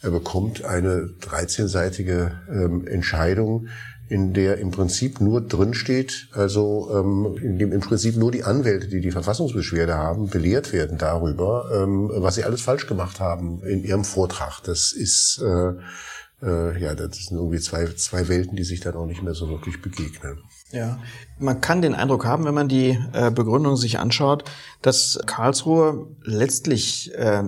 Er 0.00 0.10
bekommt 0.10 0.64
eine 0.64 1.10
13-seitige 1.20 2.32
ähm, 2.50 2.86
Entscheidung, 2.86 3.68
in 4.08 4.32
der 4.32 4.58
im 4.58 4.70
Prinzip 4.70 5.20
nur 5.20 5.40
drin 5.40 5.74
steht, 5.74 6.28
also 6.32 6.88
ähm, 6.94 7.36
in 7.42 7.58
dem 7.58 7.72
im 7.72 7.80
Prinzip 7.80 8.16
nur 8.16 8.32
die 8.32 8.44
Anwälte, 8.44 8.88
die 8.88 9.00
die 9.00 9.10
Verfassungsbeschwerde 9.10 9.94
haben, 9.94 10.30
belehrt 10.30 10.72
werden 10.72 10.98
darüber, 10.98 11.70
ähm, 11.74 12.10
was 12.14 12.36
sie 12.36 12.44
alles 12.44 12.62
falsch 12.62 12.86
gemacht 12.86 13.20
haben 13.20 13.62
in 13.64 13.84
ihrem 13.84 14.04
Vortrag. 14.04 14.62
Das 14.62 14.92
ist 14.92 15.42
äh, 15.42 15.72
äh, 16.42 16.80
ja, 16.80 16.94
das 16.94 17.16
sind 17.16 17.36
irgendwie 17.36 17.58
zwei 17.58 17.86
zwei 17.96 18.28
Welten, 18.28 18.56
die 18.56 18.64
sich 18.64 18.80
dann 18.80 18.94
auch 18.94 19.06
nicht 19.06 19.22
mehr 19.22 19.34
so 19.34 19.48
wirklich 19.48 19.82
begegnen. 19.82 20.38
Ja, 20.70 20.98
man 21.38 21.60
kann 21.60 21.82
den 21.82 21.94
Eindruck 21.94 22.26
haben, 22.26 22.44
wenn 22.44 22.54
man 22.54 22.68
die 22.68 22.98
äh, 23.12 23.30
Begründung 23.30 23.76
sich 23.76 23.98
anschaut, 23.98 24.44
dass 24.82 25.18
Karlsruhe 25.26 26.06
letztlich 26.22 27.14
äh, 27.14 27.42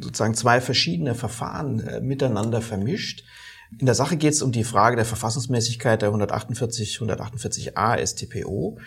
sozusagen 0.00 0.34
zwei 0.34 0.60
verschiedene 0.60 1.14
Verfahren 1.14 1.80
äh, 1.80 2.00
miteinander 2.00 2.62
vermischt 2.62 3.24
in 3.78 3.86
der 3.86 3.94
Sache 3.94 4.16
geht 4.16 4.32
es 4.32 4.42
um 4.42 4.52
die 4.52 4.64
Frage 4.64 4.96
der 4.96 5.04
Verfassungsmäßigkeit 5.04 6.00
der 6.00 6.08
148, 6.08 6.98
148a 6.98 8.06
StPO. 8.06 8.78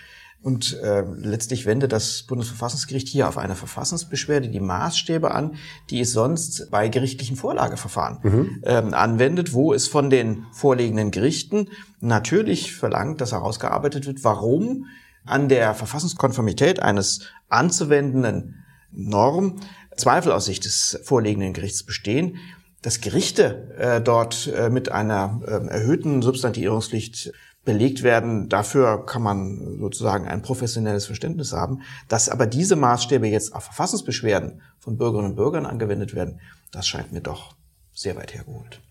Und 0.42 0.80
äh, 0.80 1.04
letztlich 1.18 1.66
wendet 1.66 1.92
das 1.92 2.24
Bundesverfassungsgericht 2.24 3.10
hier 3.10 3.28
auf 3.28 3.38
eine 3.38 3.56
Verfassungsbeschwerde 3.56 4.48
die 4.48 4.62
Maßstäbe 4.62 5.32
an, 5.32 5.56
die 5.90 6.00
es 6.00 6.14
sonst 6.14 6.72
bei 6.72 6.88
gerichtlichen 6.88 7.36
Vorlageverfahren 7.36 8.20
mhm. 8.24 8.64
ähm, 8.64 8.94
anwendet, 8.94 9.54
wo 9.54 9.74
es 9.74 9.88
von 9.88 10.10
den 10.10 10.46
vorliegenden 10.54 11.12
Gerichten 11.12 11.68
natürlich 12.00 12.74
verlangt, 12.74 13.20
dass 13.20 13.34
herausgearbeitet 13.34 14.08
wird, 14.08 14.24
warum 14.24 14.86
an 15.26 15.50
der 15.50 15.74
Verfassungskonformität 15.74 16.82
eines 16.82 17.22
anzuwendenden 17.50 18.64
Norm 18.92 19.60
Zweifel 19.98 20.32
aus 20.32 20.46
Sicht 20.46 20.64
des 20.64 21.02
vorliegenden 21.04 21.52
Gerichts 21.52 21.84
bestehen 21.84 22.38
dass 22.82 23.02
Gerichte 23.02 23.76
äh, 23.78 24.02
dort 24.02 24.48
äh, 24.48 24.70
mit 24.70 24.90
einer 24.92 25.42
äh, 25.46 25.68
erhöhten 25.68 26.22
Substantivierungspflicht 26.22 27.34
belegt 27.70 28.02
werden, 28.02 28.50
dafür 28.50 29.06
kann 29.06 29.22
man 29.22 29.78
sozusagen 29.80 30.28
ein 30.28 30.42
professionelles 30.42 31.06
Verständnis 31.06 31.54
haben. 31.54 31.84
Dass 32.08 32.28
aber 32.28 32.48
diese 32.48 32.76
Maßstäbe 32.76 33.28
jetzt 33.28 33.54
auf 33.54 33.66
Verfassungsbeschwerden 33.66 34.64
von 34.80 34.98
Bürgerinnen 34.98 35.30
und 35.30 35.36
Bürgern 35.36 35.68
angewendet 35.68 36.16
werden, 36.16 36.40
das 36.72 36.88
scheint 36.88 37.12
mir 37.12 37.22
doch 37.22 37.56
sehr 37.94 38.16
weit 38.16 38.34
hergeholt. 38.34 38.82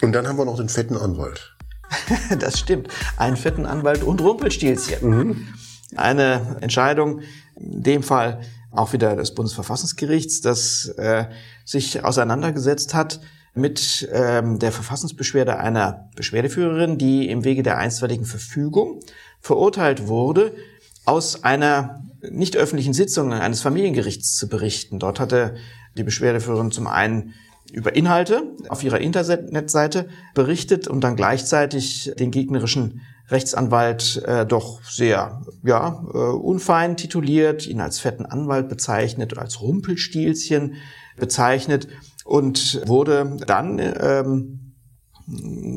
Und 0.00 0.12
dann 0.12 0.26
haben 0.26 0.38
wir 0.38 0.46
noch 0.46 0.56
den 0.56 0.70
fetten 0.70 0.96
Anwalt. 0.96 1.54
das 2.38 2.58
stimmt. 2.58 2.88
Einen 3.18 3.36
fetten 3.36 3.66
Anwalt 3.66 4.02
und 4.02 4.22
Rumpelstilzchen. 4.22 5.06
Mhm. 5.06 5.48
Eine 5.94 6.56
Entscheidung, 6.62 7.20
in 7.56 7.82
dem 7.82 8.02
Fall 8.02 8.40
auch 8.70 8.94
wieder 8.94 9.14
des 9.14 9.34
Bundesverfassungsgerichts, 9.34 10.40
das 10.40 10.86
äh, 10.96 11.26
sich 11.66 12.02
auseinandergesetzt 12.02 12.94
hat 12.94 13.20
mit 13.54 14.08
ähm, 14.12 14.58
der 14.58 14.72
Verfassungsbeschwerde 14.72 15.58
einer 15.58 16.10
Beschwerdeführerin, 16.16 16.98
die 16.98 17.28
im 17.28 17.44
Wege 17.44 17.62
der 17.62 17.78
einstweiligen 17.78 18.26
Verfügung 18.26 19.00
verurteilt 19.40 20.08
wurde, 20.08 20.52
aus 21.04 21.44
einer 21.44 22.02
nicht 22.22 22.56
öffentlichen 22.56 22.94
Sitzung 22.94 23.32
eines 23.32 23.60
Familiengerichts 23.60 24.36
zu 24.36 24.48
berichten. 24.48 24.98
Dort 24.98 25.20
hatte 25.20 25.54
die 25.96 26.02
Beschwerdeführerin 26.02 26.70
zum 26.70 26.86
einen 26.86 27.34
über 27.72 27.94
Inhalte 27.96 28.54
auf 28.68 28.82
ihrer 28.82 29.00
Internetseite 29.00 30.08
berichtet 30.34 30.88
und 30.88 31.02
dann 31.02 31.16
gleichzeitig 31.16 32.12
den 32.18 32.30
gegnerischen 32.30 33.00
Rechtsanwalt 33.30 34.22
äh, 34.26 34.44
doch 34.44 34.82
sehr 34.84 35.42
ja, 35.62 36.04
äh, 36.12 36.18
unfein 36.18 36.96
tituliert, 36.96 37.66
ihn 37.66 37.80
als 37.80 37.98
fetten 37.98 38.26
Anwalt 38.26 38.68
bezeichnet 38.68 39.32
oder 39.32 39.42
als 39.42 39.60
Rumpelstilzchen 39.60 40.74
bezeichnet 41.16 41.88
und 42.24 42.82
wurde 42.86 43.36
dann 43.46 43.78
ähm, 43.78 44.64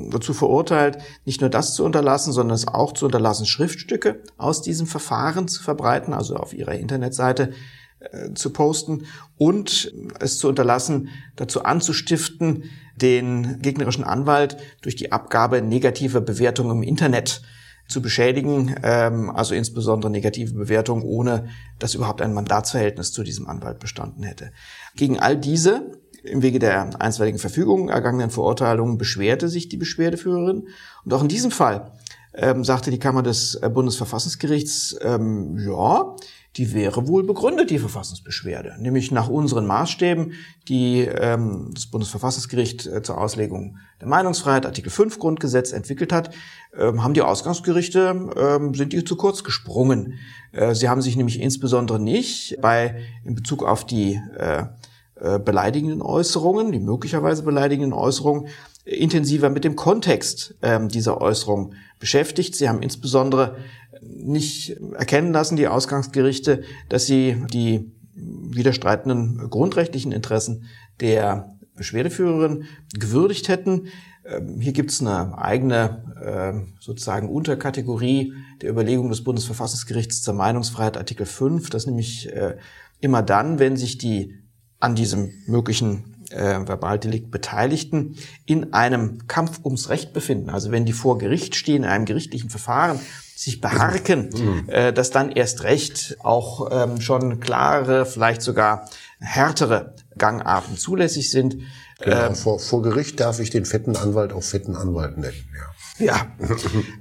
dazu 0.10 0.34
verurteilt, 0.34 0.98
nicht 1.26 1.42
nur 1.42 1.50
das 1.50 1.74
zu 1.74 1.86
unterlassen, 1.86 2.34
sondern 2.34 2.56
es 2.56 2.68
auch 2.68 2.94
zu 2.94 3.06
unterlassen, 3.06 3.46
Schriftstücke 3.46 4.22
aus 4.38 4.62
diesem 4.62 4.88
Verfahren 4.88 5.48
zu 5.48 5.64
verbreiten, 5.64 6.14
also 6.14 6.36
auf 6.36 6.54
ihrer 6.54 6.74
Internetseite 6.74 7.54
äh, 8.00 8.34
zu 8.34 8.52
posten 8.52 9.06
und 9.38 9.94
es 10.20 10.38
zu 10.38 10.50
unterlassen, 10.50 11.10
dazu 11.36 11.64
anzustiften, 11.64 12.66
den 12.96 13.62
gegnerischen 13.62 14.04
Anwalt 14.04 14.58
durch 14.82 14.96
die 14.96 15.12
Abgabe 15.12 15.62
negativer 15.62 16.22
Bewertungen 16.22 16.78
im 16.78 16.84
Internet 16.84 17.42
zu 17.88 18.02
beschädigen, 18.02 18.76
ähm, 18.84 19.30
also 19.30 19.56
insbesondere 19.56 20.12
negative 20.12 20.54
Bewertungen, 20.54 21.04
ohne 21.04 21.48
dass 21.80 21.96
überhaupt 21.96 22.22
ein 22.22 22.34
Mandatsverhältnis 22.34 23.14
zu 23.14 23.24
diesem 23.24 23.48
Anwalt 23.48 23.80
bestanden 23.80 24.24
hätte. 24.24 24.52
Gegen 24.96 25.20
all 25.20 25.38
diese 25.38 25.92
im 26.30 26.42
Wege 26.42 26.60
der 26.60 27.02
einstweiligen 27.02 27.40
Verfügung 27.40 27.90
ergangenen 27.90 28.30
Verurteilungen 28.30 28.98
beschwerte 28.98 29.50
sich 29.50 29.70
die 29.70 29.78
Beschwerdeführerin. 29.78 30.68
Und 31.04 31.14
auch 31.14 31.22
in 31.22 31.28
diesem 31.28 31.52
Fall 31.52 31.92
ähm, 32.34 32.64
sagte 32.64 32.92
die 32.92 33.00
Kammer 33.00 33.24
des 33.24 33.56
äh, 33.56 33.70
Bundesverfassungsgerichts, 33.70 34.98
ähm, 35.02 35.58
ja, 35.58 36.16
die 36.58 36.74
wäre 36.74 37.08
wohl 37.08 37.24
begründet, 37.24 37.70
die 37.70 37.78
Verfassungsbeschwerde. 37.78 38.78
Nämlich 38.80 39.12
nach 39.12 39.30
unseren 39.30 39.68
Maßstäben, 39.68 40.34
die 40.68 41.02
ähm, 41.02 41.70
das 41.74 41.86
Bundesverfassungsgericht 41.88 42.88
äh, 42.88 43.02
zur 43.04 43.20
Auslegung 43.20 43.78
der 44.02 44.08
Meinungsfreiheit, 44.08 44.66
Artikel 44.66 44.90
5 44.90 45.20
Grundgesetz 45.20 45.72
entwickelt 45.72 46.12
hat, 46.12 46.34
ähm, 46.76 47.04
haben 47.04 47.14
die 47.14 47.22
Ausgangsgerichte, 47.22 48.32
ähm, 48.36 48.74
sind 48.74 48.94
die 48.94 49.04
zu 49.04 49.16
kurz 49.16 49.44
gesprungen. 49.44 50.16
Äh, 50.52 50.74
sie 50.74 50.90
haben 50.90 51.02
sich 51.02 51.16
nämlich 51.16 51.40
insbesondere 51.40 52.00
nicht 52.00 52.58
bei, 52.60 53.02
in 53.24 53.36
Bezug 53.36 53.64
auf 53.64 53.86
die 53.86 54.20
äh, 54.38 54.66
äh 55.20 55.40
beleidigenden 55.40 56.02
Äußerungen, 56.02 56.72
die 56.72 56.80
möglicherweise 56.80 57.44
beleidigenden 57.44 57.94
Äußerungen, 57.94 58.48
intensiver 58.86 59.50
mit 59.50 59.64
dem 59.64 59.76
Kontext 59.76 60.56
ähm, 60.62 60.88
dieser 60.88 61.20
Äußerung 61.20 61.74
beschäftigt. 62.00 62.56
Sie 62.56 62.70
haben 62.70 62.82
insbesondere 62.82 63.58
nicht 64.02 64.78
erkennen 64.94 65.34
lassen, 65.34 65.58
die 65.58 65.68
Ausgangsgerichte, 65.68 66.64
dass 66.90 67.06
sie 67.06 67.44
die 67.52 67.92
widerstreitenden 68.16 69.50
grundrechtlichen 69.50 70.12
Interessen 70.12 70.66
der 71.00 71.58
Beschwerdeführerin 71.76 72.66
gewürdigt 72.98 73.50
hätten. 73.50 73.88
Ähm, 74.26 74.60
hier 74.60 74.74
gibt 74.74 74.92
es 74.92 75.02
eine 75.02 75.38
eigene 75.38 76.04
ähm, 76.24 76.74
sozusagen 76.80 77.30
Unterkategorie 77.30 78.34
der 78.62 78.72
Überlegung 78.72 79.10
des 79.10 79.24
Bundesverfassungsgerichts 79.24 80.22
zur 80.22 80.34
Meinungsfreiheit, 80.34 80.98
Artikel 80.98 81.26
5, 81.26 81.70
das 81.70 81.86
nämlich 81.86 82.34
äh, 82.34 82.58
immer 83.00 83.22
dann, 83.22 83.60
wenn 83.60 83.78
sich 83.78 83.98
die 83.98 84.34
an 84.80 84.96
diesem 84.96 85.34
möglichen 85.48 86.18
äh, 86.30 86.66
Verbaldelikt 86.66 87.32
Beteiligten 87.32 88.18
in 88.46 88.74
einem 88.74 89.28
Kampf 89.28 89.60
ums 89.64 89.90
Recht 89.90 90.14
befinden, 90.14 90.50
also 90.50 90.72
wenn 90.72 90.86
die 90.86 90.94
vor 90.94 91.18
Gericht 91.18 91.56
stehen, 91.56 91.84
in 91.84 91.90
einem 91.90 92.06
gerichtlichen 92.06 92.50
Verfahren, 92.50 93.00
sich 93.36 93.62
beharken, 93.62 94.30
mhm. 94.34 94.70
äh, 94.70 94.92
dass 94.92 95.12
dann 95.12 95.32
erst 95.32 95.64
recht 95.64 96.18
auch 96.20 96.70
ähm, 96.72 97.02
schon 97.02 97.40
klare, 97.40 98.06
vielleicht 98.06 98.42
sogar 98.42 98.90
härtere 99.20 99.94
Gangarten 100.18 100.76
zulässig 100.78 101.30
sind. 101.30 101.58
Genau, 102.00 102.28
ähm, 102.28 102.36
vor, 102.36 102.60
vor 102.60 102.82
Gericht 102.82 103.20
darf 103.20 103.40
ich 103.40 103.50
den 103.50 103.66
fetten 103.66 103.96
Anwalt 103.96 104.34
auch 104.34 104.44
fetten 104.44 104.76
Anwalt 104.76 105.18
nennen. 105.18 105.50
Ja. 105.56 105.77
Ja, 106.00 106.28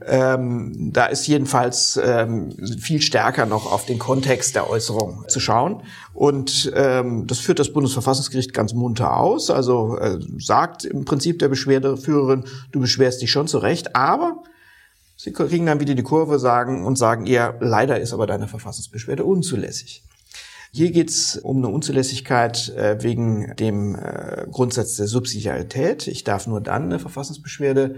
ähm, 0.07 0.90
da 0.92 1.07
ist 1.07 1.26
jedenfalls 1.26 2.01
ähm, 2.03 2.51
viel 2.80 3.03
stärker 3.03 3.44
noch 3.44 3.70
auf 3.70 3.84
den 3.84 3.99
Kontext 3.99 4.55
der 4.55 4.70
Äußerung 4.70 5.24
zu 5.28 5.38
schauen. 5.38 5.82
Und 6.14 6.72
ähm, 6.74 7.26
das 7.26 7.38
führt 7.38 7.59
das 7.59 7.72
Bundesverfassungsgericht 7.72 8.55
ganz 8.55 8.72
munter 8.72 9.18
aus. 9.18 9.51
Also 9.51 9.99
äh, 9.99 10.18
sagt 10.38 10.84
im 10.84 11.05
Prinzip 11.05 11.38
der 11.40 11.49
Beschwerdeführerin, 11.49 12.44
du 12.72 12.80
beschwerst 12.80 13.20
dich 13.20 13.30
schon 13.30 13.49
zu 13.49 13.59
Recht, 13.59 13.94
aber 13.94 14.42
sie 15.16 15.32
kriegen 15.32 15.66
dann 15.66 15.80
wieder 15.80 15.94
die 15.94 16.03
Kurve 16.03 16.38
sagen 16.38 16.86
und 16.86 16.97
sagen 16.97 17.26
ihr, 17.26 17.55
leider 17.61 18.01
ist 18.01 18.14
aber 18.14 18.26
deine 18.26 18.49
Verfassungsbeschwerde 18.49 19.24
unzulässig. 19.24 20.03
Hier 20.72 20.90
geht 20.90 21.11
es 21.11 21.36
um 21.36 21.59
eine 21.59 21.68
Unzulässigkeit 21.68 22.70
äh, 22.76 23.03
wegen 23.03 23.55
dem 23.57 23.94
äh, 23.94 24.47
Grundsatz 24.51 24.97
der 24.97 25.07
Subsidiarität. 25.07 26.07
Ich 26.07 26.24
darf 26.24 26.47
nur 26.47 26.61
dann 26.61 26.84
eine 26.84 26.99
Verfassungsbeschwerde 26.99 27.97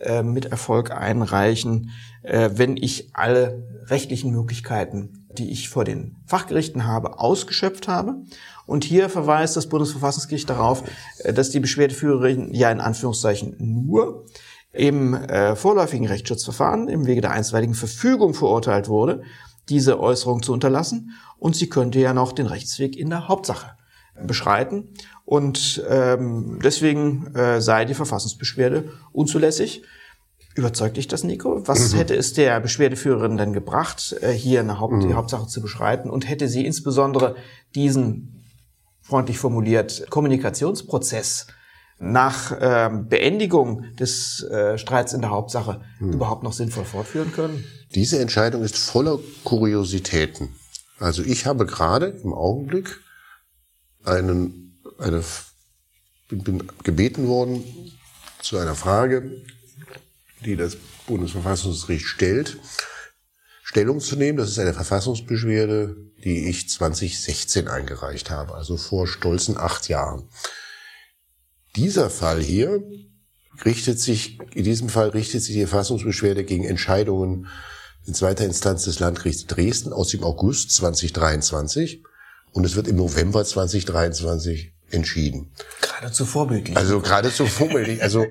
äh, 0.00 0.22
mit 0.22 0.46
Erfolg 0.46 0.92
einreichen, 0.92 1.90
äh, 2.22 2.50
wenn 2.52 2.76
ich 2.76 3.10
alle 3.14 3.64
rechtlichen 3.86 4.30
Möglichkeiten, 4.30 5.26
die 5.36 5.50
ich 5.50 5.68
vor 5.68 5.84
den 5.84 6.16
Fachgerichten 6.24 6.86
habe, 6.86 7.18
ausgeschöpft 7.18 7.88
habe. 7.88 8.22
Und 8.64 8.84
hier 8.84 9.08
verweist 9.08 9.56
das 9.56 9.68
Bundesverfassungsgericht 9.68 10.48
darauf, 10.48 10.84
äh, 11.24 11.32
dass 11.32 11.50
die 11.50 11.58
Beschwerdeführerin 11.58 12.54
ja 12.54 12.70
in 12.70 12.80
Anführungszeichen 12.80 13.56
nur 13.58 14.26
im 14.70 15.18
vorläufigen 15.56 16.06
Rechtsschutzverfahren 16.06 16.88
im 16.88 17.06
Wege 17.06 17.22
der 17.22 17.30
einstweiligen 17.30 17.74
Verfügung 17.74 18.34
verurteilt 18.34 18.88
wurde, 18.88 19.22
diese 19.70 19.98
Äußerung 19.98 20.42
zu 20.42 20.52
unterlassen 20.52 21.14
und 21.38 21.56
sie 21.56 21.70
könnte 21.70 21.98
ja 21.98 22.12
noch 22.12 22.32
den 22.32 22.46
Rechtsweg 22.46 22.94
in 22.94 23.08
der 23.08 23.28
Hauptsache 23.28 23.78
beschreiten. 24.26 24.90
Und 25.28 25.84
ähm, 25.90 26.58
deswegen 26.64 27.34
äh, 27.34 27.60
sei 27.60 27.84
die 27.84 27.92
Verfassungsbeschwerde 27.92 28.90
unzulässig. 29.12 29.82
Überzeugt 30.54 30.96
dich 30.96 31.06
das, 31.06 31.22
Nico? 31.22 31.68
Was 31.68 31.92
mhm. 31.92 31.98
hätte 31.98 32.16
es 32.16 32.32
der 32.32 32.58
Beschwerdeführerin 32.60 33.36
denn 33.36 33.52
gebracht, 33.52 34.16
äh, 34.22 34.32
hier 34.32 34.60
eine 34.60 34.80
Haupt 34.80 34.94
mhm. 34.94 35.08
die 35.08 35.12
Hauptsache 35.12 35.46
zu 35.46 35.60
beschreiten? 35.60 36.08
Und 36.08 36.26
hätte 36.26 36.48
sie 36.48 36.64
insbesondere 36.64 37.36
diesen, 37.74 38.42
freundlich 39.02 39.36
formuliert, 39.36 40.06
Kommunikationsprozess 40.08 41.48
nach 41.98 42.56
ähm, 42.58 43.08
Beendigung 43.10 43.84
des 44.00 44.42
äh, 44.44 44.78
Streits 44.78 45.12
in 45.12 45.20
der 45.20 45.28
Hauptsache 45.28 45.82
mhm. 46.00 46.14
überhaupt 46.14 46.42
noch 46.42 46.54
sinnvoll 46.54 46.86
fortführen 46.86 47.32
können? 47.34 47.66
Diese 47.94 48.18
Entscheidung 48.18 48.62
ist 48.62 48.78
voller 48.78 49.18
Kuriositäten. 49.44 50.54
Also 50.98 51.22
ich 51.22 51.44
habe 51.44 51.66
gerade 51.66 52.06
im 52.06 52.32
Augenblick 52.32 52.98
einen, 54.04 54.67
eine, 54.98 55.24
bin 56.28 56.68
gebeten 56.82 57.26
worden 57.26 57.64
zu 58.42 58.58
einer 58.58 58.74
Frage, 58.74 59.44
die 60.44 60.56
das 60.56 60.76
Bundesverfassungsgericht 61.06 62.06
stellt, 62.06 62.58
Stellung 63.62 64.00
zu 64.00 64.16
nehmen. 64.16 64.38
Das 64.38 64.48
ist 64.48 64.58
eine 64.58 64.74
Verfassungsbeschwerde, 64.74 65.96
die 66.24 66.48
ich 66.48 66.68
2016 66.68 67.68
eingereicht 67.68 68.30
habe, 68.30 68.54
also 68.54 68.76
vor 68.76 69.06
stolzen 69.06 69.56
acht 69.56 69.88
Jahren. 69.88 70.28
Dieser 71.76 72.10
Fall 72.10 72.40
hier 72.42 72.82
richtet 73.64 74.00
sich, 74.00 74.38
in 74.54 74.64
diesem 74.64 74.88
Fall 74.88 75.10
richtet 75.10 75.42
sich 75.42 75.54
die 75.54 75.66
Verfassungsbeschwerde 75.66 76.44
gegen 76.44 76.64
Entscheidungen 76.64 77.48
in 78.06 78.14
zweiter 78.14 78.44
Instanz 78.44 78.84
des 78.84 79.00
Landgerichts 79.00 79.46
Dresden 79.46 79.92
aus 79.92 80.08
dem 80.08 80.24
August 80.24 80.70
2023 80.72 82.02
und 82.52 82.64
es 82.64 82.74
wird 82.74 82.88
im 82.88 82.96
November 82.96 83.44
2023 83.44 84.72
entschieden. 84.90 85.50
Geradezu 85.80 86.24
vorbildlich. 86.24 86.76
Also 86.76 87.00
geradezu 87.00 87.46
vorbildlich. 87.46 88.02
Also 88.02 88.26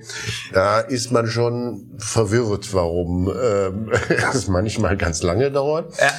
da 0.54 0.80
ist 0.80 1.12
man 1.12 1.28
schon 1.28 1.92
verwirrt, 1.98 2.74
warum 2.74 3.30
ähm, 3.30 3.92
es 4.34 4.48
manchmal 4.48 4.98
ganz 4.98 5.22
lange 5.24 5.52
dauert. 5.52 5.98
Ja. 6.00 6.12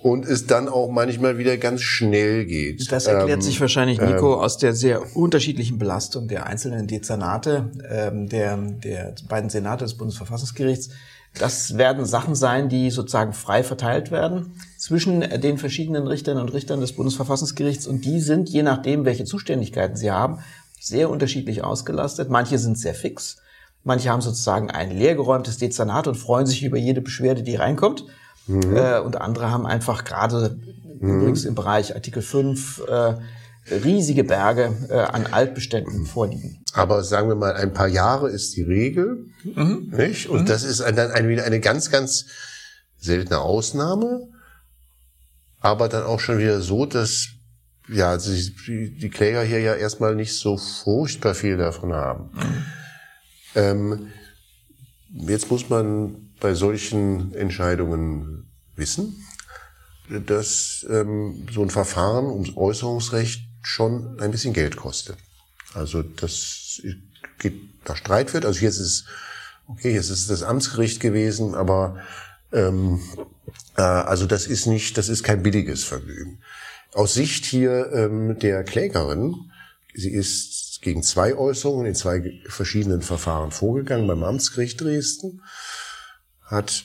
Und 0.00 0.26
es 0.26 0.46
dann 0.46 0.68
auch 0.68 0.90
manchmal 0.90 1.38
wieder 1.38 1.56
ganz 1.56 1.80
schnell 1.80 2.44
geht. 2.44 2.92
Das 2.92 3.06
erklärt 3.06 3.38
ähm, 3.38 3.40
sich 3.40 3.58
wahrscheinlich, 3.58 3.98
Nico, 4.02 4.34
ähm, 4.34 4.40
aus 4.40 4.58
der 4.58 4.74
sehr 4.74 5.16
unterschiedlichen 5.16 5.78
Belastung 5.78 6.28
der 6.28 6.46
einzelnen 6.46 6.86
Dezernate, 6.86 7.70
ähm, 7.88 8.28
der, 8.28 8.58
der 8.58 9.14
beiden 9.30 9.48
Senate 9.48 9.84
des 9.84 9.94
Bundesverfassungsgerichts. 9.94 10.90
Das 11.38 11.76
werden 11.76 12.04
Sachen 12.06 12.34
sein, 12.34 12.68
die 12.68 12.90
sozusagen 12.90 13.32
frei 13.32 13.64
verteilt 13.64 14.10
werden 14.10 14.54
zwischen 14.78 15.20
den 15.20 15.58
verschiedenen 15.58 16.06
Richtern 16.06 16.38
und 16.38 16.52
Richtern 16.52 16.80
des 16.80 16.92
Bundesverfassungsgerichts. 16.92 17.86
Und 17.86 18.04
die 18.04 18.20
sind, 18.20 18.48
je 18.48 18.62
nachdem, 18.62 19.04
welche 19.04 19.24
Zuständigkeiten 19.24 19.96
sie 19.96 20.12
haben, 20.12 20.38
sehr 20.80 21.10
unterschiedlich 21.10 21.64
ausgelastet. 21.64 22.30
Manche 22.30 22.58
sind 22.58 22.78
sehr 22.78 22.94
fix. 22.94 23.38
Manche 23.82 24.10
haben 24.10 24.20
sozusagen 24.20 24.70
ein 24.70 24.96
leergeräumtes 24.96 25.58
Dezernat 25.58 26.06
und 26.06 26.14
freuen 26.14 26.46
sich 26.46 26.62
über 26.62 26.78
jede 26.78 27.00
Beschwerde, 27.00 27.42
die 27.42 27.56
reinkommt. 27.56 28.04
Mhm. 28.46 28.76
Äh, 28.76 29.00
und 29.00 29.20
andere 29.20 29.50
haben 29.50 29.66
einfach 29.66 30.04
gerade 30.04 30.58
mhm. 31.00 31.16
übrigens 31.20 31.44
im 31.44 31.54
Bereich 31.54 31.94
Artikel 31.94 32.22
5 32.22 32.82
äh, 32.86 33.14
riesige 33.70 34.24
Berge 34.24 34.74
äh, 34.88 34.94
an 34.94 35.26
Altbeständen 35.26 36.06
vorliegen. 36.06 36.62
Aber 36.72 37.02
sagen 37.04 37.28
wir 37.28 37.34
mal, 37.34 37.54
ein 37.54 37.72
paar 37.72 37.88
Jahre 37.88 38.28
ist 38.30 38.56
die 38.56 38.62
Regel, 38.62 39.26
mhm. 39.44 39.92
nicht? 39.96 40.28
Und 40.28 40.42
mhm. 40.42 40.46
das 40.46 40.64
ist 40.64 40.80
dann 40.80 40.98
eine, 40.98 41.42
eine 41.42 41.60
ganz, 41.60 41.90
ganz 41.90 42.26
seltene 42.98 43.40
Ausnahme, 43.40 44.28
aber 45.60 45.88
dann 45.88 46.04
auch 46.04 46.20
schon 46.20 46.38
wieder 46.38 46.60
so, 46.60 46.84
dass 46.84 47.28
ja 47.88 48.16
die, 48.16 48.98
die 48.98 49.10
Kläger 49.10 49.42
hier 49.42 49.60
ja 49.60 49.74
erstmal 49.74 50.14
nicht 50.14 50.38
so 50.38 50.56
furchtbar 50.56 51.34
viel 51.34 51.56
davon 51.56 51.92
haben. 51.92 52.30
Mhm. 52.34 52.64
Ähm, 53.54 54.08
jetzt 55.10 55.50
muss 55.50 55.68
man 55.70 56.32
bei 56.40 56.54
solchen 56.54 57.34
Entscheidungen 57.34 58.50
wissen, 58.74 59.24
dass 60.26 60.84
ähm, 60.90 61.46
so 61.52 61.62
ein 61.62 61.70
Verfahren 61.70 62.26
ums 62.26 62.56
Äußerungsrecht 62.56 63.48
schon 63.66 64.20
ein 64.20 64.30
bisschen 64.30 64.52
Geld 64.52 64.76
kostet. 64.76 65.16
Also 65.72 66.02
das 66.02 66.80
geht, 67.38 67.54
da 67.84 67.96
Streit 67.96 68.32
wird. 68.34 68.44
Also 68.44 68.60
jetzt 68.60 68.78
ist 68.78 69.06
okay, 69.66 69.94
jetzt 69.94 70.10
ist 70.10 70.30
das 70.30 70.42
Amtsgericht 70.42 71.00
gewesen, 71.00 71.54
aber 71.54 71.98
ähm, 72.52 73.00
äh, 73.76 73.82
also 73.82 74.26
das 74.26 74.46
ist 74.46 74.66
nicht, 74.66 74.98
das 74.98 75.08
ist 75.08 75.22
kein 75.22 75.42
billiges 75.42 75.84
Vergnügen. 75.84 76.40
Aus 76.92 77.14
Sicht 77.14 77.44
hier 77.44 77.90
ähm, 77.92 78.38
der 78.38 78.62
Klägerin, 78.64 79.50
sie 79.94 80.12
ist 80.12 80.80
gegen 80.82 81.02
zwei 81.02 81.34
Äußerungen 81.34 81.86
in 81.86 81.94
zwei 81.94 82.40
verschiedenen 82.46 83.02
Verfahren 83.02 83.50
vorgegangen 83.50 84.06
beim 84.06 84.22
Amtsgericht 84.22 84.80
Dresden, 84.80 85.42
hat 86.42 86.84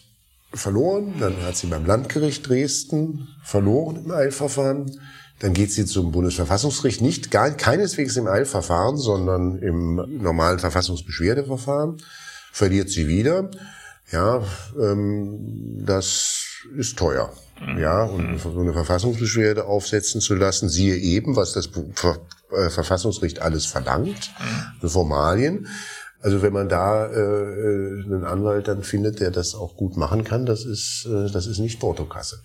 verloren, 0.54 1.16
dann 1.20 1.42
hat 1.44 1.58
sie 1.58 1.68
beim 1.68 1.86
Landgericht 1.86 2.48
Dresden 2.48 3.28
verloren 3.44 4.06
im 4.06 4.12
Eilverfahren 4.12 5.00
dann 5.40 5.54
geht 5.54 5.72
sie 5.72 5.86
zum 5.86 6.12
Bundesverfassungsgericht, 6.12 7.02
nicht 7.02 7.32
gar, 7.32 7.50
keineswegs 7.52 8.18
im 8.18 8.28
Eilverfahren, 8.28 8.98
sondern 8.98 9.58
im 9.60 9.96
normalen 10.22 10.60
Verfassungsbeschwerdeverfahren, 10.60 11.98
verliert 12.52 12.90
sie 12.90 13.08
wieder. 13.08 13.50
Ja, 14.12 14.44
ähm, 14.80 15.84
das 15.86 16.44
ist 16.76 16.98
teuer. 16.98 17.32
Ja, 17.78 18.04
und 18.04 18.40
so 18.40 18.60
eine 18.60 18.74
Verfassungsbeschwerde 18.74 19.66
aufsetzen 19.66 20.22
zu 20.22 20.36
lassen, 20.36 20.70
siehe 20.70 20.96
eben, 20.96 21.36
was 21.36 21.54
das 21.54 21.68
äh, 21.68 22.70
Verfassungsgericht 22.70 23.42
alles 23.42 23.66
verlangt, 23.66 24.32
für 24.80 24.90
Formalien. 24.90 25.68
Also 26.22 26.42
wenn 26.42 26.54
man 26.54 26.68
da 26.68 27.06
äh, 27.06 27.20
äh, 27.20 28.04
einen 28.04 28.26
Anwalt 28.26 28.68
dann 28.68 28.84
findet, 28.84 29.20
der 29.20 29.32
das 29.32 29.56
auch 29.56 29.78
gut 29.78 29.96
machen 29.96 30.24
kann, 30.24 30.46
das 30.46 30.66
ist, 30.66 31.06
äh, 31.06 31.32
das 31.32 31.48
ist 31.48 31.60
nicht 31.60 31.80
Portokasse. 31.80 32.42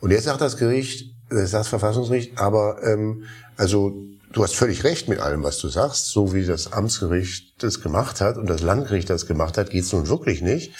Und 0.00 0.10
jetzt 0.10 0.24
sagt 0.24 0.40
das 0.40 0.56
Gericht, 0.56 1.14
das 1.30 1.50
sagt 1.50 1.62
das 1.62 1.68
Verfassungsgericht, 1.68 2.38
aber 2.38 2.82
ähm, 2.82 3.24
also 3.56 3.94
du 4.32 4.42
hast 4.42 4.54
völlig 4.54 4.84
recht 4.84 5.08
mit 5.08 5.20
allem, 5.20 5.42
was 5.42 5.58
du 5.58 5.68
sagst. 5.68 6.08
So 6.08 6.34
wie 6.34 6.44
das 6.44 6.72
Amtsgericht 6.72 7.62
das 7.62 7.80
gemacht 7.80 8.20
hat 8.20 8.36
und 8.36 8.48
das 8.48 8.62
Landgericht 8.62 9.10
das 9.10 9.26
gemacht 9.26 9.58
hat, 9.58 9.70
geht's 9.70 9.92
nun 9.92 10.08
wirklich 10.08 10.42
nicht. 10.42 10.74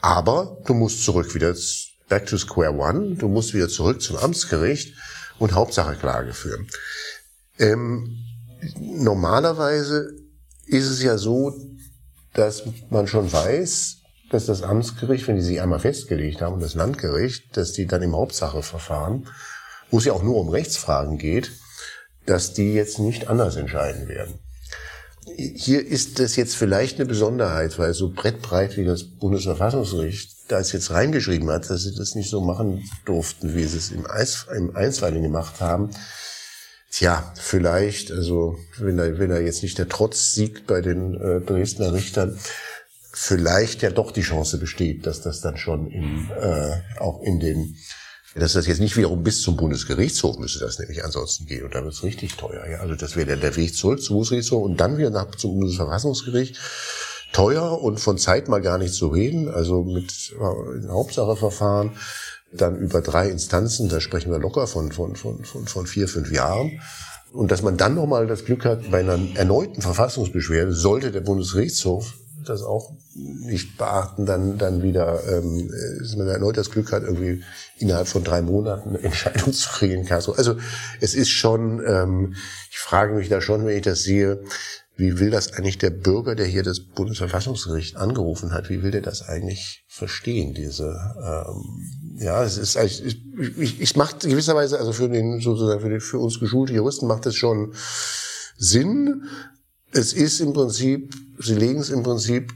Aber 0.00 0.58
du 0.66 0.74
musst 0.74 1.04
zurück 1.04 1.34
wieder 1.34 1.54
back 2.08 2.26
to 2.26 2.38
square 2.38 2.72
one. 2.72 3.16
Du 3.16 3.28
musst 3.28 3.54
wieder 3.54 3.68
zurück 3.68 4.00
zum 4.00 4.16
Amtsgericht 4.16 4.94
und 5.38 5.54
Hauptsache 5.54 5.96
Klage 5.96 6.32
führen. 6.32 6.66
Ähm, 7.58 8.16
normalerweise 8.80 10.14
ist 10.66 10.86
es 10.86 11.02
ja 11.02 11.18
so, 11.18 11.54
dass 12.34 12.62
man 12.90 13.06
schon 13.06 13.32
weiß, 13.32 13.97
dass 14.30 14.46
das 14.46 14.62
Amtsgericht, 14.62 15.26
wenn 15.28 15.36
die 15.36 15.42
sich 15.42 15.60
einmal 15.60 15.80
festgelegt 15.80 16.42
haben, 16.42 16.54
und 16.54 16.62
das 16.62 16.74
Landgericht, 16.74 17.56
dass 17.56 17.72
die 17.72 17.86
dann 17.86 18.02
im 18.02 18.14
Hauptsacheverfahren, 18.14 19.28
wo 19.90 19.98
es 19.98 20.04
ja 20.04 20.12
auch 20.12 20.22
nur 20.22 20.36
um 20.36 20.48
Rechtsfragen 20.48 21.18
geht, 21.18 21.52
dass 22.26 22.52
die 22.52 22.74
jetzt 22.74 22.98
nicht 22.98 23.28
anders 23.28 23.56
entscheiden 23.56 24.08
werden. 24.08 24.38
Hier 25.36 25.86
ist 25.86 26.18
das 26.20 26.36
jetzt 26.36 26.56
vielleicht 26.56 26.96
eine 26.96 27.06
Besonderheit, 27.06 27.78
weil 27.78 27.94
so 27.94 28.10
brettbreit 28.10 28.76
wie 28.76 28.84
das 28.84 29.04
Bundesverfassungsgericht 29.04 30.38
da 30.48 30.58
es 30.58 30.72
jetzt 30.72 30.90
reingeschrieben 30.90 31.50
hat, 31.50 31.68
dass 31.70 31.82
sie 31.82 31.94
das 31.94 32.14
nicht 32.14 32.30
so 32.30 32.40
machen 32.40 32.82
durften, 33.04 33.54
wie 33.54 33.64
sie 33.64 33.78
es 33.78 33.90
im, 33.90 34.06
im 34.56 34.76
Einstweiligen 34.76 35.22
gemacht 35.22 35.60
haben. 35.60 35.90
Tja, 36.90 37.32
vielleicht, 37.36 38.10
also 38.10 38.56
wenn 38.78 38.98
er, 38.98 39.18
wenn 39.18 39.30
er 39.30 39.42
jetzt 39.42 39.62
nicht 39.62 39.76
der 39.76 39.88
Trotz 39.88 40.32
siegt 40.32 40.66
bei 40.66 40.80
den 40.80 41.14
äh, 41.20 41.40
Dresdner 41.42 41.92
Richtern, 41.92 42.38
vielleicht 43.20 43.82
ja 43.82 43.90
doch 43.90 44.12
die 44.12 44.22
Chance 44.22 44.58
besteht, 44.58 45.04
dass 45.04 45.20
das 45.20 45.40
dann 45.40 45.56
schon 45.56 45.90
im, 45.90 46.30
äh, 46.40 47.00
auch 47.00 47.20
in 47.22 47.40
den 47.40 47.76
dass 48.34 48.52
das 48.52 48.68
jetzt 48.68 48.78
nicht 48.78 48.96
wiederum 48.96 49.24
bis 49.24 49.42
zum 49.42 49.56
Bundesgerichtshof 49.56 50.38
müsste 50.38 50.60
das 50.60 50.78
nämlich 50.78 51.04
ansonsten 51.04 51.46
gehen. 51.46 51.64
Und 51.64 51.74
da 51.74 51.82
wird 51.82 51.94
es 51.94 52.04
richtig 52.04 52.36
teuer. 52.36 52.64
Ja? 52.70 52.78
Also 52.78 52.94
das 52.94 53.16
wäre 53.16 53.26
der, 53.26 53.36
der 53.36 53.56
Weg 53.56 53.74
zurück 53.74 54.00
zum 54.00 54.14
Bundesgerichtshof 54.14 54.62
und 54.62 54.76
dann 54.76 54.98
wieder 54.98 55.10
nach 55.10 55.34
zum 55.34 55.58
Bundesverfassungsgericht. 55.58 56.56
Teuer 57.32 57.82
und 57.82 57.98
von 57.98 58.18
Zeit 58.18 58.46
mal 58.48 58.60
gar 58.60 58.78
nicht 58.78 58.94
zu 58.94 59.08
reden. 59.08 59.48
Also 59.48 59.82
mit 59.82 60.32
äh, 60.38 60.88
Hauptsacheverfahren 60.88 61.92
dann 62.52 62.76
über 62.76 63.00
drei 63.00 63.28
Instanzen, 63.28 63.88
da 63.88 64.00
sprechen 64.00 64.30
wir 64.30 64.38
locker 64.38 64.68
von, 64.68 64.92
von, 64.92 65.16
von, 65.16 65.44
von, 65.44 65.66
von 65.66 65.86
vier, 65.86 66.06
fünf 66.06 66.30
Jahren. 66.30 66.80
Und 67.32 67.50
dass 67.50 67.62
man 67.62 67.76
dann 67.76 67.94
nochmal 67.94 68.28
das 68.28 68.44
Glück 68.44 68.64
hat, 68.64 68.90
bei 68.90 69.00
einer 69.00 69.18
erneuten 69.34 69.82
Verfassungsbeschwerde 69.82 70.72
sollte 70.72 71.10
der 71.10 71.22
Bundesgerichtshof 71.22 72.14
das 72.48 72.62
auch 72.62 72.92
nicht 73.14 73.76
beachten, 73.78 74.26
dann, 74.26 74.58
dann 74.58 74.82
wieder, 74.82 75.20
ähm, 75.28 75.70
dass 76.00 76.16
man 76.16 76.28
erneut 76.28 76.56
das 76.56 76.70
Glück 76.70 76.92
hat, 76.92 77.02
irgendwie 77.02 77.42
innerhalb 77.78 78.08
von 78.08 78.24
drei 78.24 78.42
Monaten 78.42 78.90
eine 78.90 79.02
Entscheidung 79.02 79.52
zu 79.52 79.68
kriegen. 79.70 80.10
Also 80.10 80.34
es 81.00 81.14
ist 81.14 81.30
schon, 81.30 81.82
ähm, 81.86 82.34
ich 82.70 82.78
frage 82.78 83.14
mich 83.14 83.28
da 83.28 83.40
schon, 83.40 83.66
wenn 83.66 83.76
ich 83.76 83.82
das 83.82 84.02
sehe, 84.02 84.42
wie 84.98 85.20
will 85.20 85.30
das 85.30 85.52
eigentlich 85.52 85.78
der 85.78 85.90
Bürger, 85.90 86.34
der 86.34 86.46
hier 86.46 86.64
das 86.64 86.80
Bundesverfassungsgericht 86.80 87.96
angerufen 87.96 88.52
hat, 88.52 88.68
wie 88.68 88.82
will 88.82 88.90
der 88.90 89.00
das 89.00 89.22
eigentlich 89.22 89.84
verstehen, 89.86 90.54
diese, 90.54 90.96
ähm, 91.22 92.18
ja, 92.18 92.42
es 92.42 92.58
ist, 92.58 92.74
ich, 92.74 93.04
ich, 93.56 93.80
ich 93.80 93.96
macht 93.96 94.20
gewisserweise, 94.20 94.76
also 94.76 94.92
für 94.92 95.08
den, 95.08 95.40
sozusagen 95.40 95.80
für, 95.80 95.88
den, 95.88 96.00
für 96.00 96.18
uns 96.18 96.40
geschulte 96.40 96.72
Juristen 96.72 97.06
macht 97.06 97.26
es 97.26 97.36
schon 97.36 97.74
Sinn, 98.56 99.22
es 99.92 100.12
ist 100.12 100.40
im 100.40 100.52
Prinzip, 100.52 101.14
sie 101.38 101.54
legen 101.54 101.80
es 101.80 101.90
im 101.90 102.02
Prinzip 102.02 102.52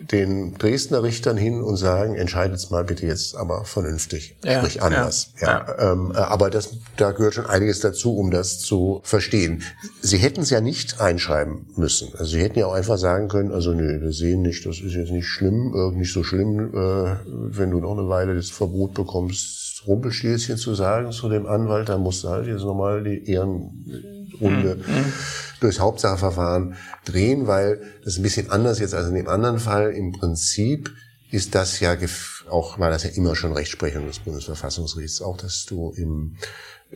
den 0.00 0.54
Dresdner 0.54 1.02
Richtern 1.02 1.36
hin 1.36 1.60
und 1.62 1.76
sagen, 1.76 2.14
entscheidet 2.14 2.70
mal 2.70 2.84
bitte 2.84 3.06
jetzt 3.06 3.36
aber 3.36 3.64
vernünftig, 3.64 4.36
ja, 4.44 4.58
sprich 4.58 4.82
anders. 4.82 5.34
Ja, 5.40 5.66
ja. 5.68 5.92
Ähm, 5.92 6.12
aber 6.12 6.50
das, 6.50 6.70
da 6.96 7.12
gehört 7.12 7.34
schon 7.34 7.46
einiges 7.46 7.80
dazu, 7.80 8.16
um 8.16 8.30
das 8.30 8.60
zu 8.60 9.00
verstehen. 9.04 9.62
Sie 10.00 10.16
hätten 10.16 10.40
es 10.40 10.50
ja 10.50 10.60
nicht 10.60 11.00
einschreiben 11.00 11.66
müssen. 11.76 12.08
Also 12.12 12.32
sie 12.32 12.40
hätten 12.40 12.58
ja 12.58 12.66
auch 12.66 12.72
einfach 12.72 12.98
sagen 12.98 13.28
können, 13.28 13.52
also 13.52 13.72
nö, 13.72 14.00
wir 14.00 14.12
sehen 14.12 14.42
nicht, 14.42 14.64
das 14.64 14.80
ist 14.80 14.94
jetzt 14.94 15.12
nicht 15.12 15.26
schlimm, 15.26 15.74
äh, 15.74 15.96
nicht 15.96 16.12
so 16.12 16.24
schlimm, 16.24 16.70
äh, 16.74 17.16
wenn 17.26 17.70
du 17.70 17.80
noch 17.80 17.96
eine 17.98 18.08
Weile 18.08 18.34
das 18.34 18.50
Verbot 18.50 18.94
bekommst, 18.94 19.86
Rumpelstilzchen 19.86 20.56
zu 20.56 20.74
sagen 20.74 21.12
zu 21.12 21.28
dem 21.28 21.46
Anwalt, 21.46 21.88
dann 21.88 22.00
musst 22.00 22.24
du 22.24 22.28
halt 22.28 22.46
jetzt 22.46 22.62
nochmal 22.62 23.02
die 23.02 23.30
Ehrenrunde 23.30 24.19
mhm. 24.40 24.82
mhm 24.86 25.12
durchs 25.60 25.78
Hauptsacheverfahren 25.78 26.76
drehen, 27.04 27.46
weil 27.46 27.80
das 28.02 28.14
ist 28.14 28.18
ein 28.18 28.22
bisschen 28.22 28.50
anders 28.50 28.78
jetzt 28.80 28.94
als 28.94 29.08
in 29.08 29.14
dem 29.14 29.28
anderen 29.28 29.60
Fall. 29.60 29.92
Im 29.92 30.12
Prinzip 30.12 30.90
ist 31.30 31.54
das 31.54 31.78
ja 31.80 31.96
auch, 32.48 32.78
war 32.78 32.90
das 32.90 33.04
ja 33.04 33.10
immer 33.10 33.36
schon 33.36 33.52
Rechtsprechung 33.52 34.06
des 34.06 34.18
Bundesverfassungsgerichts, 34.20 35.22
auch 35.22 35.36
dass 35.36 35.66
du 35.66 35.92
im, 35.96 36.36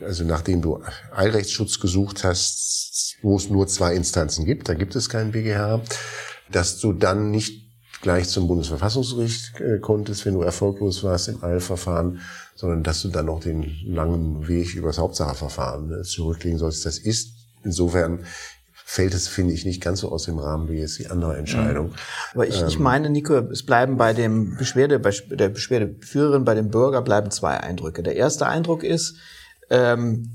also 0.01 0.25
nachdem 0.25 0.61
du 0.61 0.81
Eilrechtsschutz 1.15 1.79
gesucht 1.79 2.23
hast, 2.23 3.17
wo 3.21 3.37
es 3.37 3.49
nur 3.49 3.67
zwei 3.67 3.95
Instanzen 3.95 4.45
gibt, 4.45 4.67
da 4.67 4.73
gibt 4.73 4.95
es 4.95 5.09
keinen 5.09 5.31
BGH, 5.31 5.81
dass 6.51 6.79
du 6.79 6.91
dann 6.91 7.31
nicht 7.31 7.63
gleich 8.01 8.27
zum 8.27 8.47
Bundesverfassungsgericht 8.47 9.59
äh, 9.61 9.79
konntest, 9.79 10.25
wenn 10.25 10.33
du 10.33 10.41
erfolglos 10.41 11.03
warst 11.03 11.29
im 11.29 11.43
Eilverfahren, 11.43 12.19
sondern 12.55 12.83
dass 12.83 13.01
du 13.01 13.07
dann 13.07 13.27
noch 13.27 13.39
den 13.39 13.73
langen 13.85 14.47
Weg 14.47 14.75
übers 14.75 14.97
Hauptsacheverfahren 14.97 16.01
äh, 16.01 16.03
zurücklegen 16.03 16.59
sollst. 16.59 16.85
Das 16.85 16.99
ist 16.99 17.34
insofern 17.65 18.19
fällt 18.87 19.15
es, 19.15 19.27
finde 19.27 19.53
ich, 19.53 19.65
nicht 19.65 19.81
ganz 19.81 20.01
so 20.01 20.11
aus 20.11 20.25
dem 20.25 20.37
Rahmen 20.37 20.69
wie 20.69 20.77
jetzt 20.77 20.99
die 20.99 21.07
andere 21.07 21.35
Entscheidung. 21.37 21.93
Aber 22.33 22.47
ich, 22.47 22.61
ähm, 22.61 22.67
ich 22.67 22.77
meine, 22.77 23.09
Nico, 23.09 23.35
es 23.35 23.65
bleiben 23.65 23.97
bei 23.97 24.13
dem 24.13 24.55
Beschwerde, 24.57 24.99
bei 24.99 25.11
der 25.31 25.49
Beschwerdeführerin, 25.49 26.45
bei 26.45 26.53
dem 26.53 26.69
Bürger 26.69 27.01
bleiben 27.01 27.31
zwei 27.31 27.57
Eindrücke. 27.57 28.03
Der 28.03 28.15
erste 28.15 28.45
Eindruck 28.45 28.83
ist, 28.83 29.15
ähm, 29.71 30.29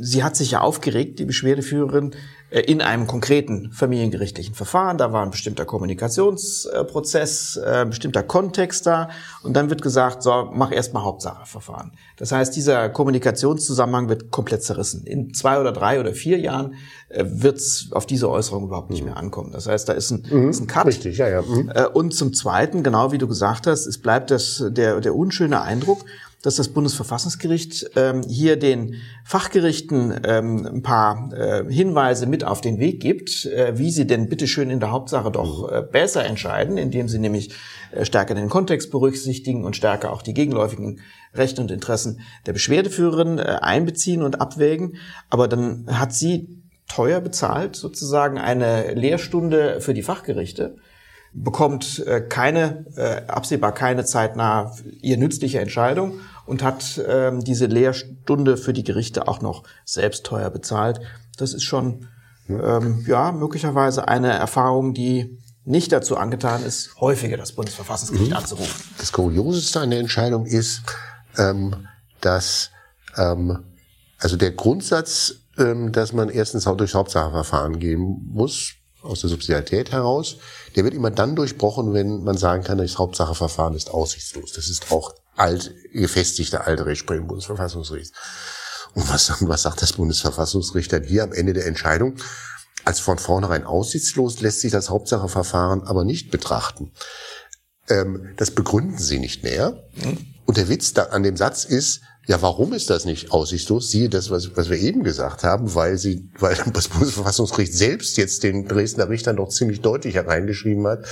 sie 0.00 0.22
hat 0.22 0.36
sich 0.36 0.52
ja 0.52 0.60
aufgeregt, 0.60 1.18
die 1.18 1.24
Beschwerdeführerin, 1.24 2.14
in 2.60 2.82
einem 2.82 3.06
konkreten 3.06 3.72
familiengerichtlichen 3.72 4.54
Verfahren. 4.54 4.98
Da 4.98 5.10
war 5.10 5.22
ein 5.22 5.30
bestimmter 5.30 5.64
Kommunikationsprozess, 5.64 7.56
äh, 7.56 7.68
ein 7.80 7.88
bestimmter 7.88 8.22
Kontext 8.22 8.86
da. 8.86 9.08
Und 9.42 9.54
dann 9.54 9.70
wird 9.70 9.80
gesagt, 9.80 10.22
so, 10.22 10.50
mach 10.52 10.70
erstmal 10.70 11.02
Hauptsacheverfahren. 11.02 11.92
Das 12.18 12.30
heißt, 12.30 12.54
dieser 12.54 12.90
Kommunikationszusammenhang 12.90 14.10
wird 14.10 14.30
komplett 14.30 14.62
zerrissen. 14.62 15.06
In 15.06 15.32
zwei 15.32 15.58
oder 15.58 15.72
drei 15.72 15.98
oder 15.98 16.12
vier 16.12 16.38
Jahren 16.38 16.74
äh, 17.08 17.24
wird 17.26 17.56
es 17.56 17.88
auf 17.92 18.04
diese 18.04 18.28
Äußerung 18.28 18.64
überhaupt 18.64 18.90
nicht 18.90 19.02
mehr 19.02 19.16
ankommen. 19.16 19.50
Das 19.52 19.66
heißt, 19.66 19.88
da 19.88 19.94
ist 19.94 20.10
ein, 20.10 20.26
mhm, 20.30 20.50
ist 20.50 20.60
ein 20.60 20.66
Cut. 20.66 20.86
Richtig, 20.86 21.16
ja, 21.16 21.28
ja. 21.28 21.40
Mhm. 21.40 21.72
Und 21.94 22.14
zum 22.14 22.34
Zweiten, 22.34 22.82
genau 22.82 23.12
wie 23.12 23.18
du 23.18 23.28
gesagt 23.28 23.66
hast, 23.66 23.86
es 23.86 23.96
bleibt 23.96 24.30
das, 24.30 24.62
der, 24.68 25.00
der 25.00 25.16
unschöne 25.16 25.62
Eindruck, 25.62 26.04
dass 26.42 26.56
das 26.56 26.68
Bundesverfassungsgericht 26.68 27.90
ähm, 27.94 28.22
hier 28.28 28.56
den 28.56 28.96
Fachgerichten 29.24 30.20
ähm, 30.24 30.66
ein 30.66 30.82
paar 30.82 31.32
äh, 31.32 31.72
Hinweise 31.72 32.26
mit 32.26 32.44
auf 32.44 32.60
den 32.60 32.78
Weg 32.78 33.00
gibt, 33.00 33.46
äh, 33.46 33.78
wie 33.78 33.92
sie 33.92 34.06
denn 34.06 34.28
bitteschön 34.28 34.68
in 34.68 34.80
der 34.80 34.90
Hauptsache 34.90 35.30
doch 35.30 35.70
äh, 35.70 35.82
besser 35.82 36.24
entscheiden, 36.24 36.78
indem 36.78 37.08
sie 37.08 37.20
nämlich 37.20 37.54
äh, 37.92 38.04
stärker 38.04 38.34
den 38.34 38.48
Kontext 38.48 38.90
berücksichtigen 38.90 39.64
und 39.64 39.76
stärker 39.76 40.12
auch 40.12 40.22
die 40.22 40.34
gegenläufigen 40.34 41.00
Rechte 41.32 41.62
und 41.62 41.70
Interessen 41.70 42.20
der 42.46 42.52
Beschwerdeführerin 42.52 43.38
äh, 43.38 43.58
einbeziehen 43.60 44.22
und 44.22 44.40
abwägen. 44.40 44.96
Aber 45.30 45.46
dann 45.46 45.86
hat 45.88 46.12
sie 46.12 46.62
teuer 46.88 47.20
bezahlt, 47.20 47.76
sozusagen 47.76 48.38
eine 48.38 48.94
Lehrstunde 48.94 49.80
für 49.80 49.94
die 49.94 50.02
Fachgerichte 50.02 50.76
bekommt 51.34 52.04
äh, 52.06 52.20
keine, 52.20 52.84
äh, 52.96 53.26
absehbar 53.26 53.72
keine 53.72 54.04
zeitnah 54.04 54.76
ihr 55.00 55.16
nützliche 55.16 55.60
Entscheidung 55.60 56.20
und 56.46 56.62
hat 56.62 57.00
ähm, 57.06 57.40
diese 57.40 57.66
Lehrstunde 57.66 58.56
für 58.56 58.72
die 58.72 58.84
Gerichte 58.84 59.28
auch 59.28 59.40
noch 59.40 59.64
selbst 59.84 60.24
teuer 60.24 60.50
bezahlt. 60.50 61.00
Das 61.36 61.54
ist 61.54 61.64
schon 61.64 62.08
ähm, 62.48 63.04
ja 63.06 63.32
möglicherweise 63.32 64.08
eine 64.08 64.32
Erfahrung, 64.32 64.94
die 64.94 65.38
nicht 65.64 65.92
dazu 65.92 66.16
angetan 66.16 66.64
ist, 66.64 66.96
häufiger 67.00 67.36
das 67.36 67.52
Bundesverfassungsgericht 67.52 68.30
mhm. 68.30 68.36
anzurufen. 68.36 68.84
Das 68.98 69.12
Kurioseste 69.12 69.80
an 69.80 69.90
der 69.90 70.00
Entscheidung 70.00 70.46
ist, 70.46 70.82
ähm, 71.38 71.86
dass 72.20 72.70
ähm, 73.16 73.58
also 74.18 74.36
der 74.36 74.52
Grundsatz, 74.52 75.34
ähm, 75.58 75.92
dass 75.92 76.12
man 76.12 76.28
erstens 76.28 76.66
auch 76.66 76.76
durchs 76.76 76.94
Hauptsacheverfahren 76.94 77.78
gehen 77.78 78.28
muss, 78.32 78.74
aus 79.02 79.20
der 79.20 79.30
Subsidiarität 79.30 79.90
heraus, 79.90 80.36
der 80.76 80.84
wird 80.84 80.94
immer 80.94 81.10
dann 81.10 81.34
durchbrochen, 81.34 81.92
wenn 81.92 82.22
man 82.22 82.38
sagen 82.38 82.62
kann, 82.62 82.78
das 82.78 82.98
Hauptsacheverfahren 82.98 83.74
ist 83.74 83.90
aussichtslos. 83.90 84.52
Das 84.52 84.68
ist 84.68 84.92
auch 84.92 85.12
alt, 85.36 85.74
gefestigte 85.92 86.66
alte 86.66 86.86
Rechtsprechung 86.86 87.26
Bundesverfassungsgerichts. 87.26 88.12
Und 88.94 89.08
was, 89.08 89.32
was 89.40 89.62
sagt 89.62 89.82
das 89.82 89.94
Bundesverfassungsgericht 89.94 90.92
dann 90.92 91.04
hier 91.04 91.24
am 91.24 91.32
Ende 91.32 91.52
der 91.52 91.66
Entscheidung? 91.66 92.16
Als 92.84 92.98
von 93.00 93.18
vornherein 93.18 93.64
aussichtslos 93.64 94.40
lässt 94.40 94.60
sich 94.60 94.72
das 94.72 94.90
Hauptsacheverfahren 94.90 95.82
aber 95.82 96.04
nicht 96.04 96.30
betrachten. 96.30 96.92
Ähm, 97.88 98.32
das 98.36 98.50
begründen 98.50 98.98
sie 98.98 99.18
nicht 99.18 99.44
mehr. 99.44 99.84
Und 100.46 100.56
der 100.56 100.68
Witz 100.68 100.92
da 100.92 101.04
an 101.04 101.22
dem 101.22 101.36
Satz 101.36 101.64
ist, 101.64 102.00
ja, 102.26 102.40
warum 102.40 102.72
ist 102.72 102.88
das 102.88 103.04
nicht 103.04 103.32
aussichtslos? 103.32 103.90
Siehe 103.90 104.08
das, 104.08 104.30
was, 104.30 104.56
was 104.56 104.70
wir 104.70 104.78
eben 104.78 105.02
gesagt 105.02 105.42
haben, 105.42 105.74
weil 105.74 105.98
sie, 105.98 106.30
weil 106.38 106.56
das 106.72 106.88
Bundesverfassungsgericht 106.88 107.74
selbst 107.74 108.16
jetzt 108.16 108.42
den 108.42 108.66
Dresdner 108.68 109.08
Richtern 109.08 109.36
doch 109.36 109.48
ziemlich 109.48 109.80
deutlich 109.80 110.14
hereingeschrieben 110.14 110.86
hat, 110.86 111.04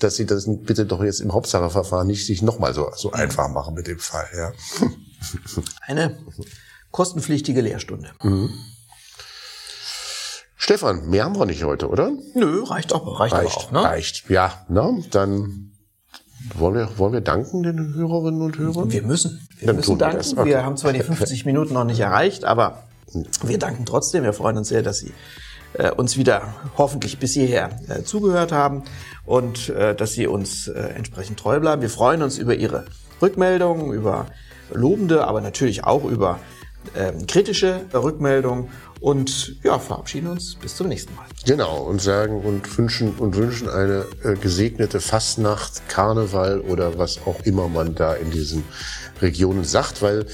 dass 0.00 0.16
sie 0.16 0.26
das 0.26 0.46
bitte 0.48 0.86
doch 0.86 1.02
jetzt 1.02 1.20
im 1.20 1.32
Hauptsacheverfahren 1.32 2.06
nicht 2.06 2.26
sich 2.26 2.42
nochmal 2.42 2.74
so, 2.74 2.90
so 2.94 3.12
einfach 3.12 3.48
machen 3.48 3.74
mit 3.74 3.86
dem 3.86 3.98
Fall, 3.98 4.28
ja. 4.36 4.52
Eine 5.86 6.18
kostenpflichtige 6.90 7.60
Lehrstunde. 7.60 8.10
Mhm. 8.22 8.50
Stefan, 10.56 11.08
mehr 11.08 11.24
haben 11.24 11.38
wir 11.38 11.46
nicht 11.46 11.62
heute, 11.64 11.88
oder? 11.88 12.12
Nö, 12.34 12.64
reicht 12.64 12.92
auch, 12.92 13.20
reicht, 13.20 13.34
reicht 13.34 13.56
auch, 13.56 13.72
ne? 13.72 13.82
Reicht, 13.82 14.28
ja. 14.28 14.66
Na, 14.68 14.92
dann 15.10 15.72
wollen 16.54 16.74
wir, 16.74 16.98
wollen 16.98 17.12
wir 17.12 17.20
danken 17.20 17.62
den 17.62 17.94
Hörerinnen 17.94 18.42
und 18.42 18.58
Hörern? 18.58 18.90
Wir 18.90 19.02
müssen. 19.02 19.46
Wir 19.58 19.66
dann 19.66 19.76
müssen 19.76 19.98
danken. 19.98 20.24
Wir, 20.24 20.38
okay. 20.38 20.50
wir 20.50 20.64
haben 20.64 20.76
zwar 20.76 20.92
die 20.92 21.00
50 21.00 21.46
Minuten 21.46 21.74
noch 21.74 21.84
nicht 21.84 22.00
erreicht, 22.00 22.44
aber 22.44 22.84
wir 23.42 23.58
danken 23.58 23.86
trotzdem. 23.86 24.24
Wir 24.24 24.32
freuen 24.32 24.58
uns 24.58 24.68
sehr, 24.68 24.82
dass 24.82 24.98
Sie 24.98 25.12
äh, 25.74 25.90
uns 25.90 26.16
wieder 26.16 26.54
hoffentlich 26.76 27.18
bis 27.18 27.34
hierher 27.34 27.78
äh, 27.88 28.02
zugehört 28.02 28.52
haben 28.52 28.84
und 29.24 29.68
äh, 29.68 29.94
dass 29.94 30.12
Sie 30.12 30.26
uns 30.26 30.68
entsprechend 30.68 31.38
treu 31.38 31.60
bleiben. 31.60 31.82
Wir 31.82 31.90
freuen 31.90 32.22
uns 32.22 32.38
über 32.38 32.54
Ihre 32.54 32.86
Rückmeldungen, 33.20 33.92
über 33.92 34.26
lobende, 34.72 35.26
aber 35.26 35.40
natürlich 35.40 35.84
auch 35.84 36.04
über 36.04 36.38
ähm, 36.96 37.26
kritische 37.26 37.82
Rückmeldungen 37.92 38.68
und 39.00 39.56
ja, 39.62 39.78
verabschieden 39.78 40.28
uns 40.28 40.54
bis 40.54 40.76
zum 40.76 40.88
nächsten 40.88 41.14
Mal. 41.14 41.26
Genau, 41.44 41.82
und 41.82 42.00
sagen 42.00 42.40
und 42.40 42.78
wünschen 42.78 43.14
und 43.18 43.36
wünschen 43.36 43.68
eine 43.68 44.06
gesegnete 44.40 45.00
Fastnacht, 45.00 45.88
Karneval 45.88 46.60
oder 46.60 46.98
was 46.98 47.20
auch 47.26 47.40
immer 47.44 47.68
man 47.68 47.94
da 47.94 48.14
in 48.14 48.30
diesen 48.30 48.64
Regionen 49.20 49.64
sagt, 49.64 50.02
weil 50.02 50.26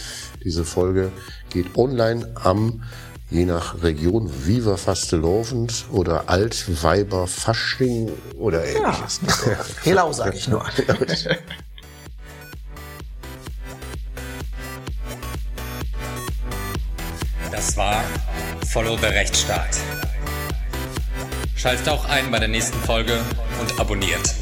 diese 0.45 0.65
Folge 0.65 1.11
geht 1.51 1.77
online 1.77 2.31
am 2.35 2.83
je 3.31 3.45
nach 3.45 3.83
Region 3.83 4.31
Viva 4.45 4.77
Fastelovend 4.77 5.87
oder 5.91 6.29
Altweiber 6.29 7.27
Fasching 7.27 8.11
oder 8.39 8.65
ähnliches. 8.65 9.21
Ja. 9.47 9.57
Helau 9.83 10.13
sage 10.13 10.37
ich 10.37 10.49
nur. 10.49 10.65
Das 17.51 17.77
war 17.79 18.05
Follow 18.73 18.99
the 18.99 19.07
Rechtsstaat. 19.07 19.79
Schaltet 21.57 21.89
auch 21.89 22.05
ein 22.07 22.31
bei 22.31 22.39
der 22.39 22.49
nächsten 22.49 22.79
Folge 22.81 23.19
und 23.59 23.81
abonniert. 23.81 24.35